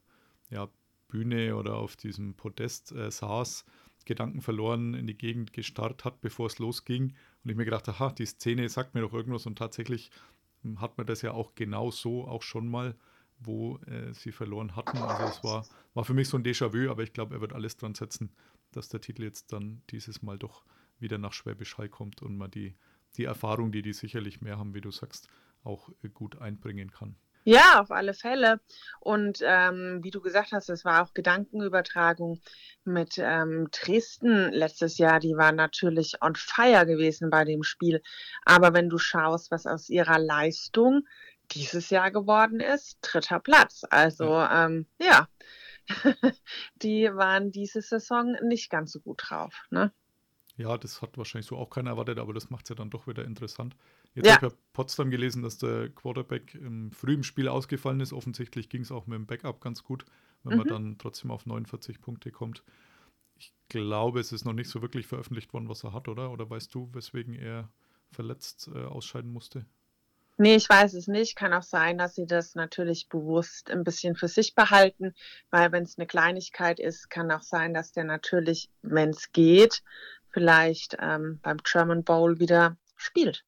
ja, 0.50 0.68
Bühne 1.16 1.56
oder 1.56 1.76
auf 1.76 1.96
diesem 1.96 2.34
Podest 2.34 2.92
äh, 2.92 3.10
saß, 3.10 3.64
Gedanken 4.04 4.42
verloren 4.42 4.92
in 4.94 5.06
die 5.06 5.16
Gegend 5.16 5.54
gestarrt 5.54 6.04
hat, 6.04 6.20
bevor 6.20 6.46
es 6.46 6.58
losging. 6.58 7.14
Und 7.42 7.50
ich 7.50 7.56
mir 7.56 7.64
gedacht, 7.64 7.88
aha, 7.88 8.10
die 8.12 8.26
Szene 8.26 8.68
sagt 8.68 8.94
mir 8.94 9.00
doch 9.00 9.14
irgendwas. 9.14 9.46
Und 9.46 9.56
tatsächlich 9.56 10.10
hm, 10.62 10.80
hat 10.80 10.98
man 10.98 11.06
das 11.06 11.22
ja 11.22 11.32
auch 11.32 11.54
genau 11.54 11.90
so 11.90 12.28
auch 12.28 12.42
schon 12.42 12.68
mal, 12.68 12.94
wo 13.38 13.78
äh, 13.86 14.12
sie 14.12 14.30
verloren 14.30 14.76
hatten. 14.76 14.98
Also 14.98 15.24
es 15.24 15.42
war, 15.42 15.66
war 15.94 16.04
für 16.04 16.14
mich 16.14 16.28
so 16.28 16.36
ein 16.36 16.44
Déjà-vu, 16.44 16.90
aber 16.90 17.02
ich 17.02 17.14
glaube, 17.14 17.34
er 17.34 17.40
wird 17.40 17.54
alles 17.54 17.78
dran 17.78 17.94
setzen, 17.94 18.30
dass 18.72 18.88
der 18.88 19.00
Titel 19.00 19.24
jetzt 19.24 19.52
dann 19.52 19.82
dieses 19.90 20.22
Mal 20.22 20.38
doch 20.38 20.64
wieder 20.98 21.18
nach 21.18 21.32
Schwäbisch 21.32 21.78
Hall 21.78 21.88
kommt 21.88 22.22
und 22.22 22.36
man 22.36 22.50
die, 22.50 22.76
die 23.16 23.24
Erfahrung, 23.24 23.72
die 23.72 23.82
die 23.82 23.92
sicherlich 23.94 24.42
mehr 24.42 24.58
haben, 24.58 24.74
wie 24.74 24.82
du 24.82 24.90
sagst, 24.90 25.28
auch 25.64 25.90
äh, 26.02 26.10
gut 26.10 26.36
einbringen 26.36 26.90
kann. 26.90 27.16
Ja, 27.48 27.80
auf 27.80 27.92
alle 27.92 28.12
Fälle. 28.12 28.58
Und 28.98 29.38
ähm, 29.40 30.00
wie 30.02 30.10
du 30.10 30.20
gesagt 30.20 30.50
hast, 30.50 30.68
es 30.68 30.84
war 30.84 31.04
auch 31.04 31.14
Gedankenübertragung 31.14 32.40
mit 32.82 33.18
ähm, 33.18 33.68
Dresden 33.70 34.50
letztes 34.50 34.98
Jahr. 34.98 35.20
Die 35.20 35.36
war 35.36 35.52
natürlich 35.52 36.16
on 36.22 36.34
fire 36.34 36.84
gewesen 36.86 37.30
bei 37.30 37.44
dem 37.44 37.62
Spiel. 37.62 38.02
Aber 38.44 38.74
wenn 38.74 38.88
du 38.88 38.98
schaust, 38.98 39.52
was 39.52 39.64
aus 39.64 39.88
ihrer 39.88 40.18
Leistung 40.18 41.06
dieses 41.52 41.88
Jahr 41.90 42.10
geworden 42.10 42.58
ist, 42.58 42.98
dritter 43.00 43.38
Platz. 43.38 43.82
Also 43.90 44.40
ähm, 44.40 44.88
ja, 45.00 45.28
die 46.82 47.04
waren 47.14 47.52
diese 47.52 47.80
Saison 47.80 48.36
nicht 48.42 48.70
ganz 48.70 48.90
so 48.90 48.98
gut 48.98 49.22
drauf. 49.24 49.54
Ne? 49.70 49.92
Ja, 50.56 50.78
das 50.78 51.02
hat 51.02 51.18
wahrscheinlich 51.18 51.46
so 51.46 51.56
auch 51.56 51.68
keiner 51.68 51.90
erwartet, 51.90 52.18
aber 52.18 52.32
das 52.32 52.48
macht 52.48 52.64
es 52.64 52.70
ja 52.70 52.74
dann 52.74 52.88
doch 52.88 53.06
wieder 53.06 53.24
interessant. 53.24 53.76
Jetzt 54.14 54.26
Ja. 54.26 54.34
habe 54.40 54.46
ich 54.46 54.52
bei 54.52 54.58
Potsdam 54.72 55.10
gelesen, 55.10 55.42
dass 55.42 55.58
der 55.58 55.90
Quarterback 55.90 56.54
im 56.54 56.90
frühen 56.92 57.22
Spiel 57.24 57.48
ausgefallen 57.48 58.00
ist. 58.00 58.14
Offensichtlich 58.14 58.70
ging 58.70 58.80
es 58.82 58.90
auch 58.90 59.06
mit 59.06 59.16
dem 59.18 59.26
Backup 59.26 59.60
ganz 59.60 59.84
gut, 59.84 60.06
wenn 60.44 60.54
man 60.54 60.66
Mhm. 60.66 60.70
dann 60.70 60.96
trotzdem 60.98 61.30
auf 61.30 61.44
49 61.44 62.00
Punkte 62.00 62.30
kommt. 62.30 62.62
Ich 63.38 63.52
glaube, 63.68 64.20
es 64.20 64.32
ist 64.32 64.44
noch 64.46 64.54
nicht 64.54 64.70
so 64.70 64.82
wirklich 64.82 65.06
veröffentlicht 65.06 65.52
worden, 65.52 65.68
was 65.68 65.84
er 65.84 65.92
hat, 65.94 66.08
oder? 66.08 66.30
Oder 66.32 66.50
weißt 66.50 66.74
du, 66.74 66.90
weswegen 66.94 67.34
er 67.34 67.70
verletzt 68.12 68.70
äh, 68.74 68.84
ausscheiden 68.84 69.32
musste? 69.32 69.66
Nee, 70.38 70.56
ich 70.56 70.68
weiß 70.68 70.94
es 70.94 71.06
nicht. 71.08 71.34
Kann 71.36 71.54
auch 71.54 71.62
sein, 71.62 71.96
dass 71.96 72.14
sie 72.14 72.26
das 72.26 72.54
natürlich 72.54 73.08
bewusst 73.08 73.70
ein 73.70 73.84
bisschen 73.84 74.16
für 74.16 74.28
sich 74.28 74.54
behalten, 74.54 75.14
weil 75.50 75.72
wenn 75.72 75.84
es 75.84 75.96
eine 75.96 76.06
Kleinigkeit 76.06 76.78
ist, 76.78 77.08
kann 77.08 77.30
auch 77.30 77.42
sein, 77.42 77.72
dass 77.72 77.92
der 77.92 78.04
natürlich, 78.04 78.68
wenn 78.82 79.10
es 79.10 79.32
geht, 79.32 79.82
vielleicht 80.36 80.98
ähm, 81.00 81.40
beim 81.42 81.56
German 81.64 82.04
Bowl 82.04 82.38
wieder 82.38 82.76
spielt. 82.94 83.42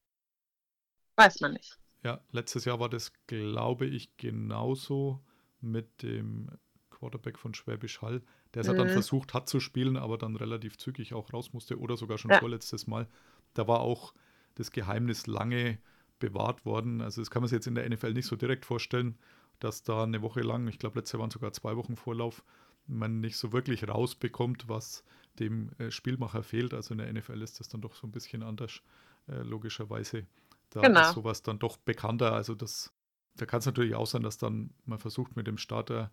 Weiß 1.17 1.41
man 1.41 1.53
nicht. 1.53 1.79
Ja, 2.03 2.21
letztes 2.31 2.65
Jahr 2.65 2.81
war 2.81 2.89
das, 2.89 3.13
glaube 3.27 3.87
ich, 3.87 4.17
genauso 4.17 5.21
mit 5.61 6.03
dem 6.03 6.49
Quarterback 6.91 7.39
von 7.39 7.55
Schwäbisch 7.55 8.01
Hall, 8.03 8.23
der 8.55 8.61
es 8.63 8.67
ja 8.69 8.75
dann 8.75 8.89
Mhm. 8.89 8.93
versucht 8.93 9.35
hat 9.35 9.49
zu 9.49 9.61
spielen, 9.61 9.97
aber 9.97 10.17
dann 10.19 10.37
relativ 10.37 10.79
zügig 10.79 11.15
auch 11.15 11.33
raus 11.33 11.53
musste 11.53 11.79
oder 11.79 11.97
sogar 11.97 12.19
schon 12.19 12.31
Ja. 12.31 12.39
vorletztes 12.39 12.87
Mal. 12.87 13.09
Da 13.55 13.67
war 13.69 13.81
auch 13.81 14.15
das 14.55 14.71
Geheimnis 14.71 15.27
lange 15.27 15.79
bewahrt 16.19 16.65
worden. 16.65 17.01
Also 17.01 17.21
das 17.21 17.31
kann 17.31 17.43
man 17.43 17.49
sich 17.49 17.57
jetzt 17.57 17.67
in 17.67 17.75
der 17.75 17.85
NFL 17.87 18.13
nicht 18.13 18.27
so 18.27 18.37
direkt 18.37 18.65
vorstellen, 18.65 19.19
dass 19.61 19.83
da 19.83 20.05
eine 20.05 20.23
Woche 20.23 20.41
lang, 20.41 20.67
ich 20.69 20.79
glaube 20.79 20.99
letztes 20.99 21.13
Jahr 21.15 21.21
waren 21.21 21.31
sogar 21.31 21.53
zwei 21.53 21.77
Wochen 21.77 21.97
Vorlauf, 21.97 22.45
man 22.89 23.21
nicht 23.21 23.37
so 23.37 23.53
wirklich 23.53 23.87
rausbekommt, 23.89 24.69
was 24.69 25.05
dem 25.39 25.71
äh, 25.79 25.91
Spielmacher 25.91 26.43
fehlt. 26.43 26.75
Also 26.75 26.93
in 26.95 26.99
der 26.99 27.13
NFL 27.13 27.43
ist 27.43 27.61
das 27.61 27.69
dann 27.69 27.81
doch 27.81 27.95
so 27.95 28.07
ein 28.07 28.13
bisschen 28.13 28.43
anders, 28.43 28.81
äh, 29.29 29.43
logischerweise. 29.43 30.27
Da 30.71 30.81
Genau. 30.81 31.01
ist 31.03 31.13
sowas 31.13 31.43
dann 31.43 31.59
doch 31.59 31.77
bekannter. 31.77 32.33
Also 32.33 32.55
das, 32.55 32.93
da 33.37 33.47
kann 33.47 33.61
es 33.61 33.67
natürlich 33.67 33.95
auch 33.95 34.07
sein, 34.07 34.23
dass 34.23 34.39
dann 34.39 34.71
man 34.85 34.99
versucht, 34.99 35.37
mit 35.37 35.47
dem 35.47 35.59
Starter 35.59 36.11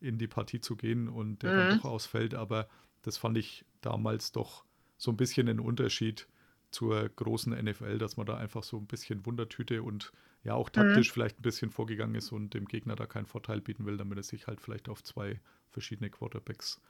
in 0.00 0.18
die 0.18 0.28
Partie 0.28 0.60
zu 0.60 0.76
gehen 0.76 1.08
und 1.08 1.42
der 1.42 1.54
dann 1.54 1.66
Mhm. 1.66 1.78
doch 1.78 1.84
ausfällt. 1.84 2.34
Aber 2.34 2.68
das 3.02 3.16
fand 3.16 3.36
ich 3.36 3.64
damals 3.80 4.32
doch 4.32 4.64
so 4.96 5.10
ein 5.10 5.16
bisschen 5.16 5.48
ein 5.48 5.60
Unterschied 5.60 6.28
zur 6.70 7.08
großen 7.08 7.52
NFL, 7.52 7.98
dass 7.98 8.16
man 8.16 8.26
da 8.26 8.36
einfach 8.36 8.62
so 8.62 8.76
ein 8.76 8.86
bisschen 8.86 9.24
Wundertüte 9.26 9.82
und 9.82 10.12
ja 10.44 10.54
auch 10.54 10.70
taktisch 10.70 11.12
vielleicht 11.12 11.38
ein 11.38 11.42
bisschen 11.42 11.70
vorgegangen 11.70 12.14
ist 12.14 12.32
und 12.32 12.54
dem 12.54 12.66
Gegner 12.66 12.96
da 12.96 13.06
keinen 13.06 13.26
Vorteil 13.26 13.60
bieten 13.60 13.86
will, 13.86 13.96
damit 13.96 14.18
er 14.18 14.22
sich 14.22 14.46
halt 14.46 14.60
vielleicht 14.60 14.88
auf 14.88 15.02
zwei 15.02 15.40
verschiedene 15.70 16.10
Quarterbacks 16.10 16.80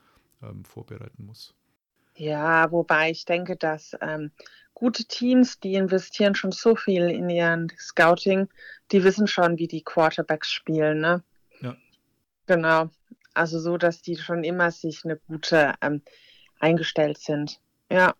ähm, 0.43 0.63
vorbereiten 0.65 1.25
muss. 1.25 1.53
Ja, 2.15 2.69
wobei 2.71 3.11
ich 3.11 3.25
denke, 3.25 3.55
dass 3.55 3.95
ähm, 4.01 4.31
gute 4.73 5.05
Teams, 5.05 5.59
die 5.59 5.75
investieren 5.75 6.35
schon 6.35 6.51
so 6.51 6.75
viel 6.75 7.09
in 7.09 7.29
ihren 7.29 7.71
Scouting, 7.77 8.49
die 8.91 9.03
wissen 9.03 9.27
schon, 9.27 9.57
wie 9.57 9.67
die 9.67 9.83
Quarterbacks 9.83 10.51
spielen, 10.51 10.99
ne? 10.99 11.23
Ja. 11.61 11.77
Genau. 12.45 12.89
Also 13.33 13.59
so, 13.59 13.77
dass 13.77 14.01
die 14.01 14.17
schon 14.17 14.43
immer 14.43 14.71
sich 14.71 15.05
eine 15.05 15.15
gute 15.15 15.75
ähm, 15.81 16.01
eingestellt 16.59 17.19
sind. 17.19 17.61
Ja. 17.89 18.13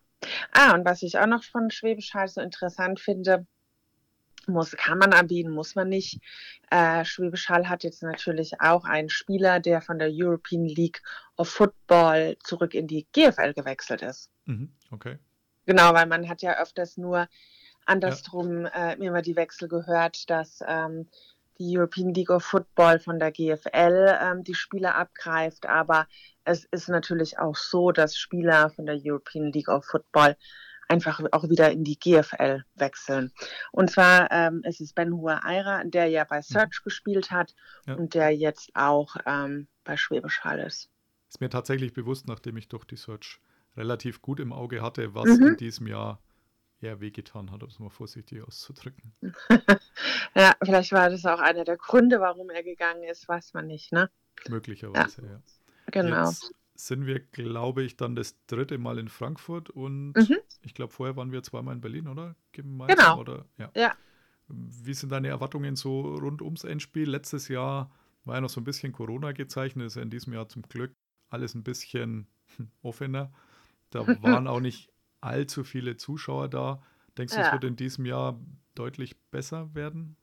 Ah, 0.52 0.74
und 0.74 0.86
was 0.86 1.02
ich 1.02 1.18
auch 1.18 1.28
noch 1.28 1.44
von 1.44 1.72
Schwäbisch 1.72 2.14
Hall 2.14 2.28
so 2.28 2.42
interessant 2.42 3.00
finde, 3.00 3.46
muss, 4.48 4.72
kann 4.72 4.98
man 4.98 5.14
anbieten, 5.14 5.52
muss 5.52 5.76
man 5.76 5.90
nicht. 5.90 6.20
Äh, 6.72 7.06
Schwäbisch 7.06 7.50
Hall 7.50 7.70
hat 7.70 7.84
jetzt 7.84 8.04
natürlich 8.04 8.60
auch 8.62 8.86
einen 8.86 9.10
Spieler, 9.10 9.60
der 9.60 9.82
von 9.82 10.00
der 10.00 10.10
European 10.12 10.66
League 10.66 11.02
of 11.38 11.50
Football 11.50 12.38
zurück 12.44 12.74
in 12.74 12.88
die 12.88 13.08
GFL 13.14 13.54
gewechselt 13.54 14.02
ist. 14.02 14.30
Mhm, 14.46 14.72
okay. 14.92 15.18
Genau, 15.66 15.94
weil 15.94 16.08
man 16.08 16.28
hat 16.28 16.42
ja 16.42 16.60
öfters 16.60 16.98
nur 16.98 17.28
andersrum 17.86 18.66
äh, 18.66 18.96
immer 18.96 19.22
die 19.22 19.36
Wechsel 19.36 19.68
gehört, 19.68 20.30
dass 20.30 20.64
ähm, 20.68 21.08
die 21.60 21.78
European 21.78 22.14
League 22.14 22.30
of 22.30 22.44
Football 22.44 23.00
von 23.00 23.20
der 23.20 23.32
GFL 23.32 24.18
ähm, 24.22 24.44
die 24.44 24.56
Spieler 24.56 24.96
abgreift. 24.96 25.68
Aber 25.68 26.08
es 26.50 26.66
ist 26.72 26.90
natürlich 26.90 27.38
auch 27.40 27.56
so, 27.56 27.92
dass 27.92 28.18
Spieler 28.18 28.70
von 28.72 28.86
der 28.86 29.00
European 29.04 29.52
League 29.52 29.68
of 29.70 29.86
Football 29.86 30.36
einfach 30.88 31.22
auch 31.32 31.48
wieder 31.50 31.72
in 31.72 31.84
die 31.84 32.00
GFL 32.00 32.64
wechseln. 32.76 33.32
Und 33.72 33.92
zwar 33.92 34.32
ähm, 34.32 34.64
ist 34.64 34.82
es 34.82 34.94
Ben 34.94 35.14
Hua 35.14 35.40
Eira, 35.44 35.84
der 35.84 36.08
ja 36.08 36.24
bei 36.24 36.42
Search 36.42 36.82
gespielt 36.84 37.30
hat 37.30 37.54
Ja. 37.86 37.94
und 37.96 38.16
der 38.16 38.32
jetzt 38.32 38.72
auch 38.74 39.16
ähm, 39.28 39.68
bei 39.84 39.98
Schwäbisch 39.98 40.42
Hall 40.42 40.60
ist. 40.60 40.90
Ist 41.30 41.42
mir 41.42 41.50
tatsächlich 41.52 41.94
bewusst, 41.94 42.28
nachdem 42.28 42.58
ich 42.58 42.70
doch 42.70 42.86
die 42.86 42.96
Search 42.98 43.40
relativ 43.78 44.22
gut 44.24 44.40
im 44.40 44.52
Auge 44.52 44.82
hatte, 44.82 45.14
was 45.14 45.26
Mhm. 45.30 45.48
in 45.50 45.58
diesem 45.58 45.86
Jahr 45.86 46.20
eher 46.82 47.00
wehgetan 47.02 47.52
hat, 47.52 47.62
um 47.62 47.70
es 47.70 47.78
mal 47.78 47.90
vorsichtig 47.92 48.42
auszudrücken. 48.42 49.14
Ja, 50.36 50.54
vielleicht 50.64 50.92
war 50.92 51.10
das 51.10 51.26
auch 51.26 51.40
einer 51.40 51.66
der 51.66 51.76
Gründe, 51.78 52.20
warum 52.20 52.50
er 52.50 52.64
gegangen 52.64 53.04
ist, 53.04 53.28
weiß 53.28 53.54
man 53.54 53.68
nicht, 53.68 53.92
ne? 53.92 54.10
Möglicherweise, 54.48 55.22
ja. 55.26 55.42
Genau. 55.92 56.28
Jetzt 56.30 56.54
sind 56.76 57.06
wir, 57.06 57.20
glaube 57.20 57.84
ich, 57.84 57.98
dann 57.98 58.16
das 58.16 58.36
dritte 58.48 58.78
Mal 58.78 58.98
in 59.00 59.08
Frankfurt 59.10 59.70
und 59.70 60.14
Mhm. 60.16 60.38
ich 60.62 60.74
glaube, 60.74 60.94
vorher 60.94 61.16
waren 61.16 61.32
wir 61.32 61.44
zweimal 61.44 61.76
in 61.76 61.82
Berlin, 61.82 62.08
oder? 62.08 62.36
Gemeinsam, 62.54 62.98
Genau. 62.98 63.20
Oder? 63.20 63.46
Ja. 63.58 63.72
Ja. 63.76 63.94
Wie 64.48 64.94
sind 64.94 65.12
deine 65.12 65.28
Erwartungen 65.28 65.76
so 65.76 66.02
rund 66.16 66.42
ums 66.42 66.64
Endspiel? 66.64 67.10
Letztes 67.10 67.50
Jahr 67.50 67.92
war 68.24 68.36
ja 68.36 68.42
noch 68.42 68.50
so 68.50 68.62
ein 68.62 68.64
bisschen 68.64 68.92
Corona 68.94 69.32
gezeichnet, 69.34 69.88
ist 69.88 69.96
ja 69.96 70.02
in 70.02 70.10
diesem 70.10 70.34
Jahr 70.34 70.48
zum 70.50 70.64
Glück 70.64 70.92
alles 71.30 71.54
ein 71.54 71.64
bisschen 71.64 72.28
offener. 72.82 73.32
Da 73.92 74.00
waren 74.24 74.48
auch 74.48 74.60
nicht 74.60 74.90
allzu 75.22 75.64
viele 75.64 75.98
Zuschauer 75.98 76.48
da. 76.48 76.82
Denkst 77.18 77.34
du, 77.36 77.42
es 77.42 77.48
Ja. 77.48 77.52
wird 77.54 77.64
in 77.66 77.76
diesem 77.76 78.06
Jahr 78.06 78.40
deutlich 78.76 79.20
besser 79.32 79.74
werden? 79.76 80.16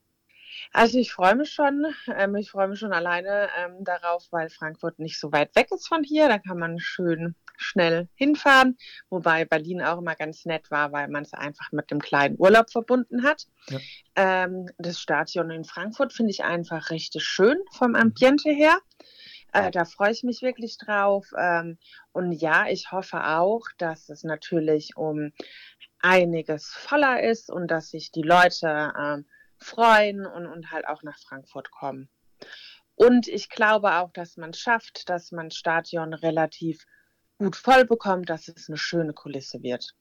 Also 0.73 0.99
ich 0.99 1.13
freue 1.13 1.35
mich 1.35 1.53
schon. 1.53 1.87
Ähm, 2.15 2.37
ich 2.37 2.51
freue 2.51 2.69
mich 2.69 2.79
schon 2.79 2.93
alleine 2.93 3.49
ähm, 3.59 3.85
darauf, 3.85 4.27
weil 4.31 4.49
Frankfurt 4.51 4.99
nicht 4.99 5.19
so 5.19 5.33
weit 5.33 5.55
weg 5.57 5.69
ist 5.73 5.89
von 5.89 6.03
hier. 6.03 6.29
Da 6.29 6.39
kann 6.39 6.59
man 6.59 6.79
schön 6.79 7.35
schnell 7.57 8.09
hinfahren. 8.15 8.77
Wobei 9.09 9.45
Berlin 9.45 9.83
auch 9.83 9.99
immer 9.99 10.15
ganz 10.15 10.45
nett 10.45 10.71
war, 10.71 10.93
weil 10.93 11.09
man 11.09 11.23
es 11.23 11.33
einfach 11.33 11.73
mit 11.73 11.91
dem 11.91 12.01
kleinen 12.01 12.37
Urlaub 12.39 12.71
verbunden 12.71 13.23
hat. 13.23 13.47
Ja. 13.69 13.79
Ähm, 14.17 14.69
das 14.79 15.01
Stadion 15.01 15.51
in 15.51 15.65
Frankfurt 15.65 16.13
finde 16.13 16.31
ich 16.31 16.45
einfach 16.45 16.91
richtig 16.91 17.25
schön 17.25 17.59
vom 17.73 17.95
Ambiente 17.95 18.51
her. 18.51 18.79
Äh, 19.53 19.71
da 19.71 19.85
freue 19.85 20.13
ich 20.13 20.23
mich 20.23 20.43
wirklich 20.43 20.77
drauf. 20.79 21.27
Ähm, 21.39 21.79
und 22.13 22.33
ja, 22.33 22.67
ich 22.69 22.93
hoffe 22.93 23.25
auch, 23.27 23.63
dass 23.79 24.09
es 24.09 24.23
natürlich 24.23 24.97
um 24.97 25.33
einiges 26.01 26.69
voller 26.69 27.23
ist 27.23 27.51
und 27.51 27.71
dass 27.71 27.91
sich 27.91 28.13
die 28.13 28.23
Leute 28.23 28.93
ähm, 28.99 29.27
freuen 29.59 30.27
und, 30.27 30.47
und 30.47 30.71
halt 30.71 30.87
auch 30.87 31.03
nach 31.03 31.19
Frankfurt 31.19 31.71
kommen. 31.71 32.09
Und 32.95 33.29
ich 33.29 33.49
glaube 33.51 33.95
auch, 33.97 34.13
dass 34.13 34.37
man 34.37 34.51
es 34.51 34.59
schafft, 34.61 35.09
dass 35.09 35.33
man 35.33 35.49
das 35.51 35.59
Stadion 35.59 36.15
relativ 36.15 36.85
gut 37.39 37.57
voll 37.57 37.85
bekommt, 37.85 38.31
dass 38.31 38.49
es 38.49 38.69
eine 38.69 38.79
schöne 38.79 39.13
Kulisse 39.13 39.63
wird. 39.63 39.95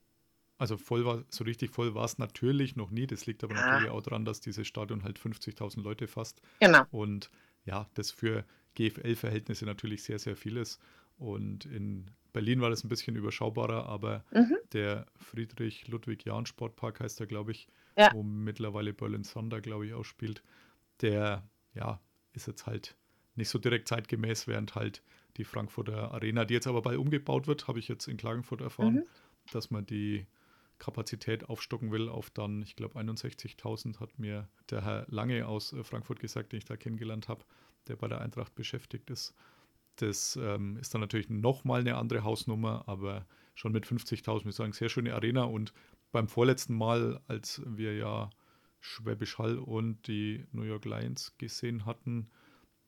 Also 0.58 0.78
voll 0.78 1.04
war, 1.06 1.26
so 1.30 1.44
richtig 1.44 1.72
voll 1.72 1.96
war 1.96 2.06
es 2.06 2.18
natürlich 2.18 2.78
noch 2.78 2.90
nie. 2.90 3.08
Das 3.08 3.26
liegt 3.26 3.44
aber 3.44 3.56
Ja. 3.56 3.62
natürlich 3.62 3.90
auch 3.90 4.02
daran, 4.02 4.24
dass 4.24 4.40
dieses 4.40 4.66
Stadion 4.68 5.04
halt 5.04 5.20
50.000 5.20 5.84
Leute 5.84 6.08
fasst. 6.08 6.42
Genau. 6.60 6.86
Und 6.92 7.30
ja, 7.66 7.90
das 7.96 8.12
für 8.12 8.46
GFL-Verhältnisse 8.76 9.66
natürlich 9.66 10.04
sehr, 10.04 10.20
sehr 10.20 10.38
viel 10.38 10.56
ist. 10.58 10.80
Und 11.18 11.66
in 11.66 12.10
Berlin 12.32 12.62
war 12.62 12.70
das 12.70 12.84
ein 12.84 12.90
bisschen 12.90 13.16
überschaubarer, 13.18 13.86
aber 13.88 14.24
Mhm. 14.32 14.58
der 14.72 15.06
Friedrich-Ludwig-Jahn-Sportpark 15.18 17.02
heißt 17.02 17.20
er, 17.20 17.28
glaube 17.28 17.52
ich, 17.52 17.68
Ja. 17.98 18.12
wo 18.14 18.24
mittlerweile 18.24 18.94
Berlin 18.94 19.24
Thunder, 19.24 19.62
glaube 19.62 19.86
ich, 19.88 19.94
auch 19.94 20.04
spielt. 20.04 20.44
Der, 21.02 21.48
ja, 21.74 22.00
ist 22.34 22.48
jetzt 22.48 22.66
halt 22.66 22.96
nicht 23.36 23.50
so 23.50 23.60
direkt 23.60 23.88
zeitgemäß, 23.88 24.48
während 24.48 24.76
halt 24.76 25.02
die 25.38 25.44
Frankfurter 25.44 26.12
Arena, 26.12 26.46
die 26.46 26.54
jetzt 26.54 26.68
aber 26.68 26.82
bald 26.82 26.98
umgebaut 26.98 27.48
wird, 27.48 27.68
habe 27.68 27.80
ich 27.80 27.88
jetzt 27.88 28.08
in 28.08 28.18
Klagenfurt 28.18 28.62
erfahren, 28.62 28.96
Mhm. 28.96 29.04
dass 29.52 29.72
man 29.72 29.86
die 29.86 30.26
Kapazität 30.80 31.48
aufstocken 31.50 31.92
will 31.92 32.10
auf 32.10 32.30
dann, 32.30 32.62
ich 32.62 32.76
glaube, 32.76 32.98
61.000 33.00 34.00
hat 34.00 34.18
mir 34.20 34.48
der 34.70 34.84
Herr 34.84 35.06
Lange 35.10 35.48
aus 35.48 35.74
äh, 35.74 35.84
Frankfurt 35.84 36.20
gesagt, 36.20 36.52
den 36.52 36.58
ich 36.58 36.66
da 36.66 36.76
kennengelernt 36.78 37.28
habe, 37.30 37.44
der 37.88 37.96
bei 37.96 38.08
der 38.08 38.22
Eintracht 38.22 38.56
beschäftigt 38.56 39.10
ist. 39.10 39.34
Das 39.98 40.38
ähm, 40.42 40.76
ist 40.78 40.94
dann 40.94 41.02
natürlich 41.02 41.30
nochmal 41.30 41.80
eine 41.82 41.96
andere 41.96 42.24
Hausnummer, 42.24 42.84
aber 42.88 43.26
schon 43.54 43.72
mit 43.72 43.86
50.000, 43.86 44.26
würde 44.28 44.50
ich 44.50 44.56
sagen, 44.56 44.74
sehr 44.74 44.90
schöne 44.90 45.14
Arena. 45.14 45.44
Und 45.44 45.74
beim 46.16 46.30
vorletzten 46.30 46.78
Mal, 46.78 47.20
als 47.28 47.62
wir 47.66 47.94
ja 47.94 48.30
Schwäbisch 48.80 49.38
Hall 49.38 49.58
und 49.58 50.08
die 50.08 50.46
New 50.54 50.62
York 50.64 50.86
Lions 50.86 51.34
gesehen 51.38 51.86
hatten, 51.86 52.30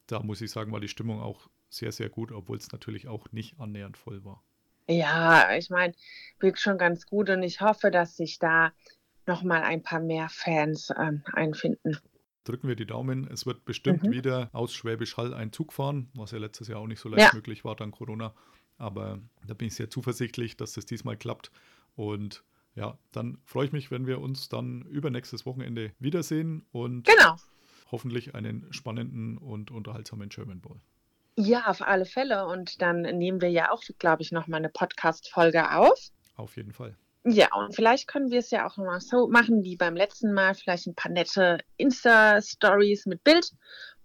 da 0.06 0.22
muss 0.24 0.40
ich 0.40 0.50
sagen, 0.50 0.72
war 0.72 0.80
die 0.80 0.88
Stimmung 0.88 1.22
auch 1.22 1.50
sehr, 1.70 1.92
sehr 1.92 2.08
gut, 2.08 2.32
obwohl 2.32 2.56
es 2.56 2.72
natürlich 2.72 3.10
auch 3.10 3.30
nicht 3.34 3.60
annähernd 3.60 3.98
voll 3.98 4.24
war. 4.24 4.42
Ja, 4.88 5.54
ich 5.58 5.70
meine, 5.70 5.94
wirkt 6.40 6.60
schon 6.62 6.78
ganz 6.78 7.06
gut 7.06 7.30
und 7.30 7.44
ich 7.44 7.60
hoffe, 7.60 7.92
dass 7.92 8.16
sich 8.16 8.40
da 8.40 8.72
nochmal 9.26 9.64
ein 9.64 9.84
paar 9.84 10.00
mehr 10.00 10.30
Fans 10.30 10.90
ähm, 10.98 11.22
einfinden. 11.34 11.98
drücken 12.46 12.70
wir 12.70 12.78
die 12.78 12.86
Daumen. 12.86 13.28
Es 13.30 13.46
wird 13.46 13.66
bestimmt 13.66 14.04
Mhm. 14.04 14.12
wieder 14.12 14.50
aus 14.54 14.74
Schwäbisch 14.74 15.18
Hall 15.18 15.34
ein 15.34 15.52
Zug 15.52 15.74
fahren, 15.74 16.10
was 16.14 16.32
ja 16.32 16.38
letztes 16.38 16.70
Jahr 16.70 16.80
auch 16.80 16.88
nicht 16.88 17.02
so 17.02 17.10
leicht 17.10 17.34
Ja. 17.34 17.36
möglich 17.36 17.66
war 17.66 17.76
dank 17.76 17.94
Corona. 17.94 18.34
Aber 18.78 19.20
da 19.46 19.54
bin 19.54 19.68
ich 19.68 19.76
sehr 19.76 19.90
zuversichtlich, 19.90 20.56
dass 20.56 20.72
das 20.72 20.86
diesmal 20.86 21.18
klappt. 21.18 21.52
Und 21.98 22.46
ja, 22.78 22.98
dann 23.12 23.40
freue 23.44 23.66
ich 23.66 23.72
mich, 23.74 23.90
wenn 23.92 24.06
wir 24.08 24.22
uns 24.22 24.50
dann 24.50 24.84
übernächstes 24.84 25.46
Wochenende 25.46 25.92
wiedersehen 26.00 26.66
und 26.72 27.06
Genau. 27.08 27.36
hoffentlich 27.92 28.36
einen 28.36 28.72
spannenden 28.72 29.38
und 29.38 29.72
unterhaltsamen 29.72 30.30
German 30.30 30.62
Ball. 30.62 30.80
Ja, 31.36 31.66
auf 31.68 31.82
alle 31.82 32.06
Fälle. 32.06 32.46
Und 32.48 32.82
dann 32.82 33.02
nehmen 33.02 33.42
wir 33.42 33.50
ja 33.50 33.72
auch, 33.72 33.82
glaube 34.00 34.22
ich, 34.22 34.32
nochmal 34.32 34.60
eine 34.60 34.70
Podcast-Folge 34.70 35.72
auf. 35.76 36.00
Auf 36.36 36.56
jeden 36.56 36.72
Fall. 36.72 36.96
Ja, 37.26 37.48
und 37.56 37.76
vielleicht 37.76 38.08
können 38.08 38.32
wir 38.32 38.40
es 38.40 38.52
ja 38.52 38.66
auch 38.68 38.78
nochmal 38.78 39.02
so 39.02 39.28
machen 39.28 39.64
wie 39.64 39.76
beim 39.76 39.96
letzten 39.96 40.34
Mal. 40.34 40.54
Vielleicht 40.56 40.88
ein 40.88 40.96
paar 40.96 41.12
nette 41.12 41.60
Insta-Stories 41.78 43.06
mit 43.06 43.24
Bild. 43.24 43.52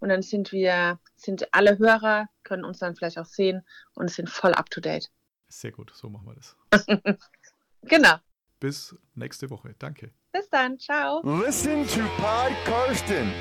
Und 0.01 0.09
dann 0.09 0.23
sind 0.23 0.51
wir, 0.51 0.99
sind 1.15 1.47
alle 1.55 1.79
Hörer, 1.79 2.27
können 2.43 2.65
uns 2.65 2.79
dann 2.81 2.97
vielleicht 2.97 3.19
auch 3.19 3.25
sehen 3.27 3.65
und 3.95 4.11
sind 4.11 4.29
voll 4.29 4.53
up 4.55 4.69
to 4.71 4.81
date. 4.81 5.11
Sehr 5.49 5.71
gut, 5.73 5.93
so 5.95 6.09
machen 6.09 6.27
wir 6.27 6.35
das. 6.35 6.57
Genau. 7.85 8.15
Bis 8.63 8.97
nächste 9.17 9.51
Woche. 9.51 9.75
Danke. 9.81 10.13
Bis 10.31 10.49
dann. 10.49 10.79
Ciao. 10.79 11.21
Listen 11.45 11.85
to 11.85 11.99
Pod 12.17 12.53
Karsten. 12.65 13.33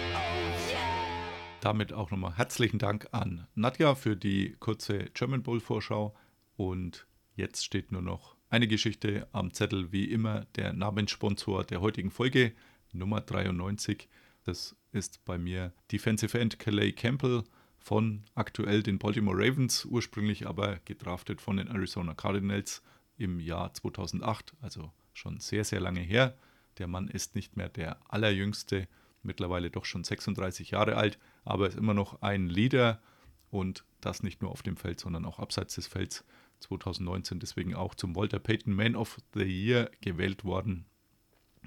Damit 1.61 1.93
auch 1.93 2.09
nochmal 2.09 2.35
herzlichen 2.35 2.79
Dank 2.79 3.07
an 3.11 3.45
Nadja 3.53 3.93
für 3.93 4.15
die 4.15 4.55
kurze 4.59 5.11
German 5.13 5.43
Bowl 5.43 5.59
Vorschau. 5.59 6.15
Und 6.55 7.05
jetzt 7.35 7.63
steht 7.63 7.91
nur 7.91 8.01
noch 8.01 8.35
eine 8.49 8.67
Geschichte 8.67 9.27
am 9.31 9.53
Zettel, 9.53 9.91
wie 9.91 10.05
immer 10.05 10.45
der 10.55 10.73
Namenssponsor 10.73 11.65
der 11.65 11.81
heutigen 11.81 12.09
Folge, 12.09 12.53
Nummer 12.91 13.21
93. 13.21 14.09
Das 14.43 14.75
ist 14.91 15.23
bei 15.23 15.37
mir 15.37 15.71
Defensive 15.91 16.39
End 16.39 16.57
Calais 16.57 16.93
Campbell 16.93 17.43
von 17.77 18.23
aktuell 18.33 18.81
den 18.81 18.97
Baltimore 18.97 19.37
Ravens, 19.37 19.85
ursprünglich 19.85 20.47
aber 20.47 20.79
gedraftet 20.85 21.41
von 21.41 21.57
den 21.57 21.67
Arizona 21.67 22.15
Cardinals 22.15 22.81
im 23.17 23.39
Jahr 23.39 23.71
2008, 23.71 24.55
also 24.61 24.91
schon 25.13 25.39
sehr, 25.39 25.63
sehr 25.63 25.79
lange 25.79 26.01
her. 26.01 26.37
Der 26.77 26.87
Mann 26.87 27.07
ist 27.07 27.35
nicht 27.35 27.57
mehr 27.57 27.69
der 27.69 27.99
allerjüngste, 28.11 28.87
mittlerweile 29.23 29.69
doch 29.69 29.85
schon 29.85 30.03
36 30.03 30.71
Jahre 30.71 30.95
alt, 30.95 31.19
aber 31.43 31.67
ist 31.67 31.77
immer 31.77 31.93
noch 31.93 32.21
ein 32.21 32.47
Leader 32.47 33.01
und 33.49 33.85
das 33.99 34.23
nicht 34.23 34.41
nur 34.41 34.51
auf 34.51 34.63
dem 34.63 34.77
Feld, 34.77 34.99
sondern 34.99 35.25
auch 35.25 35.39
abseits 35.39 35.75
des 35.75 35.87
Felds. 35.87 36.23
2019 36.61 37.39
deswegen 37.39 37.73
auch 37.73 37.95
zum 37.95 38.15
Walter 38.15 38.39
Payton 38.39 38.73
Man 38.73 38.95
of 38.95 39.17
the 39.33 39.43
Year 39.43 39.89
gewählt 40.01 40.43
worden. 40.43 40.85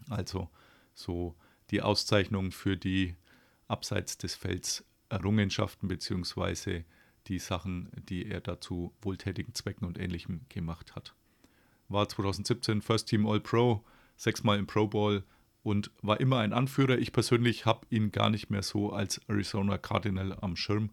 Also 0.08 0.48
so 0.94 1.34
die 1.70 1.82
Auszeichnung 1.82 2.52
für 2.52 2.76
die 2.76 3.16
abseits 3.66 4.18
des 4.18 4.34
Felds 4.34 4.84
Errungenschaften 5.08 5.88
beziehungsweise 5.88 6.84
die 7.26 7.38
Sachen, 7.38 7.90
die 8.08 8.26
er 8.26 8.40
dazu 8.40 8.94
wohltätigen 9.00 9.54
Zwecken 9.54 9.84
und 9.86 9.98
Ähnlichem 9.98 10.42
gemacht 10.48 10.94
hat. 10.94 11.14
War 11.88 12.08
2017 12.08 12.82
First 12.82 13.08
Team 13.08 13.26
All-Pro, 13.26 13.84
sechsmal 14.16 14.58
im 14.58 14.66
Pro 14.66 14.86
Bowl 14.86 15.24
und 15.62 15.90
war 16.02 16.20
immer 16.20 16.38
ein 16.38 16.52
Anführer. 16.52 16.98
Ich 16.98 17.12
persönlich 17.12 17.66
habe 17.66 17.86
ihn 17.90 18.12
gar 18.12 18.30
nicht 18.30 18.50
mehr 18.50 18.62
so 18.62 18.92
als 18.92 19.20
Arizona 19.28 19.78
Cardinal 19.78 20.36
am 20.40 20.56
Schirm, 20.56 20.90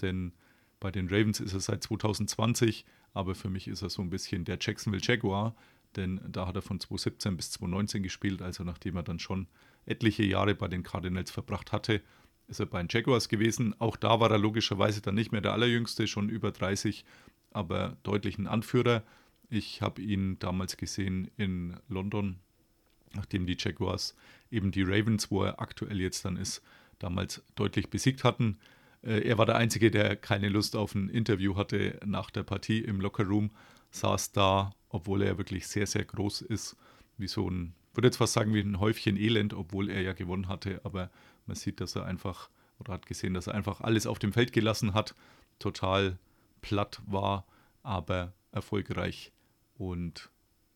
denn 0.00 0.32
bei 0.80 0.90
den 0.90 1.08
Ravens 1.08 1.40
ist 1.40 1.54
er 1.54 1.60
seit 1.60 1.82
2020, 1.82 2.84
aber 3.14 3.34
für 3.34 3.50
mich 3.50 3.68
ist 3.68 3.82
er 3.82 3.90
so 3.90 4.02
ein 4.02 4.10
bisschen 4.10 4.44
der 4.44 4.58
Jacksonville 4.60 5.02
Jaguar, 5.04 5.54
denn 5.96 6.20
da 6.28 6.46
hat 6.46 6.56
er 6.56 6.62
von 6.62 6.80
2017 6.80 7.36
bis 7.36 7.50
2019 7.52 8.02
gespielt, 8.02 8.42
also 8.42 8.64
nachdem 8.64 8.96
er 8.96 9.02
dann 9.02 9.18
schon 9.18 9.46
etliche 9.86 10.24
Jahre 10.24 10.54
bei 10.54 10.68
den 10.68 10.82
Cardinals 10.82 11.30
verbracht 11.30 11.72
hatte, 11.72 12.00
ist 12.48 12.60
er 12.60 12.66
bei 12.66 12.82
den 12.82 12.88
Jaguars 12.90 13.28
gewesen. 13.28 13.74
Auch 13.78 13.96
da 13.96 14.20
war 14.20 14.30
er 14.30 14.38
logischerweise 14.38 15.00
dann 15.00 15.14
nicht 15.14 15.32
mehr 15.32 15.40
der 15.40 15.52
Allerjüngste, 15.52 16.06
schon 16.06 16.28
über 16.28 16.50
30, 16.50 17.04
aber 17.50 17.96
deutlich 18.02 18.38
ein 18.38 18.46
Anführer. 18.46 19.02
Ich 19.54 19.82
habe 19.82 20.00
ihn 20.00 20.38
damals 20.38 20.78
gesehen 20.78 21.30
in 21.36 21.76
London, 21.86 22.38
nachdem 23.12 23.44
die 23.44 23.58
Jaguars 23.58 24.16
eben 24.50 24.70
die 24.70 24.80
Ravens, 24.82 25.30
wo 25.30 25.42
er 25.42 25.60
aktuell 25.60 26.00
jetzt 26.00 26.24
dann 26.24 26.38
ist, 26.38 26.62
damals 26.98 27.42
deutlich 27.54 27.90
besiegt 27.90 28.24
hatten. 28.24 28.56
Äh, 29.02 29.28
Er 29.28 29.36
war 29.36 29.44
der 29.44 29.56
Einzige, 29.56 29.90
der 29.90 30.16
keine 30.16 30.48
Lust 30.48 30.74
auf 30.74 30.94
ein 30.94 31.10
Interview 31.10 31.54
hatte 31.54 32.00
nach 32.02 32.30
der 32.30 32.44
Partie 32.44 32.78
im 32.78 32.98
Lockerroom, 33.02 33.50
saß 33.90 34.32
da, 34.32 34.74
obwohl 34.88 35.20
er 35.20 35.36
wirklich 35.36 35.66
sehr, 35.66 35.86
sehr 35.86 36.06
groß 36.06 36.40
ist, 36.40 36.74
wie 37.18 37.28
so 37.28 37.46
ein, 37.50 37.74
würde 37.92 38.08
jetzt 38.08 38.16
fast 38.16 38.32
sagen, 38.32 38.54
wie 38.54 38.60
ein 38.60 38.80
Häufchen 38.80 39.18
Elend, 39.18 39.52
obwohl 39.52 39.90
er 39.90 40.00
ja 40.00 40.14
gewonnen 40.14 40.48
hatte, 40.48 40.80
aber 40.82 41.10
man 41.46 41.56
sieht, 41.56 41.78
dass 41.82 41.94
er 41.94 42.06
einfach, 42.06 42.48
oder 42.78 42.94
hat 42.94 43.04
gesehen, 43.04 43.34
dass 43.34 43.48
er 43.48 43.54
einfach 43.54 43.82
alles 43.82 44.06
auf 44.06 44.18
dem 44.18 44.32
Feld 44.32 44.54
gelassen 44.54 44.94
hat, 44.94 45.14
total 45.58 46.18
platt 46.62 47.02
war, 47.04 47.44
aber 47.82 48.32
erfolgreich. 48.50 49.30
Und 49.82 50.30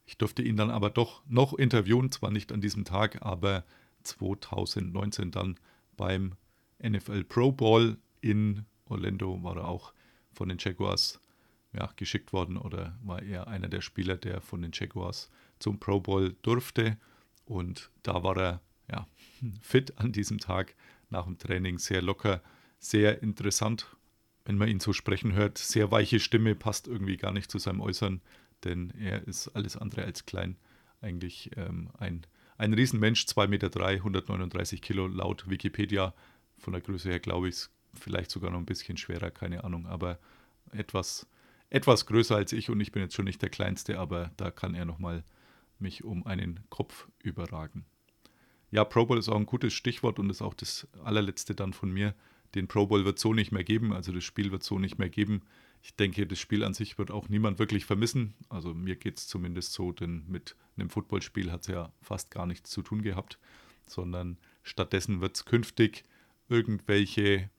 ich 0.05 0.19
durfte 0.19 0.43
ihn 0.43 0.57
dann 0.57 0.69
aber 0.69 0.91
doch 0.91 1.23
noch 1.29 1.55
interviewen, 1.55 2.11
zwar 2.11 2.33
nicht 2.33 2.51
an 2.51 2.61
diesem 2.61 2.85
Tag, 2.85 3.23
aber 3.23 3.65
2019 4.03 5.31
dann 5.31 5.61
beim 5.97 6.35
NFL 6.83 7.23
Pro 7.23 7.53
Bowl 7.53 7.99
in 8.21 8.67
Orlando 8.87 9.41
war 9.45 9.59
er 9.59 9.69
auch 9.69 9.93
von 10.33 10.49
den 10.49 10.59
Jaguars 10.59 11.21
ja, 11.73 11.89
geschickt 11.95 12.33
worden 12.33 12.57
oder 12.57 12.99
war 13.01 13.23
er 13.23 13.47
einer 13.47 13.69
der 13.69 13.81
Spieler, 13.81 14.17
der 14.17 14.41
von 14.41 14.61
den 14.61 14.73
Jaguars 14.75 15.31
zum 15.61 15.79
Pro 15.79 16.01
Bowl 16.01 16.35
durfte. 16.43 16.99
Und 17.45 17.91
da 18.03 18.25
war 18.25 18.37
er 18.37 18.61
ja, 18.91 19.07
fit 19.61 19.99
an 19.99 20.11
diesem 20.11 20.39
Tag 20.39 20.75
nach 21.11 21.27
dem 21.27 21.39
Training, 21.39 21.79
sehr 21.79 22.03
locker, 22.03 22.43
sehr 22.81 23.23
interessant, 23.23 23.87
wenn 24.45 24.59
man 24.59 24.69
ihn 24.69 24.81
so 24.81 24.93
sprechen 24.93 25.33
hört. 25.33 25.59
Sehr 25.59 25.93
weiche 25.93 26.19
Stimme, 26.19 26.57
passt 26.57 26.89
irgendwie 26.89 27.17
gar 27.17 27.33
nicht 27.33 27.53
zu 27.53 27.59
seinem 27.59 27.81
Äußern, 27.81 28.21
denn 28.67 28.91
er 28.91 29.27
ist 29.27 29.49
alles 29.49 29.77
andere 29.77 30.05
als 30.05 30.27
klein. 30.27 30.57
Eigentlich 31.01 31.51
ähm, 31.57 31.91
ein, 31.99 32.27
ein 32.59 32.75
Riesenmensch, 32.75 33.25
2,3 33.25 33.49
Meter, 33.49 33.71
3, 33.71 33.95
139 33.97 34.83
Kilo 34.83 35.07
laut 35.07 35.49
Wikipedia. 35.49 36.15
Von 36.59 36.73
der 36.73 36.83
Größe 36.83 37.09
her 37.09 37.21
glaube 37.21 37.49
ich, 37.49 37.67
vielleicht 37.95 38.31
sogar 38.31 38.51
noch 38.51 38.59
ein 38.59 38.67
bisschen 38.67 38.97
schwerer, 38.97 39.31
keine 39.31 39.65
Ahnung, 39.65 39.87
aber 39.87 40.19
etwas, 40.73 41.27
etwas 41.71 42.07
größer 42.07 42.37
als 42.37 42.53
ich 42.53 42.71
und 42.71 42.81
ich 42.81 42.93
bin 42.93 43.03
jetzt 43.03 43.15
schon 43.15 43.25
nicht 43.25 43.43
der 43.43 43.51
Kleinste, 43.51 43.99
aber 43.99 44.31
da 44.37 44.51
kann 44.51 44.75
er 44.75 44.85
nochmal 44.85 45.25
mich 45.79 46.05
um 46.05 46.27
einen 46.27 46.61
Kopf 46.71 47.09
überragen. 47.23 47.85
Ja, 48.71 48.85
Pro 48.85 49.07
Bowl 49.07 49.19
ist 49.19 49.29
auch 49.29 49.37
ein 49.37 49.47
gutes 49.47 49.73
Stichwort 49.75 50.19
und 50.19 50.31
ist 50.31 50.43
auch 50.43 50.55
das 50.55 50.89
allerletzte 51.05 51.55
dann 51.55 51.73
von 51.73 51.91
mir. 51.91 52.15
Den 52.55 52.69
Pro 52.69 52.87
Bowl 52.87 53.05
wird 53.05 53.19
so 53.19 53.33
nicht 53.33 53.53
mehr 53.53 53.65
geben, 53.65 53.93
also 53.93 54.13
das 54.13 54.25
Spiel 54.25 54.51
wird 54.51 54.63
so 54.63 54.79
nicht 54.79 54.99
mehr 54.99 55.09
geben. 55.09 55.43
Ich 55.87 55.95
denke, 55.95 56.27
das 56.27 56.41
Spiel 56.41 56.65
an 56.65 56.75
sich 56.75 56.99
wird 56.99 57.13
auch 57.13 57.29
niemand 57.29 57.61
wirklich 57.61 57.85
vermissen. 57.85 58.35
Also 58.49 58.75
mir 58.75 58.97
geht 58.97 59.19
es 59.19 59.29
zumindest 59.29 59.73
so, 59.73 59.93
denn 59.93 60.25
mit 60.27 60.57
einem 60.77 60.91
Footballspiel 60.91 61.53
hat 61.53 61.61
es 61.61 61.69
ja 61.69 61.93
fast 62.03 62.33
gar 62.33 62.45
nichts 62.45 62.71
zu 62.71 62.83
tun 62.83 63.03
gehabt, 63.03 63.39
sondern 63.87 64.37
stattdessen 64.65 65.21
wird 65.21 65.37
es 65.37 65.45
künftig 65.45 66.03
irgendwelche 66.49 67.51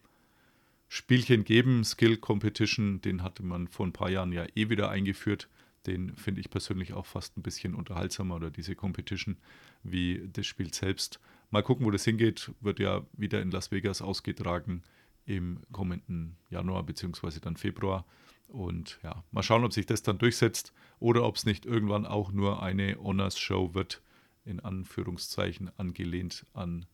Spielchen 0.89 1.45
geben. 1.45 1.85
Skill 1.85 2.17
Competition, 2.17 2.99
den 2.99 3.23
hatte 3.23 3.43
man 3.43 3.69
vor 3.69 3.87
ein 3.87 3.93
paar 3.93 4.09
Jahren 4.09 4.33
ja 4.33 4.45
eh 4.55 4.69
wieder 4.69 4.89
eingeführt. 4.89 5.47
Den 5.85 6.13
finde 6.17 6.41
ich 6.41 6.49
persönlich 6.49 6.91
auch 6.91 7.05
fast 7.05 7.37
ein 7.37 7.43
bisschen 7.43 7.75
unterhaltsamer 7.75 8.35
oder 8.35 8.51
diese 8.51 8.75
Competition 8.75 9.37
wie 9.83 10.27
das 10.33 10.45
Spiel 10.45 10.73
selbst. 10.73 11.21
Mal 11.49 11.63
gucken, 11.63 11.85
wo 11.85 11.91
das 11.91 12.03
hingeht. 12.03 12.51
Wird 12.59 12.79
ja 12.79 13.05
wieder 13.13 13.41
in 13.41 13.51
Las 13.51 13.71
Vegas 13.71 14.01
ausgetragen 14.01 14.83
im 15.27 15.59
kommenden 15.71 16.37
Januar 16.49 16.83
bzw. 16.83 17.39
dann 17.39 17.57
Februar. 17.57 18.05
Und 18.47 18.97
ja, 19.03 19.23
mal 19.31 19.43
schauen, 19.43 19.65
ob 19.65 19.73
sich 19.73 19.85
das 19.85 20.01
dann 20.01 20.17
durchsetzt 20.17 20.73
oder 20.99 21.23
ob 21.23 21.35
es 21.35 21.45
nicht 21.45 21.65
irgendwann 21.65 22.05
auch 22.05 22.31
nur 22.31 22.63
eine 22.63 22.95
Honors-Show 22.95 23.73
wird, 23.73 24.01
in 24.45 24.61
Anführungszeichen 24.61 25.69
angelehnt 25.77 26.45
an 26.53 26.85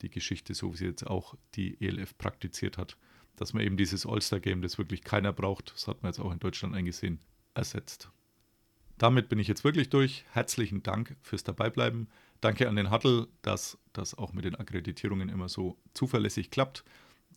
die 0.00 0.08
Geschichte, 0.08 0.54
so 0.54 0.72
wie 0.72 0.78
sie 0.78 0.86
jetzt 0.86 1.06
auch 1.06 1.36
die 1.54 1.80
ELF 1.80 2.16
praktiziert 2.16 2.78
hat, 2.78 2.96
dass 3.36 3.52
man 3.52 3.62
eben 3.62 3.76
dieses 3.76 4.06
All-Star-Game, 4.06 4.62
das 4.62 4.78
wirklich 4.78 5.04
keiner 5.04 5.32
braucht, 5.32 5.72
das 5.74 5.86
hat 5.86 6.02
man 6.02 6.10
jetzt 6.10 6.18
auch 6.18 6.32
in 6.32 6.40
Deutschland 6.40 6.74
eingesehen, 6.74 7.20
ersetzt. 7.54 8.10
Damit 8.96 9.28
bin 9.28 9.38
ich 9.38 9.48
jetzt 9.48 9.64
wirklich 9.64 9.90
durch. 9.90 10.24
Herzlichen 10.30 10.82
Dank 10.82 11.16
fürs 11.22 11.44
Dabeibleiben. 11.44 12.08
Danke 12.40 12.68
an 12.68 12.76
den 12.76 12.90
Huddle, 12.90 13.28
dass 13.42 13.78
das 13.92 14.16
auch 14.16 14.32
mit 14.32 14.44
den 14.44 14.54
Akkreditierungen 14.54 15.28
immer 15.28 15.48
so 15.48 15.76
zuverlässig 15.92 16.50
klappt. 16.50 16.84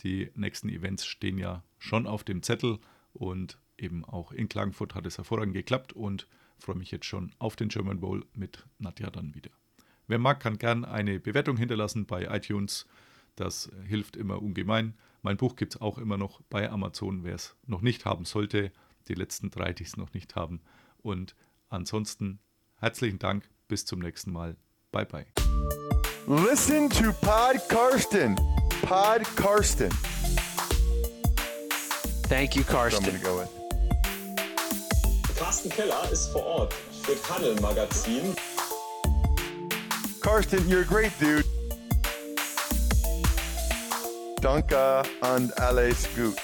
Die 0.04 0.32
nächsten 0.36 0.70
Events 0.70 1.06
stehen 1.06 1.38
ja 1.38 1.64
schon 1.78 2.08
auf 2.08 2.24
dem 2.24 2.43
Zettel 2.43 2.80
und 3.14 3.60
eben 3.78 4.06
auch 4.06 4.32
in 4.32 4.50
Klagenfurt 4.50 4.96
hat 4.96 5.06
es 5.06 5.18
hervorragend 5.18 5.54
geklappt 5.54 5.93
und 5.93 6.28
freue 6.58 6.76
mich 6.76 6.91
jetzt 6.91 7.06
schon 7.06 7.32
auf 7.39 7.56
den 7.56 7.70
German 7.70 8.00
Bowl 8.00 8.26
mit 8.34 8.66
Nadja 8.78 9.10
dann 9.10 9.36
wieder. 9.36 9.52
Wer 10.08 10.20
mag, 10.20 10.39
kann 10.39 10.58
gern 10.58 10.86
eine 10.86 11.20
Bewertung 11.20 11.58
hinterlassen 11.58 12.06
bei 12.06 12.26
iTunes. 12.26 12.86
Das 13.36 13.72
hilft 13.88 14.16
immer 14.16 14.41
ungemein. 14.41 14.96
Mein 15.22 15.38
Buch 15.38 15.56
gibt 15.56 15.76
es 15.76 15.82
auch 15.82 15.98
immer 15.98 16.18
noch 16.18 16.41
bei 16.50 16.70
Amazon, 16.70 17.24
wer 17.24 17.36
es 17.36 17.56
noch 17.66 17.82
nicht 17.82 18.06
haben 18.06 18.26
sollte. 18.26 18.72
Die 19.08 19.16
letzten 19.16 19.50
drei, 19.50 19.74
die 19.74 19.84
es 19.84 19.98
noch 19.98 20.14
nicht 20.14 20.36
haben. 20.36 20.62
Und 20.98 21.36
ansonsten 21.70 22.39
herzlichen 22.78 23.20
Dank. 23.20 23.50
Bis 23.68 23.86
zum 23.86 24.00
nächsten 24.00 24.32
Mal. 24.32 24.58
Bye 24.91 25.06
bye. 25.06 25.45
Listen 26.28 26.89
to 26.89 27.13
Pod 27.13 27.57
Karsten. 27.69 28.36
Pod 28.82 29.23
Karsten. 29.36 29.91
Thank 32.28 32.55
you, 32.55 32.63
So 32.63 32.69
I'm 32.69 32.76
Karsten. 32.76 33.05
gonna 33.05 33.19
go 33.19 33.38
with. 33.38 33.49
Carsten 35.38 35.69
Keller 35.69 36.09
ist 36.11 36.32
vor 36.32 36.43
Ort 36.45 36.73
für 37.03 37.15
Tunnel 37.28 37.55
Magazin. 37.61 38.36
Karsten, 40.21 40.67
you're 40.67 40.82
a 40.82 40.86
great 40.86 41.11
dude. 41.19 41.45
Danke 44.41 45.03
and 45.21 45.51
alles 45.59 46.07
gut. 46.15 46.38